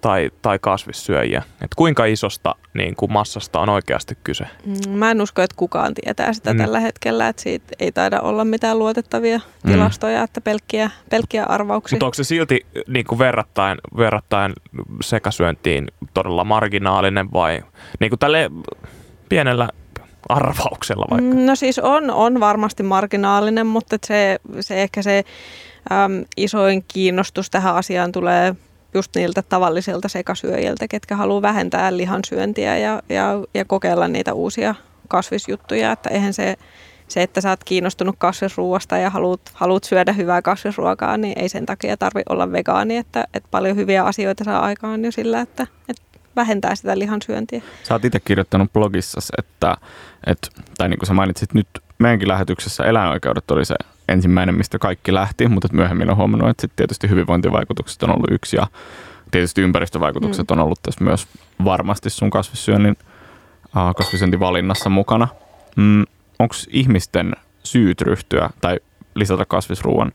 tai, 0.00 0.30
tai 0.42 0.58
kasvissyöjiä. 0.58 1.42
Et 1.62 1.70
kuinka 1.76 2.04
isosta 2.04 2.54
niin 2.74 2.96
kuin 2.96 3.12
massasta 3.12 3.60
on 3.60 3.68
oikeasti 3.68 4.18
kyse? 4.24 4.44
Mm, 4.66 4.90
Mä 4.90 5.10
en 5.10 5.20
usko, 5.20 5.42
että 5.42 5.56
kukaan 5.56 5.94
tietää 5.94 6.32
sitä 6.32 6.52
mm. 6.52 6.58
tällä 6.58 6.80
hetkellä, 6.80 7.28
että 7.28 7.42
siitä 7.42 7.66
ei 7.78 7.92
taida 7.92 8.20
olla 8.20 8.44
mitään 8.44 8.78
luotettavia 8.78 9.38
mm. 9.38 9.72
tilastoja, 9.72 10.22
että 10.22 10.40
pelkkiä, 10.40 10.90
pelkkiä 11.10 11.44
arvauksia. 11.44 11.96
Mutta 11.96 12.06
onko 12.06 12.14
se 12.14 12.24
silti 12.24 12.66
niin 12.88 13.06
kuin 13.06 13.18
verrattain, 13.18 13.78
verrattain 13.96 14.52
sekasyöntiin 15.02 15.88
todella 16.14 16.44
marginaalinen 16.44 17.32
vai 17.32 17.62
niin 18.00 18.10
kuin 18.10 18.18
tälle 18.18 18.50
pienellä 19.28 19.68
arvauksella 20.28 21.06
vaikka? 21.10 21.34
No 21.34 21.56
siis 21.56 21.78
on, 21.78 22.10
on 22.10 22.40
varmasti 22.40 22.82
marginaalinen, 22.82 23.66
mutta 23.66 23.96
se, 24.06 24.38
se 24.60 24.82
ehkä 24.82 25.02
se 25.02 25.24
äm, 25.92 26.24
isoin 26.36 26.84
kiinnostus 26.88 27.50
tähän 27.50 27.74
asiaan 27.74 28.12
tulee 28.12 28.56
just 28.94 29.16
niiltä 29.16 29.42
tavallisilta 29.42 30.08
sekasyöjiltä, 30.08 30.88
ketkä 30.88 31.16
haluaa 31.16 31.42
vähentää 31.42 31.96
lihansyöntiä 31.96 32.78
ja, 32.78 33.02
ja, 33.08 33.26
ja 33.54 33.64
kokeilla 33.64 34.08
niitä 34.08 34.34
uusia 34.34 34.74
kasvisjuttuja. 35.08 35.92
Että 35.92 36.10
eihän 36.10 36.32
se, 36.32 36.56
se, 37.08 37.22
että 37.22 37.40
sä 37.40 37.50
oot 37.50 37.64
kiinnostunut 37.64 38.14
kasvisruuasta 38.18 38.98
ja 38.98 39.10
haluat, 39.10 39.40
haluat 39.54 39.84
syödä 39.84 40.12
hyvää 40.12 40.42
kasvisruokaa, 40.42 41.16
niin 41.16 41.38
ei 41.38 41.48
sen 41.48 41.66
takia 41.66 41.96
tarvi 41.96 42.22
olla 42.28 42.52
vegaani, 42.52 42.96
että, 42.96 43.24
että 43.34 43.48
paljon 43.50 43.76
hyviä 43.76 44.04
asioita 44.04 44.44
saa 44.44 44.60
aikaan 44.60 45.04
jo 45.04 45.12
sillä, 45.12 45.40
että, 45.40 45.66
että 45.88 46.02
vähentää 46.36 46.74
sitä 46.74 46.98
lihansyöntiä. 46.98 47.62
Sä 47.82 47.94
oot 47.94 48.04
itse 48.04 48.20
kirjoittanut 48.20 48.72
blogissa, 48.72 49.20
että, 49.38 49.76
että, 50.26 50.48
tai 50.78 50.88
niin 50.88 50.98
kuin 50.98 51.06
sä 51.06 51.14
mainitsit 51.14 51.54
nyt 51.54 51.68
meidänkin 51.98 52.28
lähetyksessä, 52.28 52.84
eläinoikeudet 52.84 53.50
oli 53.50 53.64
se 53.64 53.74
ensimmäinen, 54.12 54.54
mistä 54.54 54.78
kaikki 54.78 55.14
lähti, 55.14 55.48
mutta 55.48 55.68
myöhemmin 55.72 56.10
on 56.10 56.16
huomannut, 56.16 56.50
että 56.50 56.60
sitten 56.60 56.76
tietysti 56.76 57.08
hyvinvointivaikutukset 57.08 58.02
on 58.02 58.10
ollut 58.10 58.30
yksi 58.30 58.56
ja 58.56 58.66
tietysti 59.30 59.62
ympäristövaikutukset 59.62 60.50
mm. 60.50 60.58
on 60.58 60.64
ollut 60.64 60.82
tässä 60.82 61.04
myös 61.04 61.26
varmasti 61.64 62.10
sun 62.10 62.30
kasvissyönnin, 62.30 62.96
äh, 63.76 63.94
kasvissyöntivalinnassa 63.96 64.90
mukana. 64.90 65.28
Mm, 65.76 66.04
Onko 66.38 66.54
ihmisten 66.68 67.32
syyt 67.64 68.00
ryhtyä 68.00 68.50
tai 68.60 68.80
lisätä 69.14 69.44
kasvisruoan 69.44 70.12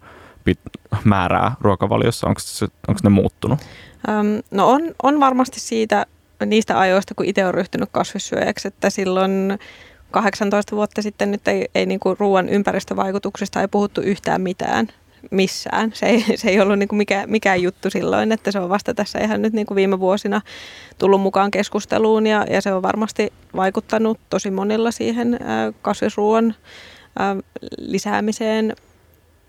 pit- 0.50 0.98
määrää 1.04 1.56
ruokavaliossa, 1.62 2.28
onko 2.28 3.00
ne 3.04 3.10
muuttunut? 3.10 3.60
Öm, 4.10 4.42
no 4.52 4.70
on, 4.70 4.82
on 5.04 5.20
varmasti 5.20 5.60
siitä 5.60 6.06
niistä 6.46 6.80
ajoista, 6.80 7.16
kun 7.16 7.26
itse 7.26 7.44
olen 7.44 7.54
ryhtynyt 7.54 7.90
kasvissyöjäksi, 7.92 8.68
että 8.68 8.90
silloin 8.90 9.60
18 10.16 10.76
vuotta 10.76 11.02
sitten 11.02 11.32
nyt 11.32 11.48
ei, 11.48 11.68
ei 11.76 11.86
niin 11.86 12.00
kuin 12.00 12.16
ruoan 12.20 12.50
ympäristövaikutuksista 12.50 13.62
ei 13.62 13.68
puhuttu 13.68 14.02
yhtään 14.02 14.42
mitään 14.42 14.88
missään. 15.32 15.92
Se 15.94 16.06
ei, 16.06 16.26
se 16.38 16.50
ei 16.50 16.60
ollut 16.60 16.80
niin 16.80 16.90
kuin 16.90 16.98
mikä, 16.98 17.24
mikään 17.28 17.62
juttu 17.62 17.90
silloin, 17.90 18.32
että 18.32 18.52
se 18.52 18.60
on 18.60 18.70
vasta 18.70 18.94
tässä 18.94 19.20
ihan 19.20 19.42
nyt 19.42 19.54
niin 19.54 19.66
kuin 19.66 19.76
viime 19.76 20.00
vuosina 20.00 20.42
tullut 20.98 21.22
mukaan 21.22 21.52
keskusteluun 21.52 22.28
ja, 22.28 22.46
ja 22.50 22.62
se 22.62 22.74
on 22.74 22.82
varmasti 22.82 23.34
vaikuttanut 23.56 24.20
tosi 24.30 24.52
monilla 24.52 24.92
siihen 24.92 25.40
kasvisruoan 25.82 26.56
lisäämiseen. 27.78 28.76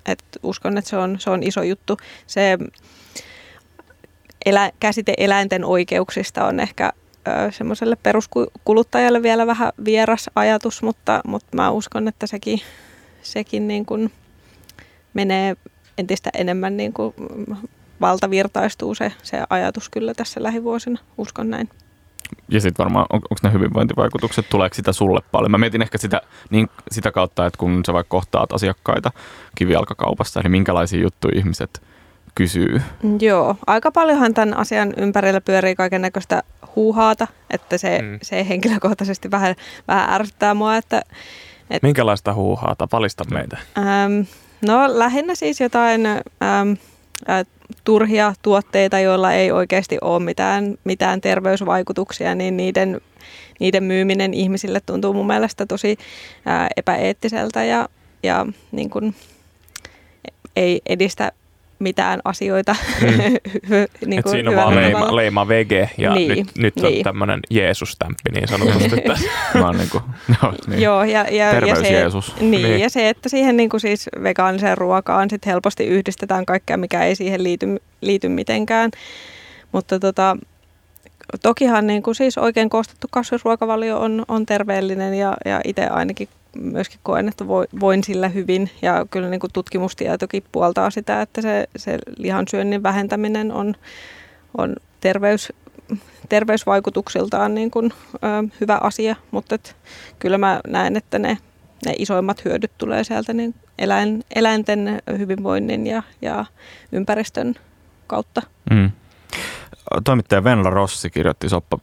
Et 0.07 0.25
uskon, 0.43 0.79
että 0.79 0.91
se 0.91 0.97
on, 0.97 1.17
se 1.21 1.31
on 1.31 1.43
iso 1.43 1.63
juttu. 1.63 1.97
Se 2.27 2.59
elä, 4.47 4.73
käsite 4.81 5.15
eläinten 5.19 5.65
oikeuksista 5.65 6.45
on 6.45 6.61
ehkä 6.61 6.93
semmoiselle 7.51 7.97
peruskuluttajalle 8.03 9.23
vielä 9.23 9.47
vähän 9.47 9.73
vieras 9.85 10.31
ajatus, 10.35 10.83
mutta, 10.83 11.21
mutta 11.27 11.57
mä 11.57 11.71
uskon, 11.71 12.09
että 12.09 12.27
sekin, 12.27 12.61
sekin 13.23 13.69
niin 13.69 13.87
kuin 13.87 14.13
menee 15.15 15.57
entistä 15.99 16.31
enemmän 16.35 16.77
niin 16.77 16.93
kuin 16.93 17.15
valtavirtaistuu 18.01 18.95
se, 18.95 19.13
se 19.23 19.43
ajatus 19.51 19.89
kyllä 19.89 20.15
tässä 20.15 20.43
lähivuosina, 20.43 20.99
uskon 21.19 21.51
näin. 21.51 21.69
Ja 22.49 22.61
sitten 22.61 22.85
varmaan, 22.85 23.07
on, 23.13 23.17
onko 23.17 23.37
ne 23.43 23.53
hyvinvointivaikutukset, 23.53 24.49
tuleeko 24.49 24.75
sitä 24.75 24.93
sulle 24.93 25.21
paljon? 25.33 25.51
Mä 25.51 25.59
mietin 25.59 25.83
ehkä 25.83 25.99
sitä, 25.99 26.21
niin, 26.51 26.69
sitä 26.91 27.13
kautta, 27.13 27.47
että 27.47 27.59
kun 27.59 27.83
sä 27.87 27.93
vaikka 27.93 28.11
kohtaat 28.11 28.53
asiakkaita 28.53 29.13
kivialkakaupassa, 29.55 30.41
niin 30.41 30.51
minkälaisia 30.51 31.03
juttuja 31.03 31.39
ihmiset 31.39 31.83
kysyy? 32.37 32.83
Joo, 33.21 33.57
aika 33.67 33.93
paljonhan 33.93 34.35
tämän 34.35 34.57
asian 34.57 34.95
ympärillä 34.97 35.41
pyörii 35.41 35.75
kaiken 35.75 36.03
näköistä 36.03 36.43
huuhaata, 36.77 37.27
että 37.51 37.79
se, 37.79 38.03
mm. 38.03 38.19
se 38.23 38.49
henkilökohtaisesti 38.49 39.31
vähän, 39.31 39.55
vähän 39.89 40.11
ärsyttää 40.11 40.55
mua. 40.55 40.77
Että, 40.77 41.03
et, 41.71 41.83
Minkälaista 41.83 42.35
huuhaata? 42.35 42.87
Palista 42.87 43.25
meitä. 43.31 43.59
Ähm, 43.79 44.21
no 44.67 44.99
lähinnä 44.99 45.35
siis 45.35 45.61
jotain 45.61 46.07
ähm, 46.07 46.73
äh, 47.31 47.47
turhia 47.85 48.35
tuotteita, 48.43 48.99
joilla 48.99 49.33
ei 49.33 49.53
oikeasti 49.53 49.99
ole 50.01 50.23
mitään, 50.23 50.75
mitään 50.85 51.21
terveysvaikutuksia, 51.21 52.35
niin 52.35 52.57
niiden, 52.57 53.01
niiden 53.61 53.85
myyminen 53.85 54.35
ihmisille 54.35 54.81
tuntuu 54.87 55.13
mun 55.13 55.27
mielestä 55.27 55.67
tosi 55.67 55.99
äh, 56.49 56.67
epäeettiseltä 56.77 57.65
ja, 57.65 57.89
ja 58.23 58.47
niin 58.73 58.91
kuin, 58.91 59.15
ei 60.57 60.81
edistä 60.87 61.33
mitään 61.79 62.21
asioita. 62.25 62.77
Mm. 63.01 63.09
niin 64.07 64.23
kuin 64.23 64.31
siinä 64.31 64.51
on 64.51 64.57
vaan 64.57 64.75
leima, 64.75 65.17
leima 65.17 65.49
vege 65.49 65.91
ja 65.99 66.15
niin, 66.15 66.29
nyt, 66.29 66.59
nyt 66.59 66.77
niin. 66.77 66.99
on 66.99 67.03
tämmöinen 67.05 67.41
Jeesus-stämppi 67.51 68.31
niin 68.33 68.49
sanotusti 68.49 69.01
tässä. 69.07 69.31
Mä 69.55 69.67
oon 69.67 69.79
niin 69.79 69.91
kuin, 69.91 70.05
no, 70.43 70.53
niin. 70.67 70.83
Joo, 70.83 71.05
ja, 71.05 71.27
ja, 71.31 71.51
Terveys 71.51 71.79
ja 71.79 71.85
se, 71.85 71.93
Jeesus. 71.93 72.37
Niin, 72.41 72.51
niin, 72.51 72.81
ja 72.81 72.91
se, 72.91 73.09
että 73.09 73.29
siihen 73.29 73.57
niin 73.57 73.71
kuin 73.71 73.81
siis 73.81 74.09
vegaaniseen 74.23 74.79
ruokaan 74.79 75.31
sit 75.31 75.47
helposti 75.47 75.87
yhdistetään 75.87 76.47
kaikkea, 76.47 76.77
mikä 76.77 77.05
ei 77.05 77.17
siihen 77.17 77.45
liity, 77.45 77.67
liity 78.01 78.29
mitenkään. 78.29 78.91
Mutta 79.73 80.01
tota, 80.01 80.37
tokihan 81.43 81.87
niin 81.87 82.03
kuin 82.03 82.15
siis 82.15 82.39
oikein 82.39 82.71
koostettu 82.71 83.07
kasvisruokavalio 83.11 84.01
on, 84.01 84.25
on 84.29 84.47
terveellinen 84.47 85.15
ja, 85.15 85.37
ja 85.45 85.61
itse 85.65 85.87
ainakin 85.87 86.29
myöskin 86.61 87.01
koen, 87.03 87.29
että 87.29 87.47
voin 87.81 88.05
sillä 88.05 88.29
hyvin. 88.29 88.71
Ja 88.83 89.07
kyllä 89.11 89.29
niin 89.29 89.41
kuin 89.41 89.53
tutkimustietokin 89.53 90.45
puoltaa 90.53 90.91
sitä, 90.91 91.23
että 91.23 91.43
se, 91.43 91.69
se 91.77 91.99
lihansyönnin 92.17 92.83
vähentäminen 92.83 93.53
on, 93.53 93.75
on 94.59 94.77
terveys, 95.01 95.53
terveysvaikutuksiltaan 96.29 97.55
niin 97.55 97.71
kuin, 97.71 97.93
ö, 98.15 98.19
hyvä 98.61 98.79
asia. 98.83 99.17
Mutta 99.31 99.55
et, 99.55 99.77
kyllä 100.19 100.39
mä 100.39 100.61
näen, 100.67 100.97
että 100.97 101.19
ne, 101.19 101.39
ne 101.87 101.95
isoimmat 101.99 102.45
hyödyt 102.45 102.73
tulee 102.79 103.05
sieltä 103.05 103.33
niin 103.33 103.55
eläin, 103.79 104.25
eläinten 104.35 105.03
hyvinvoinnin 105.19 105.87
ja, 105.87 106.03
ja 106.23 106.45
ympäristön 106.93 107.55
kautta. 108.07 108.43
Mm. 108.71 108.91
Toimittaja 110.05 110.45
Venla 110.45 110.71
Rossi 110.71 111.11
kirjoitti 111.11 111.49
Soppa 111.49 111.79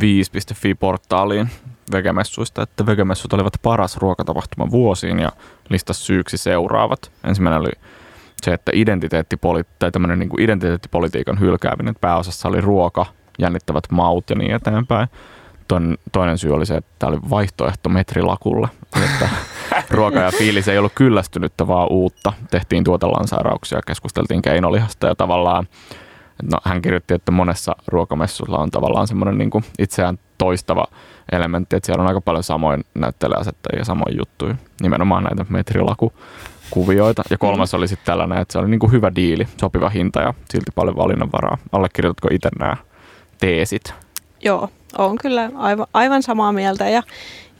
365.fi-portaaliin 0.00 1.48
vegemessuista, 1.92 2.62
että 2.62 2.86
vegemessut 2.86 3.32
olivat 3.32 3.52
paras 3.62 3.96
ruokatapahtuma 3.96 4.70
vuosiin 4.70 5.18
ja 5.18 5.32
listas 5.68 6.06
syyksi 6.06 6.36
seuraavat. 6.36 7.12
Ensimmäinen 7.24 7.60
oli 7.60 7.70
se, 8.42 8.52
että 8.52 8.72
identiteettipoli- 8.72 9.64
tai 9.78 9.90
niin 10.16 10.28
kuin 10.28 10.40
identiteettipolitiikan 10.40 11.40
hylkääminen, 11.40 11.94
pääosassa 12.00 12.48
oli 12.48 12.60
ruoka, 12.60 13.06
jännittävät 13.38 13.84
maut 13.90 14.30
ja 14.30 14.36
niin 14.36 14.54
eteenpäin. 14.54 15.08
Toinen, 15.68 15.98
toinen 16.12 16.38
syy 16.38 16.54
oli 16.54 16.66
se, 16.66 16.74
että 16.74 16.90
tämä 16.98 17.10
oli 17.12 17.20
vaihtoehto 17.30 17.88
metrilakulle, 17.88 18.68
että 19.04 19.28
ruoka 19.90 20.18
ja 20.18 20.30
fiilis 20.30 20.68
ei 20.68 20.78
ollut 20.78 20.92
kyllästynyttä, 20.94 21.66
vaan 21.66 21.88
uutta. 21.90 22.32
Tehtiin 22.50 22.84
tuotelansairauksia, 22.84 23.80
keskusteltiin 23.86 24.42
keinolihasta 24.42 25.06
ja 25.06 25.14
tavallaan 25.14 25.68
No, 26.42 26.58
hän 26.64 26.82
kirjoitti, 26.82 27.14
että 27.14 27.32
monessa 27.32 27.76
ruokamessulla 27.86 28.58
on 28.58 28.70
tavallaan 28.70 29.06
semmoinen 29.06 29.38
niin 29.38 29.64
itseään 29.78 30.18
toistava 30.38 30.86
elementti, 31.32 31.76
että 31.76 31.86
siellä 31.86 32.02
on 32.02 32.08
aika 32.08 32.20
paljon 32.20 32.42
samoin 32.42 32.84
näyttelijäasettajia 32.94 33.78
ja 33.78 33.84
samoin 33.84 34.16
juttuja, 34.18 34.54
nimenomaan 34.80 35.24
näitä 35.24 35.46
metrilakukuvioita. 35.48 37.22
Ja 37.30 37.38
kolmas 37.38 37.72
mm. 37.72 37.76
oli 37.76 37.88
sitten 37.88 38.06
tällainen, 38.06 38.38
että 38.38 38.52
se 38.52 38.58
oli 38.58 38.68
niin 38.68 38.80
kuin 38.80 38.92
hyvä 38.92 39.12
diili, 39.16 39.48
sopiva 39.60 39.88
hinta 39.88 40.20
ja 40.20 40.34
silti 40.50 40.70
paljon 40.74 40.96
valinnanvaraa. 40.96 41.58
Allekirjoitatko 41.72 42.28
itse 42.32 42.48
nämä 42.58 42.76
teesit? 43.38 43.94
Joo, 44.42 44.68
on 44.98 45.18
kyllä 45.18 45.50
aivan, 45.54 45.86
aivan 45.94 46.22
samaa 46.22 46.52
mieltä 46.52 46.88
ja, 46.88 47.02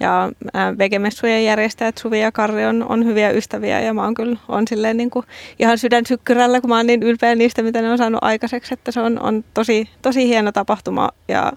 ja 0.01 0.33
vegemessujen 0.79 1.45
järjestäjät 1.45 1.99
Suvi 1.99 2.21
ja 2.21 2.33
Karri 2.33 2.67
on, 2.67 2.87
on 2.89 3.05
hyviä 3.05 3.31
ystäviä 3.31 3.81
ja 3.81 3.95
mä 3.95 4.05
oon 4.05 4.15
kyllä 4.15 4.37
on 4.49 4.69
silleen 4.69 4.97
niin 4.97 5.11
kuin 5.11 5.27
ihan 5.59 5.79
sydän 5.79 6.07
sykkyrällä, 6.07 6.61
kun 6.61 6.71
mä 6.71 6.77
oon 6.77 6.87
niin 6.87 7.03
ylpeä 7.03 7.35
niistä, 7.35 7.63
mitä 7.63 7.83
ne 7.83 7.91
on 7.91 7.99
saanut 7.99 8.25
aikaiseksi, 8.25 8.75
että 8.75 8.93
se 8.93 9.01
on, 9.01 9.21
on 9.21 9.45
tosi, 9.55 9.89
tosi 10.03 10.29
hieno 10.29 10.53
tapahtuma 10.53 11.09
ja 11.29 11.53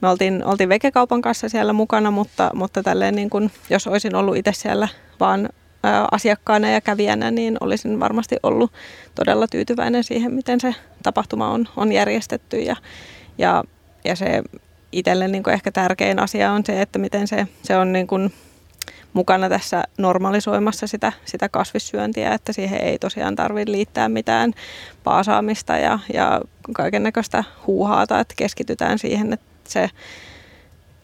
me 0.00 0.08
oltiin, 0.08 0.44
oltiin 0.44 0.68
vekekaupan 0.68 1.22
kanssa 1.22 1.48
siellä 1.48 1.72
mukana, 1.72 2.10
mutta, 2.10 2.50
mutta 2.54 2.82
tälleen 2.82 3.14
niin 3.14 3.30
kuin, 3.30 3.50
jos 3.70 3.86
olisin 3.86 4.14
ollut 4.14 4.36
itse 4.36 4.52
siellä 4.52 4.88
vaan 5.20 5.48
asiakkaana 6.10 6.70
ja 6.70 6.80
kävijänä, 6.80 7.30
niin 7.30 7.56
olisin 7.60 8.00
varmasti 8.00 8.36
ollut 8.42 8.72
todella 9.14 9.46
tyytyväinen 9.48 10.04
siihen, 10.04 10.34
miten 10.34 10.60
se 10.60 10.74
tapahtuma 11.02 11.50
on, 11.50 11.68
on 11.76 11.92
järjestetty. 11.92 12.58
Ja, 12.58 12.76
ja, 13.38 13.64
ja 14.04 14.16
se 14.16 14.42
itselle 14.92 15.28
niin 15.28 15.42
kuin 15.42 15.54
ehkä 15.54 15.72
tärkein 15.72 16.18
asia 16.18 16.52
on 16.52 16.62
se, 16.66 16.82
että 16.82 16.98
miten 16.98 17.28
se, 17.28 17.46
se 17.62 17.76
on 17.76 17.92
niin 17.92 18.06
kuin 18.06 18.32
mukana 19.12 19.48
tässä 19.48 19.84
normalisoimassa 19.98 20.86
sitä, 20.86 21.12
sitä 21.24 21.48
kasvissyöntiä, 21.48 22.34
että 22.34 22.52
siihen 22.52 22.80
ei 22.80 22.98
tosiaan 22.98 23.36
tarvitse 23.36 23.72
liittää 23.72 24.08
mitään 24.08 24.52
paasaamista 25.04 25.76
ja, 25.76 25.98
ja 26.14 26.40
kaiken 26.72 27.02
näköistä 27.02 27.44
huuhaata, 27.66 28.20
että 28.20 28.34
keskitytään 28.36 28.98
siihen, 28.98 29.32
että 29.32 29.46
se 29.68 29.90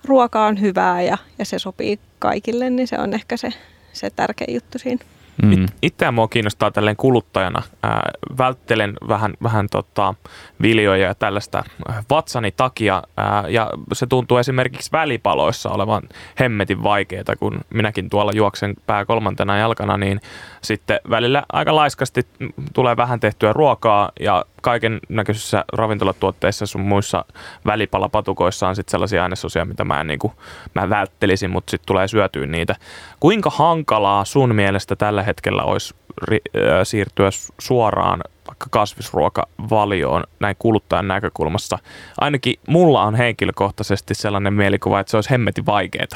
ruoka 0.04 0.46
on 0.46 0.60
hyvää 0.60 1.02
ja, 1.02 1.18
ja 1.38 1.44
se 1.44 1.58
sopii 1.58 1.98
kaikille, 2.18 2.70
niin 2.70 2.88
se 2.88 2.98
on 2.98 3.14
ehkä 3.14 3.36
se, 3.36 3.50
se 3.92 4.10
tärkein 4.10 4.54
juttu 4.54 4.78
siinä. 4.78 5.04
Mm. 5.42 5.52
It, 5.52 5.60
itseään 5.82 6.14
mua 6.14 6.28
kiinnostaa 6.28 6.70
tälleen 6.70 6.96
kuluttajana. 6.96 7.62
Ää, 7.82 8.10
välttelen 8.38 8.94
vähän, 9.08 9.34
vähän 9.42 9.68
tota, 9.70 10.14
viljoja 10.62 11.06
ja 11.06 11.14
tällaista 11.14 11.64
vatsani 12.10 12.50
takia. 12.50 13.02
Ää, 13.16 13.44
ja 13.48 13.70
se 13.92 14.06
tuntuu 14.06 14.36
esimerkiksi 14.36 14.92
välipaloissa 14.92 15.70
olevan 15.70 16.02
hemmetin 16.40 16.82
vaikeaa, 16.82 17.36
kun 17.38 17.60
minäkin 17.70 18.10
tuolla 18.10 18.32
juoksen 18.34 18.74
pää 18.86 19.04
kolmantena 19.04 19.58
jalkana, 19.58 19.96
niin 19.96 20.20
sitten 20.62 21.00
välillä 21.10 21.44
aika 21.52 21.74
laiskasti 21.74 22.26
tulee 22.72 22.96
vähän 22.96 23.20
tehtyä 23.20 23.52
ruokaa 23.52 24.10
ja 24.20 24.44
kaiken 24.64 25.00
näköisissä 25.08 25.64
ravintolatuotteissa 25.72 26.66
sun 26.66 26.80
muissa 26.80 27.24
välipalapatukoissa 27.66 28.68
on 28.68 28.76
sitten 28.76 28.90
sellaisia 28.90 29.22
ainesosia, 29.22 29.64
mitä 29.64 29.84
mä, 29.84 30.00
en, 30.00 30.06
niin 30.06 30.18
kuin, 30.18 30.32
mä 30.74 30.90
välttelisin, 30.90 31.50
mutta 31.50 31.70
sitten 31.70 31.86
tulee 31.86 32.08
syötyä 32.08 32.46
niitä. 32.46 32.76
Kuinka 33.20 33.50
hankalaa 33.50 34.24
sun 34.24 34.54
mielestä 34.54 34.96
tällä 34.96 35.22
hetkellä 35.22 35.62
olisi 35.62 35.94
ri- 36.30 36.60
äh, 36.60 36.80
siirtyä 36.82 37.30
suoraan 37.58 38.20
vaikka 38.48 38.66
kasvisruokavalioon 38.70 40.24
näin 40.40 40.56
kuluttajan 40.58 41.08
näkökulmasta? 41.08 41.78
Ainakin 42.20 42.54
mulla 42.68 43.02
on 43.02 43.14
henkilökohtaisesti 43.14 44.14
sellainen 44.14 44.54
mielikuva, 44.54 45.00
että 45.00 45.10
se 45.10 45.16
olisi 45.16 45.30
hemmetin 45.30 45.66
vaikeaa. 45.66 46.06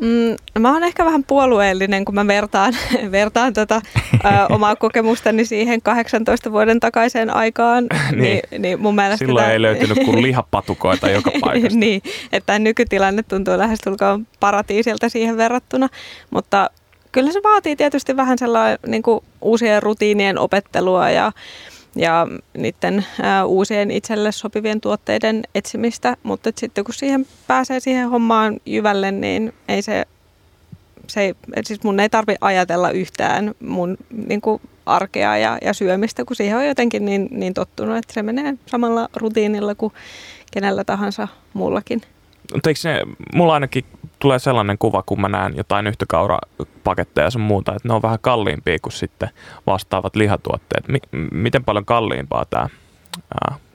Mm, 0.00 0.60
mä 0.60 0.72
oon 0.72 0.84
ehkä 0.84 1.04
vähän 1.04 1.24
puolueellinen, 1.24 2.04
kun 2.04 2.14
mä 2.14 2.26
vertaan, 2.26 2.74
vertaan 3.10 3.52
tota, 3.52 3.80
ö, 4.14 4.28
omaa 4.54 4.76
kokemustani 4.76 5.44
siihen 5.44 5.82
18 5.82 6.52
vuoden 6.52 6.80
takaiseen 6.80 7.30
aikaan. 7.34 7.86
niin. 8.10 8.22
niin, 8.22 8.62
niin 8.62 8.80
mun 8.80 8.94
mielestä 8.94 9.26
Silloin 9.26 9.44
tämä, 9.44 9.52
ei 9.52 9.62
löytynyt 9.62 9.98
kuin 10.04 10.22
lihapatukoita 10.22 11.10
joka 11.10 11.30
paikasta. 11.40 11.78
niin, 11.78 12.02
että 12.32 12.46
tämä 12.46 12.58
nykytilanne 12.58 13.22
tuntuu 13.22 13.58
lähestulkoon 13.58 14.26
paratiisilta 14.40 15.08
siihen 15.08 15.36
verrattuna, 15.36 15.88
mutta 16.30 16.70
kyllä 17.12 17.32
se 17.32 17.40
vaatii 17.44 17.76
tietysti 17.76 18.16
vähän 18.16 18.38
sellainen 18.38 18.78
niin 18.86 19.02
kuin 19.02 19.24
uusien 19.40 19.82
rutiinien 19.82 20.38
opettelua 20.38 21.10
ja, 21.10 21.32
ja 21.98 22.26
niiden 22.56 23.04
ä, 23.24 23.44
uusien 23.44 23.90
itselle 23.90 24.32
sopivien 24.32 24.80
tuotteiden 24.80 25.42
etsimistä, 25.54 26.16
mutta 26.22 26.50
sitten 26.56 26.84
kun 26.84 26.94
siihen 26.94 27.26
pääsee 27.46 27.80
siihen 27.80 28.08
hommaan 28.08 28.60
jyvälle, 28.66 29.12
niin 29.12 29.52
ei 29.68 29.82
se, 29.82 30.06
se 31.06 31.20
ei, 31.20 31.34
et 31.56 31.66
siis 31.66 31.82
mun 31.82 32.00
ei 32.00 32.08
tarvi 32.08 32.34
ajatella 32.40 32.90
yhtään 32.90 33.54
mun 33.60 33.96
niin 34.28 34.40
kuin 34.40 34.60
arkea 34.86 35.36
ja, 35.36 35.58
ja 35.62 35.72
syömistä, 35.72 36.24
kun 36.24 36.36
siihen 36.36 36.56
on 36.56 36.66
jotenkin 36.66 37.04
niin, 37.04 37.28
niin 37.30 37.54
tottunut, 37.54 37.96
että 37.96 38.14
se 38.14 38.22
menee 38.22 38.54
samalla 38.66 39.08
rutiinilla 39.16 39.74
kuin 39.74 39.92
kenellä 40.52 40.84
tahansa 40.84 41.28
muullakin. 41.52 42.02
Mutta 42.54 42.70
eikö 42.70 42.80
ne, 42.84 43.00
mulla 43.34 43.54
ainakin 43.54 43.84
tulee 44.18 44.38
sellainen 44.38 44.78
kuva, 44.78 45.02
kun 45.06 45.20
mä 45.20 45.28
näen 45.28 45.56
jotain 45.56 45.86
yhtäkaurapaketteja 45.86 47.26
ja 47.26 47.30
sun 47.30 47.40
muuta, 47.42 47.74
että 47.74 47.88
ne 47.88 47.94
on 47.94 48.02
vähän 48.02 48.18
kalliimpia 48.20 48.78
kuin 48.82 48.92
sitten 48.92 49.28
vastaavat 49.66 50.16
lihatuotteet. 50.16 50.88
Mi- 50.88 51.28
miten 51.32 51.64
paljon 51.64 51.84
kalliimpaa 51.84 52.44
tämä 52.50 52.66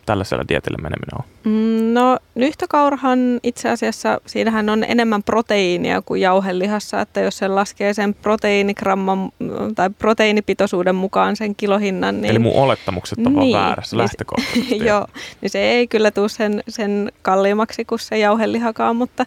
tällaisella 0.06 0.44
dietillä 0.50 0.78
meneminen 0.78 1.18
on? 1.20 1.24
Mm, 1.44 1.94
No 1.94 2.18
nyhtökaurahan 2.36 3.20
itse 3.44 3.70
asiassa, 3.70 4.22
siinähän 4.26 4.70
on 4.70 4.84
enemmän 4.84 5.24
proteiinia 5.24 6.02
kuin 6.02 6.22
jauhelihassa, 6.22 7.02
että 7.02 7.20
jos 7.22 7.38
se 7.38 7.48
laskee 7.48 7.94
sen 7.94 8.14
proteiinigramman 8.14 9.20
mm, 9.40 9.76
tai 9.76 9.90
proteiinipitoisuuden 9.90 10.96
mukaan 10.96 11.36
sen 11.36 11.56
kilohinnan, 11.56 12.22
niin... 12.22 12.32
Eli 12.32 12.40
mun 12.40 12.54
olettamukset 12.56 13.18
on 13.18 13.24
vaan 13.24 13.40
Niin, 13.40 13.58
väärässä 13.58 13.96
niin 13.96 14.00
se- 14.00 14.04
lähtökohtaisesti. 14.12 14.86
Joo, 14.88 15.08
niin 15.42 15.50
se 15.50 15.60
ei 15.60 15.88
kyllä 15.88 16.12
tule 16.12 16.30
sen, 16.30 16.64
sen 16.68 17.12
kalliimmaksi 17.22 17.86
kuin 17.86 18.00
se 18.00 18.18
jauhelihakaan, 18.18 18.96
mutta 18.96 19.26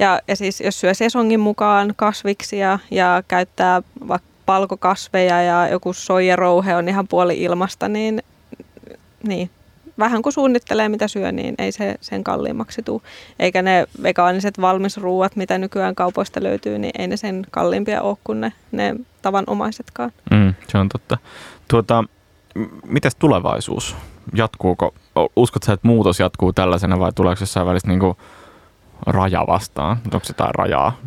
ja, 0.00 0.20
ja 0.28 0.36
siis 0.36 0.60
jos 0.60 0.80
syö 0.80 0.94
sesongin 0.94 1.40
mukaan 1.40 1.92
kasviksia 1.96 2.78
ja 2.90 3.22
käyttää 3.28 3.82
vaikka 4.08 4.28
palkokasveja 4.46 5.42
ja 5.42 5.68
joku 5.68 5.92
soijarouhe 5.92 6.76
on 6.76 6.88
ihan 6.88 7.08
puoli 7.08 7.42
ilmasta, 7.42 7.88
niin, 7.88 8.22
niin 9.26 9.50
vähän 9.98 10.22
kun 10.22 10.32
suunnittelee 10.32 10.88
mitä 10.88 11.08
syö, 11.08 11.32
niin 11.32 11.54
ei 11.58 11.72
se 11.72 11.94
sen 12.00 12.24
kalliimmaksi 12.24 12.82
tule. 12.82 13.00
Eikä 13.38 13.62
ne 13.62 13.86
vegaaniset 14.02 14.60
valmisruuat, 14.60 15.36
mitä 15.36 15.58
nykyään 15.58 15.94
kaupoista 15.94 16.42
löytyy, 16.42 16.78
niin 16.78 16.92
ei 16.98 17.06
ne 17.06 17.16
sen 17.16 17.46
kalliimpia 17.50 18.02
ole 18.02 18.16
kuin 18.24 18.40
ne, 18.40 18.52
ne 18.72 18.96
tavanomaisetkaan. 19.22 20.12
Mm, 20.30 20.54
se 20.68 20.78
on 20.78 20.88
totta. 20.88 21.18
Tuota, 21.68 22.04
m- 22.54 22.64
mites 22.86 23.14
tulevaisuus? 23.14 23.96
Jatkuuko, 24.34 24.94
o- 25.18 25.32
uskot 25.36 25.62
sä, 25.62 25.72
että 25.72 25.88
muutos 25.88 26.20
jatkuu 26.20 26.52
tällaisena 26.52 26.98
vai 26.98 27.12
tuleeko 27.12 27.42
jossain 27.42 27.66
välissä 27.66 27.88
niinku 27.88 28.16
raja 29.06 29.44
vastaan? 29.46 29.96
Onko 30.04 30.26
jotain 30.28 30.54
rajaa? 30.54 30.98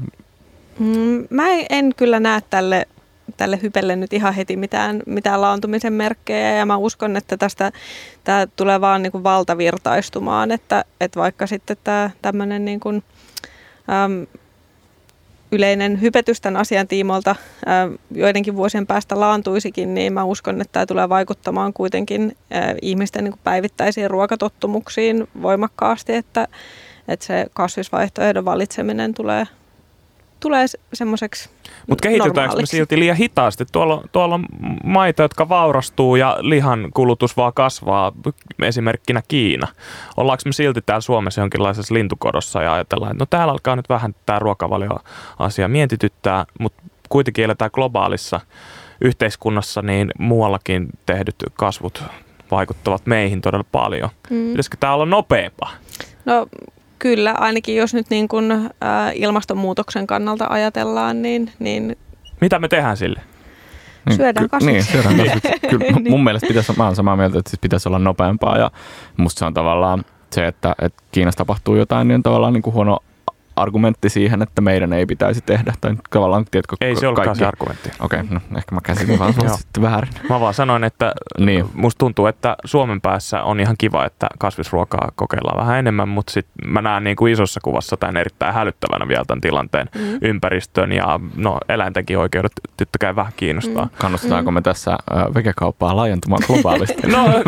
Mm, 0.80 1.28
Mä 1.30 1.44
en- 1.70 1.94
kyllä 1.98 2.20
näe 2.20 2.42
tälle, 2.50 2.88
tälle 3.38 3.60
hypelle 3.62 3.96
nyt 3.96 4.14
ihan 4.14 4.34
heti 4.34 4.56
mitään, 4.56 5.02
mitään 5.06 5.42
laantumisen 5.42 5.94
merkkejä 5.94 6.54
ja 6.56 6.66
mä 6.66 6.78
uskon, 6.78 7.18
että 7.18 7.38
tästä 7.38 7.72
tämä 8.24 8.48
tulee 8.56 8.82
vaan 8.82 9.02
niin 9.02 9.12
kuin 9.12 9.24
valtavirtaistumaan, 9.24 10.52
että, 10.52 10.86
että 11.02 11.20
vaikka 11.20 11.48
sitten 11.48 11.78
tämä 11.84 12.10
tämmöinen 12.22 12.66
niin 12.66 12.80
kuin, 12.80 13.04
yleinen 15.52 16.02
hypetys 16.02 16.42
tämän 16.42 16.62
asian 16.62 16.88
tiimoilta 16.88 17.36
äm, 17.68 17.98
joidenkin 18.12 18.56
vuosien 18.56 18.88
päästä 18.88 19.20
laantuisikin, 19.20 19.94
niin 19.94 20.14
mä 20.14 20.24
uskon, 20.24 20.62
että 20.62 20.72
tämä 20.72 20.86
tulee 20.86 21.10
vaikuttamaan 21.10 21.74
kuitenkin 21.74 22.38
ihmisten 22.82 23.24
niin 23.24 23.32
kuin 23.32 23.42
päivittäisiin 23.44 24.12
ruokatottumuksiin 24.12 25.28
voimakkaasti, 25.42 26.14
että, 26.14 26.48
että 27.08 27.26
se 27.26 27.46
kasvisvaihtoehdon 27.54 28.46
valitseminen 28.46 29.14
tulee, 29.14 29.48
tulee 30.40 30.68
se- 30.68 30.80
semmoiseksi 30.94 31.50
Mutta 31.90 32.02
kehitytäänkö 32.02 32.56
me 32.56 32.66
silti 32.66 33.00
liian 33.00 33.18
hitaasti? 33.18 33.66
Tuolla, 33.72 33.94
on- 33.96 34.04
tuolla 34.12 34.36
on 34.36 34.46
maita, 34.84 35.22
jotka 35.22 35.50
vaurastuu 35.50 36.16
ja 36.16 36.38
lihan 36.40 36.90
kulutus 36.94 37.38
vaan 37.38 37.54
kasvaa, 37.54 38.12
esimerkkinä 38.64 39.22
Kiina. 39.28 39.68
Ollaanko 40.18 40.42
me 40.46 40.52
silti 40.52 40.82
täällä 40.82 41.02
Suomessa 41.02 41.42
jonkinlaisessa 41.42 41.94
lintukodossa 41.94 42.62
ja 42.62 42.74
ajatellaan, 42.74 43.12
että 43.12 43.22
no 43.22 43.26
täällä 43.30 43.52
alkaa 43.52 43.76
nyt 43.76 43.90
vähän 43.90 44.16
tämä 44.26 44.40
ruokavalioasia 44.40 45.68
mietityttää, 45.68 46.46
mutta 46.60 46.84
kuitenkin 47.10 47.46
eletään 47.46 47.72
globaalissa 47.74 48.42
yhteiskunnassa, 49.02 49.82
niin 49.82 50.12
muuallakin 50.20 50.88
tehdyt 51.06 51.36
kasvut 51.54 52.04
vaikuttavat 52.52 53.06
meihin 53.06 53.42
todella 53.42 53.66
paljon. 53.72 54.10
Mm. 54.30 54.48
Pitäisikö 54.50 54.78
tämä 54.80 54.94
olla 54.94 55.06
nopeampaa? 55.06 55.72
No 56.26 56.48
kyllä, 57.04 57.32
ainakin 57.32 57.76
jos 57.76 57.94
nyt 57.94 58.10
niin 58.10 58.28
kuin, 58.28 58.52
ä, 58.52 58.70
ilmastonmuutoksen 59.14 60.08
kannalta 60.08 60.48
ajatellaan, 60.50 61.22
niin, 61.22 61.52
niin 61.60 61.96
Mitä 62.42 62.60
me 62.60 62.68
tehdään 62.68 62.98
sille? 62.98 63.22
Syödään 64.18 64.44
ky- 64.46 64.50
kasviksia. 64.50 64.74
Niin, 64.74 65.04
syödään 65.04 65.18
kasviksia. 65.18 65.70
Kyllä 65.70 65.92
mun- 65.92 66.10
mun 66.10 66.24
mielestä 66.24 66.48
pitäisi, 66.48 66.74
mä 66.78 66.84
olen 66.84 66.96
samaa 66.96 67.16
mieltä, 67.16 67.40
että 67.40 67.50
siis 67.50 67.60
pitäisi 67.60 67.90
olla 67.90 68.00
nopeampaa 68.00 68.58
ja 68.58 68.72
musta 69.18 69.40
se 69.40 69.46
on 69.46 69.54
tavallaan 69.54 70.06
se, 70.32 70.48
että, 70.48 70.76
että 70.82 71.04
Kiinassa 71.12 71.38
tapahtuu 71.38 71.76
jotain, 71.76 72.08
niin 72.08 72.16
on 72.16 72.24
tavallaan 72.24 72.54
niin 72.54 72.62
kuin 72.64 72.74
huono 72.74 73.00
argumentti 73.56 74.10
siihen, 74.10 74.42
että 74.42 74.62
meidän 74.62 74.94
ei 74.94 75.06
pitäisi 75.06 75.42
tehdä. 75.42 75.74
Tai 75.82 75.96
tavallaan, 76.10 76.46
tiedätkö, 76.52 76.76
Ei 76.82 76.96
se 76.96 77.08
ollutkaan 77.08 77.26
kaikki- 77.26 77.40
se 77.40 77.46
argumentti. 77.46 77.90
Okei, 78.00 78.20
okay, 78.20 78.34
no 78.50 78.58
ehkä 78.58 78.76
mä 78.76 78.82
käsitin 78.84 79.20
vaan 79.20 79.34
sitten 79.58 79.84
väärin. 79.84 80.10
Mä 80.30 80.40
vaan 80.40 80.54
sanoin, 80.54 80.84
että 80.84 81.14
Niin. 81.40 81.66
musta 81.74 82.00
tuntuu, 82.00 82.26
että 82.28 82.56
Suomen 82.66 83.02
päässä 83.02 83.44
on 83.44 83.60
ihan 83.60 83.76
kiva, 83.78 84.06
että 84.06 84.28
kasvisruokaa 84.40 85.12
kokeillaan 85.16 85.58
vähän 85.60 85.80
enemmän, 85.80 86.10
mutta 86.10 86.32
sit 86.34 86.48
mä 86.66 86.82
näen 86.82 87.04
niin 87.04 87.16
kuin 87.16 87.34
isossa 87.34 87.60
kuvassa 87.64 87.98
tämän 87.98 88.18
erittäin 88.18 88.54
hälyttävänä 88.54 89.08
vielä 89.08 89.24
tämän 89.28 89.42
tilanteen 89.42 89.90
Mm. 89.96 90.18
ympäristön 90.22 90.92
ja 90.92 91.20
no, 91.36 91.58
eläintenkin 91.70 92.18
oikeudet 92.18 92.52
tyttö 92.78 92.98
käy 93.00 93.16
vähän 93.16 93.34
kiinnostaa. 93.36 93.84
Mm. 93.86 93.92
Kannustetaanko 93.98 94.52
me 94.52 94.62
tässä 94.62 94.98
vegekauppaa 95.36 95.96
laajentumaan 95.96 96.44
globaalisti? 96.48 97.02
No 97.14 97.44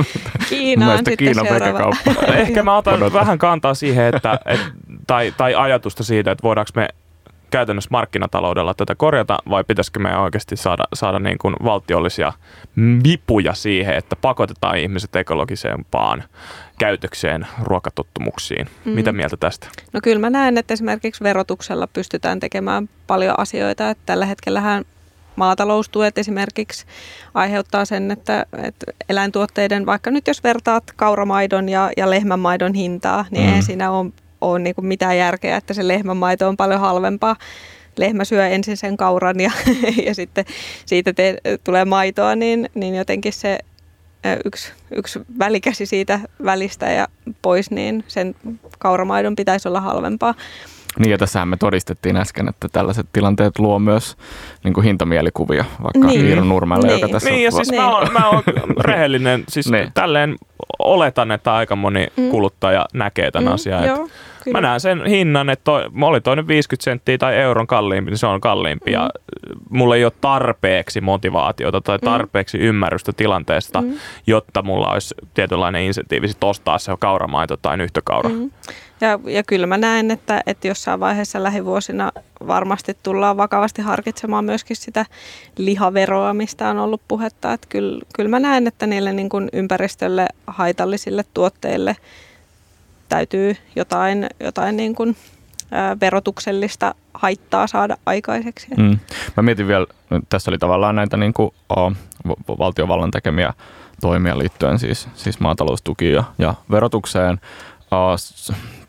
Kiinaan 0.50 0.98
sitten 0.98 1.18
Kiinan 1.18 1.48
seuraava. 1.48 1.66
vegekauppa. 1.66 2.34
ehkä 2.34 2.64
mä 2.64 2.78
otan 2.78 3.14
vähän 3.14 3.38
kantaa 3.38 3.74
siihen, 3.74 4.16
että, 4.16 4.40
et, 4.46 4.60
tai, 5.08 5.34
tai 5.38 5.56
ajatusta 5.56 6.04
siitä, 6.04 6.32
että 6.32 6.44
voidaanko 6.44 6.72
me 6.76 6.90
käytännössä 7.52 7.88
markkinataloudella 7.92 8.74
tätä 8.74 8.96
korjata 8.96 9.38
vai 9.50 9.64
pitäisikö 9.64 10.00
me 10.00 10.18
oikeasti 10.18 10.56
saada, 10.56 10.84
saada 10.94 11.20
niin 11.20 11.38
kuin 11.38 11.56
valtiollisia 11.64 12.34
vipuja 13.04 13.54
siihen, 13.54 13.96
että 13.96 14.16
pakotetaan 14.16 14.78
ihmiset 14.78 15.16
ekologisempaan 15.16 16.24
käytökseen, 16.80 17.48
ruokatottumuksiin. 17.64 18.68
Mm. 18.86 18.92
Mitä 18.92 19.12
mieltä 19.12 19.38
tästä? 19.38 19.68
No 19.94 20.00
kyllä 20.04 20.20
mä 20.20 20.30
näen, 20.30 20.58
että 20.58 20.74
esimerkiksi 20.74 21.24
verotuksella 21.24 21.88
pystytään 21.88 22.40
tekemään 22.40 22.90
paljon 23.08 23.40
asioita. 23.40 23.90
Että 23.90 24.04
tällä 24.06 24.26
hetkellähän 24.26 24.86
maataloustuet 25.36 26.18
esimerkiksi 26.18 26.86
aiheuttaa 27.34 27.86
sen, 27.86 28.12
että, 28.12 28.46
että 28.64 28.86
eläintuotteiden, 29.10 29.86
vaikka 29.86 30.12
nyt 30.12 30.28
jos 30.28 30.44
vertaat 30.44 30.84
kauramaidon 30.96 31.70
ja, 31.70 31.92
ja 31.98 32.10
lehmänmaidon 32.10 32.74
hintaa, 32.74 33.26
niin 33.32 33.50
mm. 33.50 33.56
ei 33.56 33.62
siinä 33.62 33.92
ole, 33.92 34.12
ole 34.52 34.60
niin 34.60 34.76
kuin 34.76 34.86
mitään 34.86 35.18
järkeä, 35.18 35.58
että 35.58 35.74
se 35.74 35.88
lehmänmaito 35.88 36.48
on 36.48 36.58
paljon 36.58 36.80
halvempaa 36.80 37.36
lehmä 37.98 38.24
syö 38.26 38.48
ensin 38.48 38.78
sen 38.78 38.98
kauran 38.98 39.40
ja, 39.40 39.52
ja 40.08 40.16
sitten 40.16 40.46
siitä 40.86 41.14
te, 41.14 41.38
tulee 41.64 41.86
maitoa, 41.86 42.36
niin, 42.36 42.70
niin 42.76 42.96
jotenkin 42.96 43.34
se 43.34 43.60
yksi, 44.46 44.74
yksi 44.92 45.20
välikäsi 45.40 45.86
siitä 45.86 46.20
välistä 46.46 46.86
ja 46.92 47.08
pois, 47.42 47.72
niin 47.72 48.04
sen 48.08 48.36
kauramaidon 48.80 49.36
pitäisi 49.36 49.68
olla 49.68 49.82
halvempaa. 49.82 50.34
Niin 51.00 51.12
ja 51.12 51.18
tässähän 51.18 51.48
me 51.48 51.58
todistettiin 51.58 52.18
äsken, 52.18 52.50
että 52.50 52.68
tällaiset 52.72 53.08
tilanteet 53.14 53.60
luo 53.60 53.80
myös 53.80 54.18
niin 54.64 54.74
kuin 54.74 54.84
hintamielikuvia, 54.84 55.66
vaikka 55.84 56.08
niin. 56.08 56.26
Iiro 56.26 56.44
Nurmelle, 56.44 56.88
niin. 56.88 57.02
joka 57.02 57.14
tässä... 57.14 57.30
Niin 57.30 57.44
ja 57.44 57.52
siis 57.52 57.72
niin. 57.72 57.82
mä, 57.82 57.98
oon, 57.98 58.14
mä 58.14 58.30
oon 58.30 58.44
rehellinen, 58.86 59.44
siis 59.50 59.72
niin. 59.72 59.92
tälleen 59.94 60.36
oletan, 60.80 61.32
että 61.32 61.54
aika 61.54 61.76
moni 61.76 62.08
mm. 62.18 62.30
kuluttaja 62.30 62.86
näkee 62.94 63.32
tämän 63.32 63.48
mm, 63.48 63.54
asian. 63.54 63.86
Joo. 63.86 64.08
Kyllä. 64.46 64.62
Mä 64.62 64.68
näen 64.68 64.80
sen 64.80 65.06
hinnan, 65.06 65.50
että 65.50 65.64
toi, 65.64 65.90
oli 66.02 66.22
toinen 66.22 66.48
50 66.48 66.84
senttiä 66.84 67.18
tai 67.18 67.36
euron 67.36 67.68
kalliimpi, 67.68 68.12
niin 68.12 68.18
se 68.18 68.28
on 68.28 68.42
kalliimpi. 68.42 68.92
Mm. 68.92 68.94
Ja 68.94 69.10
mulla 69.70 69.96
ei 69.96 70.04
ole 70.04 70.14
tarpeeksi 70.22 71.02
motivaatiota 71.02 71.82
tai 71.82 71.98
mm. 71.98 72.06
tarpeeksi 72.06 72.58
mm. 72.58 72.64
ymmärrystä 72.64 73.14
tilanteesta, 73.14 73.82
mm. 73.82 73.94
jotta 74.28 74.62
mulla 74.62 74.92
olisi 74.92 75.16
tietynlainen 75.34 75.84
insentiivi 75.84 76.28
ostaa 76.42 76.80
se 76.80 76.92
kauramaito 77.00 77.58
tai 77.58 77.78
nyhtökaura. 77.78 78.30
Mm. 78.30 78.52
Ja, 79.02 79.20
ja 79.26 79.44
kyllä 79.44 79.68
mä 79.68 79.78
näen, 79.78 80.12
että, 80.12 80.42
että 80.46 80.68
jossain 80.68 81.00
vaiheessa 81.00 81.44
lähivuosina 81.44 82.12
varmasti 82.48 82.98
tullaan 83.04 83.38
vakavasti 83.38 83.82
harkitsemaan 83.82 84.46
myöskin 84.46 84.76
sitä 84.76 85.06
lihaveroa, 85.58 86.34
mistä 86.34 86.70
on 86.70 86.78
ollut 86.78 87.02
puhetta. 87.08 87.54
Että 87.54 87.68
kyllä, 87.70 88.02
kyllä 88.16 88.30
mä 88.30 88.40
näen, 88.40 88.68
että 88.68 88.88
niille 88.88 89.14
niin 89.14 89.30
kuin 89.30 89.50
ympäristölle 89.54 90.28
haitallisille 90.48 91.26
tuotteille 91.34 91.96
täytyy 93.10 93.56
jotain, 93.76 94.28
jotain 94.40 94.78
niin 94.78 94.96
kuin, 94.96 95.16
verotuksellista 96.02 96.96
haittaa 97.14 97.68
saada 97.68 97.98
aikaiseksi. 98.06 98.68
Mm. 98.78 99.00
Mä 99.38 99.44
mietin 99.44 99.68
vielä, 99.68 99.88
tässä 100.30 100.52
oli 100.52 100.58
tavallaan 100.58 100.96
näitä 100.96 101.18
niin 101.18 101.34
kuin, 101.34 101.52
o, 101.78 101.92
valtiovallan 102.60 103.12
tekemiä 103.12 103.54
toimia 104.02 104.38
liittyen 104.38 104.80
siis, 104.80 105.08
siis 105.14 105.40
maataloustukiin 105.40 106.14
ja, 106.14 106.24
ja 106.38 106.54
verotukseen. 106.72 107.40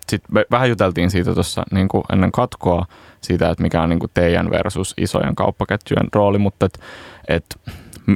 Sitten 0.08 0.34
me 0.34 0.44
vähän 0.50 0.68
juteltiin 0.68 1.10
siitä 1.10 1.34
tuossa 1.34 1.62
niin 1.70 1.88
ennen 2.12 2.32
katkoa, 2.32 2.86
siitä, 3.20 3.50
että 3.50 3.62
mikä 3.62 3.82
on 3.82 3.88
niin 3.88 3.98
kuin 3.98 4.10
teidän 4.14 4.50
versus 4.50 4.94
isojen 4.96 5.34
kauppaketjujen 5.34 6.08
rooli, 6.12 6.38
mutta 6.38 6.66
et, 6.66 6.80
et, 7.28 7.44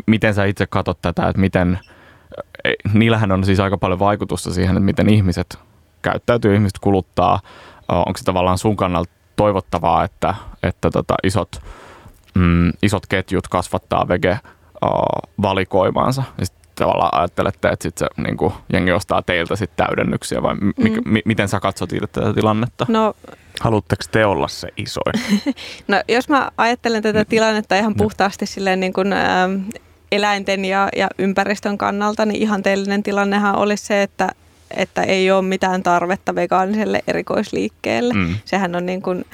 miten 0.06 0.34
sä 0.34 0.44
itse 0.44 0.66
katsot 0.66 0.98
tätä, 1.02 1.28
että 1.28 1.40
miten, 1.40 1.78
e, 2.64 2.72
niillähän 2.92 3.32
on 3.32 3.44
siis 3.44 3.60
aika 3.60 3.78
paljon 3.78 3.98
vaikutusta 3.98 4.52
siihen, 4.52 4.76
että 4.76 4.84
miten 4.84 5.08
ihmiset 5.08 5.58
käyttäytyy, 6.02 6.54
ihmiset 6.54 6.78
kuluttaa. 6.78 7.40
Onko 7.88 8.12
se 8.16 8.24
tavallaan 8.24 8.58
sun 8.58 8.76
kannalta 8.76 9.10
toivottavaa, 9.36 10.04
että, 10.04 10.34
että 10.62 10.90
tota 10.90 11.14
isot, 11.24 11.62
mm, 12.34 12.72
isot 12.82 13.06
ketjut 13.06 13.48
kasvattaa 13.48 14.08
vege 14.08 14.38
valikoimaansa. 15.42 16.22
Ja 16.38 16.46
sit 16.46 16.54
tavallaan 16.74 17.20
ajattelette, 17.20 17.68
että 17.68 17.82
sit 17.82 17.98
se 17.98 18.06
niin 18.16 18.36
kuin, 18.36 18.52
jengi 18.72 18.92
ostaa 18.92 19.22
teiltä 19.22 19.56
sit 19.56 19.70
täydennyksiä 19.76 20.42
vai 20.42 20.54
mm. 20.54 20.72
mi- 21.04 21.22
miten 21.24 21.48
sä 21.48 21.60
katsot 21.60 21.92
itse 21.92 22.06
tätä 22.06 22.34
tilannetta? 22.34 22.86
No, 22.88 23.14
Haluatteko 23.60 24.02
te 24.10 24.26
olla 24.26 24.48
se 24.48 24.68
isoin? 24.76 25.44
no 25.88 26.02
jos 26.08 26.28
mä 26.28 26.50
ajattelen 26.56 27.02
tätä 27.02 27.24
tilannetta 27.24 27.76
ihan 27.76 27.94
puhtaasti 27.94 28.46
silleen 28.46 28.80
niin 28.80 28.92
kuin, 28.92 29.12
äh, 29.12 29.50
eläinten 30.12 30.64
ja, 30.64 30.88
ja 30.96 31.08
ympäristön 31.18 31.78
kannalta, 31.78 32.26
niin 32.26 32.42
ihanteellinen 32.42 33.02
tilannehan 33.02 33.56
olisi 33.56 33.86
se, 33.86 34.02
että, 34.02 34.28
että 34.76 35.02
ei 35.02 35.30
ole 35.30 35.42
mitään 35.42 35.82
tarvetta 35.82 36.34
vegaaniselle 36.34 37.00
erikoisliikkeelle. 37.06 38.14
Mm. 38.14 38.34
Sehän 38.44 38.76
on 38.76 38.86
niin 38.86 39.02
kuin, 39.02 39.24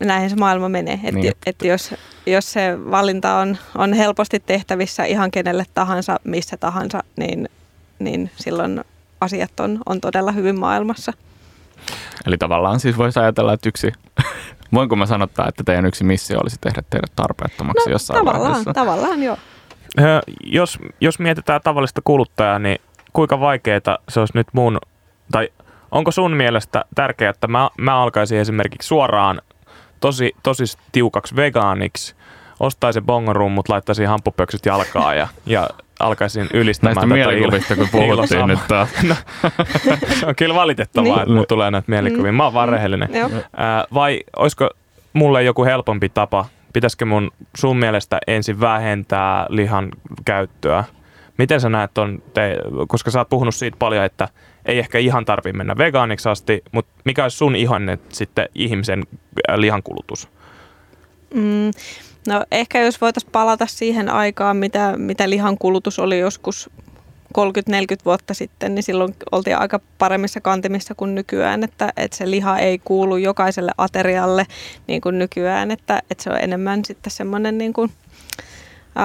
näin 0.00 0.30
se 0.30 0.36
maailma 0.36 0.68
menee. 0.68 0.94
Että 0.94 1.20
niin. 1.20 1.32
et 1.46 1.62
jos, 1.62 1.94
jos 2.26 2.52
se 2.52 2.78
valinta 2.90 3.34
on, 3.34 3.56
on 3.78 3.92
helposti 3.92 4.40
tehtävissä 4.40 5.04
ihan 5.04 5.30
kenelle 5.30 5.64
tahansa, 5.74 6.20
missä 6.24 6.56
tahansa, 6.56 7.02
niin, 7.16 7.48
niin 7.98 8.30
silloin 8.36 8.84
asiat 9.20 9.60
on, 9.60 9.78
on 9.86 10.00
todella 10.00 10.32
hyvin 10.32 10.60
maailmassa. 10.60 11.12
Eli 12.26 12.38
tavallaan 12.38 12.80
siis 12.80 12.98
voisi 12.98 13.20
ajatella, 13.20 13.52
että 13.52 13.68
yksi, 13.68 13.92
voinko 14.74 14.96
mä 14.96 15.06
sanottaa, 15.06 15.48
että 15.48 15.62
teidän 15.64 15.86
yksi 15.86 16.04
missio 16.04 16.38
olisi 16.40 16.56
tehdä 16.60 16.82
teidät 16.90 17.12
tarpeettomaksi 17.16 17.88
no, 17.88 17.92
jossain 17.92 18.18
tavallaan, 18.18 18.42
vaiheessa? 18.42 18.72
Tavallaan 18.72 19.22
joo. 19.22 19.36
Jos, 20.44 20.78
jos 21.00 21.18
mietitään 21.18 21.60
tavallista 21.64 22.00
kuluttajaa, 22.04 22.58
niin 22.58 22.78
kuinka 23.12 23.40
vaikeaa 23.40 23.98
se 24.08 24.20
olisi 24.20 24.36
nyt 24.36 24.46
mun, 24.52 24.78
tai 25.32 25.48
onko 25.90 26.10
sun 26.10 26.36
mielestä 26.36 26.84
tärkeää, 26.94 27.30
että 27.30 27.48
mä, 27.48 27.70
mä 27.78 28.02
alkaisin 28.02 28.38
esimerkiksi 28.38 28.86
suoraan 28.86 29.42
tosi, 30.00 30.32
tosi 30.42 30.64
tiukaksi 30.92 31.36
vegaaniksi, 31.36 32.14
ostaisin 32.60 33.04
bongorummut, 33.04 33.68
laittaisin 33.68 34.08
hamppupöksyt 34.08 34.66
jalkaa 34.66 35.14
ja, 35.14 35.28
ja 35.46 35.68
alkaisin 36.00 36.48
ylistämään 36.52 36.94
Näistä 36.94 37.14
mielikuvista, 37.14 37.76
kun 37.76 37.88
puhuttiin 37.92 38.46
nyt 38.46 38.68
taas. 38.68 38.88
No, 39.08 39.14
se 40.20 40.26
on 40.26 40.36
kyllä 40.36 40.54
valitettavaa, 40.54 41.04
niin. 41.04 41.20
että 41.20 41.32
mulla 41.32 41.46
tulee 41.46 41.70
näitä 41.70 41.90
mielikuvia. 41.90 42.32
Mä 42.32 42.44
oon 42.44 42.54
vaan 42.54 42.68
rehellinen. 42.68 43.08
Mm. 43.08 43.38
vai 43.94 44.20
olisiko 44.36 44.70
mulle 45.12 45.42
joku 45.42 45.64
helpompi 45.64 46.08
tapa, 46.08 46.44
pitäisikö 46.72 47.04
mun 47.04 47.30
sun 47.56 47.76
mielestä 47.76 48.18
ensin 48.26 48.60
vähentää 48.60 49.46
lihan 49.48 49.88
käyttöä? 50.24 50.84
Miten 51.42 51.60
sä 51.60 51.68
näet 51.68 51.98
on, 51.98 52.22
te, 52.34 52.56
koska 52.88 53.10
sä 53.10 53.18
oot 53.18 53.28
puhunut 53.28 53.54
siitä 53.54 53.76
paljon, 53.78 54.04
että 54.04 54.28
ei 54.66 54.78
ehkä 54.78 54.98
ihan 54.98 55.24
tarvitse 55.24 55.56
mennä 55.56 55.78
vegaaniksi 55.78 56.28
asti, 56.28 56.62
mutta 56.72 56.92
mikä 57.04 57.22
olisi 57.22 57.36
sun 57.36 57.56
ihanne 57.56 57.98
sitten 58.08 58.48
ihmisen 58.54 59.04
lihankulutus? 59.56 60.28
Mm, 61.34 61.70
no 62.28 62.44
ehkä 62.52 62.80
jos 62.80 63.00
voitaisiin 63.00 63.32
palata 63.32 63.66
siihen 63.66 64.08
aikaan, 64.08 64.56
mitä, 64.56 64.94
mitä 64.96 65.30
lihan 65.30 65.58
kulutus 65.58 65.98
oli 65.98 66.18
joskus 66.18 66.70
30-40 67.38 67.42
vuotta 68.04 68.34
sitten, 68.34 68.74
niin 68.74 68.82
silloin 68.82 69.14
oltiin 69.32 69.58
aika 69.58 69.80
paremmissa 69.98 70.40
kantimissa 70.40 70.94
kuin 70.94 71.14
nykyään, 71.14 71.64
että, 71.64 71.92
että 71.96 72.16
se 72.16 72.30
liha 72.30 72.58
ei 72.58 72.78
kuulu 72.78 73.16
jokaiselle 73.16 73.72
aterialle 73.78 74.46
niin 74.86 75.00
kuin 75.00 75.18
nykyään, 75.18 75.70
että, 75.70 76.02
että 76.10 76.24
se 76.24 76.30
on 76.30 76.40
enemmän 76.40 76.84
sitten 76.84 77.10
semmoinen 77.10 77.58
niin 77.58 77.72
kuin, 77.72 77.92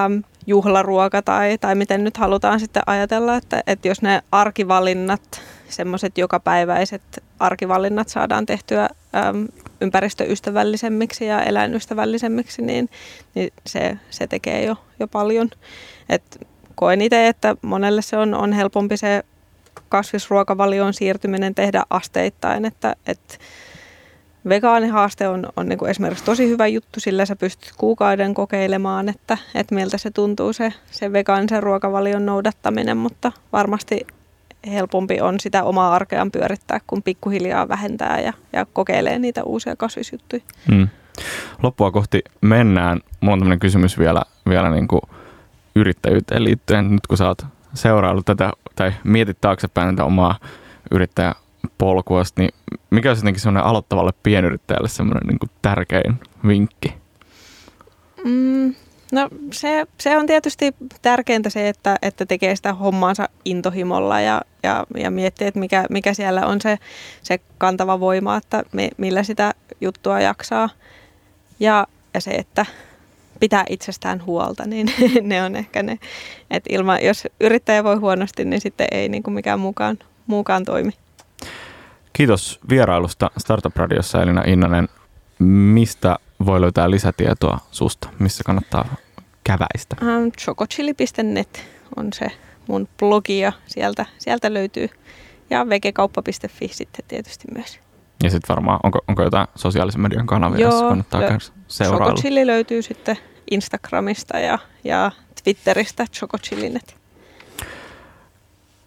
äm, 0.05 0.23
juhlaruoka 0.47 1.21
tai, 1.21 1.57
tai 1.57 1.75
miten 1.75 2.03
nyt 2.03 2.17
halutaan 2.17 2.59
sitten 2.59 2.83
ajatella, 2.85 3.35
että, 3.35 3.63
että 3.67 3.87
jos 3.87 4.01
ne 4.01 4.21
arkivalinnat, 4.31 5.41
semmoiset 5.69 6.17
jokapäiväiset 6.17 7.23
arkivalinnat 7.39 8.09
saadaan 8.09 8.45
tehtyä 8.45 8.89
äm, 9.15 9.47
ympäristöystävällisemmiksi 9.81 11.25
ja 11.25 11.43
eläinystävällisemmiksi, 11.43 12.61
niin, 12.61 12.89
niin 13.35 13.53
se, 13.65 13.97
se 14.09 14.27
tekee 14.27 14.65
jo, 14.65 14.75
jo 14.99 15.07
paljon. 15.07 15.49
Et 16.09 16.47
koen 16.75 17.01
itse, 17.01 17.27
että 17.27 17.55
monelle 17.61 18.01
se 18.01 18.17
on, 18.17 18.33
on 18.33 18.53
helpompi 18.53 18.97
se 18.97 19.23
kasvisruokavalioon 19.89 20.93
siirtyminen 20.93 21.55
tehdä 21.55 21.83
asteittain, 21.89 22.65
että, 22.65 22.95
että 23.07 23.37
vegaanihaaste 24.49 25.27
on, 25.27 25.45
on 25.55 25.69
niin 25.69 25.79
kuin 25.79 25.91
esimerkiksi 25.91 26.25
tosi 26.25 26.49
hyvä 26.49 26.67
juttu, 26.67 26.99
sillä 26.99 27.25
sä 27.25 27.35
pystyt 27.35 27.73
kuukauden 27.77 28.33
kokeilemaan, 28.33 29.09
että, 29.09 29.37
että 29.55 29.75
miltä 29.75 29.97
se 29.97 30.11
tuntuu 30.11 30.53
se, 30.53 30.73
se 30.91 31.13
vegaanisen 31.13 31.63
ruokavalion 31.63 32.25
noudattaminen, 32.25 32.97
mutta 32.97 33.31
varmasti 33.53 34.07
helpompi 34.71 35.21
on 35.21 35.39
sitä 35.39 35.63
omaa 35.63 35.95
arkeaan 35.95 36.31
pyörittää, 36.31 36.79
kun 36.87 37.03
pikkuhiljaa 37.03 37.67
vähentää 37.67 38.19
ja, 38.19 38.33
ja 38.53 38.65
kokeilee 38.73 39.19
niitä 39.19 39.43
uusia 39.43 39.75
kasvisjuttuja. 39.75 40.41
Hmm. 40.71 40.87
Loppua 41.63 41.91
kohti 41.91 42.21
mennään. 42.41 43.01
Mulla 43.21 43.33
on 43.33 43.39
tämmöinen 43.39 43.59
kysymys 43.59 43.99
vielä, 43.99 44.21
vielä 44.49 44.71
niin 44.71 44.87
kuin 44.87 45.01
yrittäjyyteen 45.75 46.43
liittyen. 46.43 46.91
Nyt 46.91 47.07
kun 47.07 47.17
sä 47.17 47.27
oot 47.27 47.45
seuraillut 47.73 48.25
tätä 48.25 48.51
tai 48.75 48.93
mietit 49.03 49.41
taaksepäin 49.41 49.95
tätä 49.95 50.05
omaa 50.05 50.39
yrittäjä 50.91 51.35
polkua, 51.77 52.23
niin 52.37 52.49
mikä 52.89 53.09
olisi 53.09 53.21
jotenkin 53.21 53.41
semmoinen 53.41 53.69
aloittavalle 53.69 54.11
pienyrittäjälle 54.23 54.89
semmoinen 54.89 55.27
niin 55.27 55.39
kuin 55.39 55.49
tärkein 55.61 56.19
vinkki? 56.47 56.93
Mm, 58.25 58.75
no 59.11 59.29
se, 59.51 59.87
se 59.99 60.17
on 60.17 60.25
tietysti 60.25 60.75
tärkeintä 61.01 61.49
se, 61.49 61.69
että, 61.69 61.95
että 62.01 62.25
tekee 62.25 62.55
sitä 62.55 62.73
hommaansa 62.73 63.29
intohimolla 63.45 64.21
ja, 64.21 64.41
ja, 64.63 64.85
ja 64.97 65.11
miettii, 65.11 65.47
että 65.47 65.59
mikä, 65.59 65.85
mikä 65.89 66.13
siellä 66.13 66.45
on 66.45 66.61
se, 66.61 66.77
se 67.23 67.39
kantava 67.57 67.99
voima, 67.99 68.37
että 68.37 68.63
me, 68.71 68.89
millä 68.97 69.23
sitä 69.23 69.53
juttua 69.81 70.19
jaksaa. 70.19 70.69
Ja, 71.59 71.87
ja 72.13 72.21
se, 72.21 72.31
että 72.31 72.65
pitää 73.39 73.63
itsestään 73.69 74.25
huolta, 74.25 74.65
niin 74.65 74.87
ne 75.21 75.43
on 75.43 75.55
ehkä 75.55 75.83
ne, 75.83 75.99
että 76.51 76.73
ilman, 76.73 77.03
jos 77.03 77.27
yrittäjä 77.39 77.83
voi 77.83 77.95
huonosti, 77.95 78.45
niin 78.45 78.61
sitten 78.61 78.87
ei 78.91 79.09
niin 79.09 79.23
kuin 79.23 79.33
mikään 79.33 79.59
mukaan, 79.59 79.97
muukaan 80.27 80.65
toimi. 80.65 80.91
Kiitos 82.17 82.59
vierailusta 82.69 83.31
Startup 83.37 83.77
Radiossa 83.77 84.21
Elina 84.21 84.43
Innanen. 84.47 84.89
Mistä 85.39 86.15
voi 86.45 86.61
löytää 86.61 86.91
lisätietoa 86.91 87.59
susta? 87.71 88.09
Missä 88.19 88.43
kannattaa 88.43 88.95
käväistä? 89.43 89.95
Um, 90.01 90.31
chocochili.net 90.31 91.65
on 91.95 92.13
se 92.13 92.27
mun 92.67 92.87
blogi 92.99 93.39
ja 93.39 93.51
sieltä, 93.65 94.05
sieltä 94.17 94.53
löytyy. 94.53 94.89
Ja 95.49 95.69
vegekauppa.fi 95.69 96.67
sitten 96.67 97.05
tietysti 97.07 97.47
myös. 97.55 97.79
Ja 98.23 98.29
sitten 98.29 98.55
varmaan, 98.55 98.79
onko, 98.83 98.99
onko 99.07 99.23
jotain 99.23 99.47
sosiaalisen 99.55 100.01
median 100.01 100.27
kanavia, 100.27 100.59
Joo, 100.59 100.71
jossa 100.71 100.87
kannattaa 100.87 101.21
lö- 101.21 101.27
käydä 101.27 101.45
seurailla? 101.67 102.05
Chocochili 102.05 102.47
löytyy 102.47 102.81
sitten 102.81 103.17
Instagramista 103.51 104.39
ja, 104.39 104.59
ja 104.83 105.11
Twitteristä 105.43 106.05
Chocochilinet. 106.13 106.95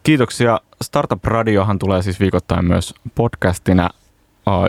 Kiitoksia. 0.02 0.60
Startup 0.84 1.24
Radiohan 1.24 1.78
tulee 1.78 2.02
siis 2.02 2.20
viikoittain 2.20 2.64
myös 2.64 2.94
podcastina. 3.14 3.90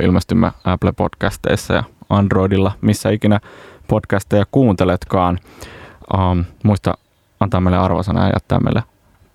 Ilmestymme 0.01 0.51
Apple 0.63 0.91
Podcasteissa 0.91 1.73
ja 1.73 1.83
Androidilla, 2.09 2.71
missä 2.81 3.09
ikinä 3.09 3.39
podcasteja 3.87 4.45
kuunteletkaan. 4.51 5.39
Um, 6.17 6.45
muista 6.63 6.93
antaa 7.39 7.61
meille 7.61 7.77
arvosana 7.77 8.23
ja 8.27 8.33
jättää 8.35 8.59
meille 8.59 8.83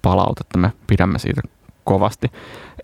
palautetta. 0.03 0.59
Me 0.59 0.73
pidämme 0.87 1.19
siitä 1.19 1.43
kovasti. 1.85 2.33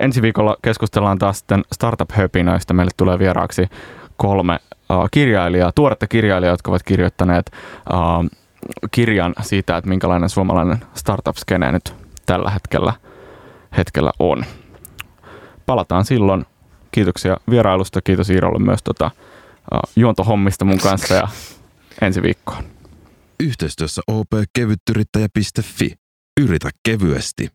Ensi 0.01 0.23
viikolla 0.23 0.57
keskustellaan 0.63 1.19
taas 1.19 1.39
sitten 1.39 1.63
startup-höpinöistä. 1.73 2.75
Meille 2.75 2.93
tulee 2.97 3.19
vieraaksi 3.19 3.69
kolme 4.17 4.59
uh, 4.73 5.09
kirjailijaa, 5.11 5.73
tuoretta 5.75 6.07
kirjailijaa, 6.07 6.53
jotka 6.53 6.71
ovat 6.71 6.83
kirjoittaneet 6.83 7.53
uh, 7.93 8.31
kirjan 8.91 9.35
siitä, 9.41 9.77
että 9.77 9.89
minkälainen 9.89 10.29
suomalainen 10.29 10.79
startup-skene 10.95 11.73
nyt 11.73 11.95
tällä 12.27 12.51
hetkellä, 12.51 12.93
hetkellä 13.77 14.13
on. 14.19 14.45
Palataan 15.67 16.05
silloin. 16.05 16.47
Kiitoksia 16.91 17.37
vierailusta. 17.51 18.03
Kiitos 18.03 18.31
Iirolle 18.31 18.59
myös 18.59 18.81
tota, 18.83 19.11
uh, 19.75 19.81
juontohommista 19.97 20.65
mun 20.65 20.79
kanssa 20.79 21.15
ja 21.15 21.29
ensi 22.01 22.23
viikkoon. 22.23 22.65
Yhteistyössä 23.41 24.03
opkevyttyrittäjä.fi. 24.07 25.95
Yritä 26.41 26.71
kevyesti. 26.89 27.49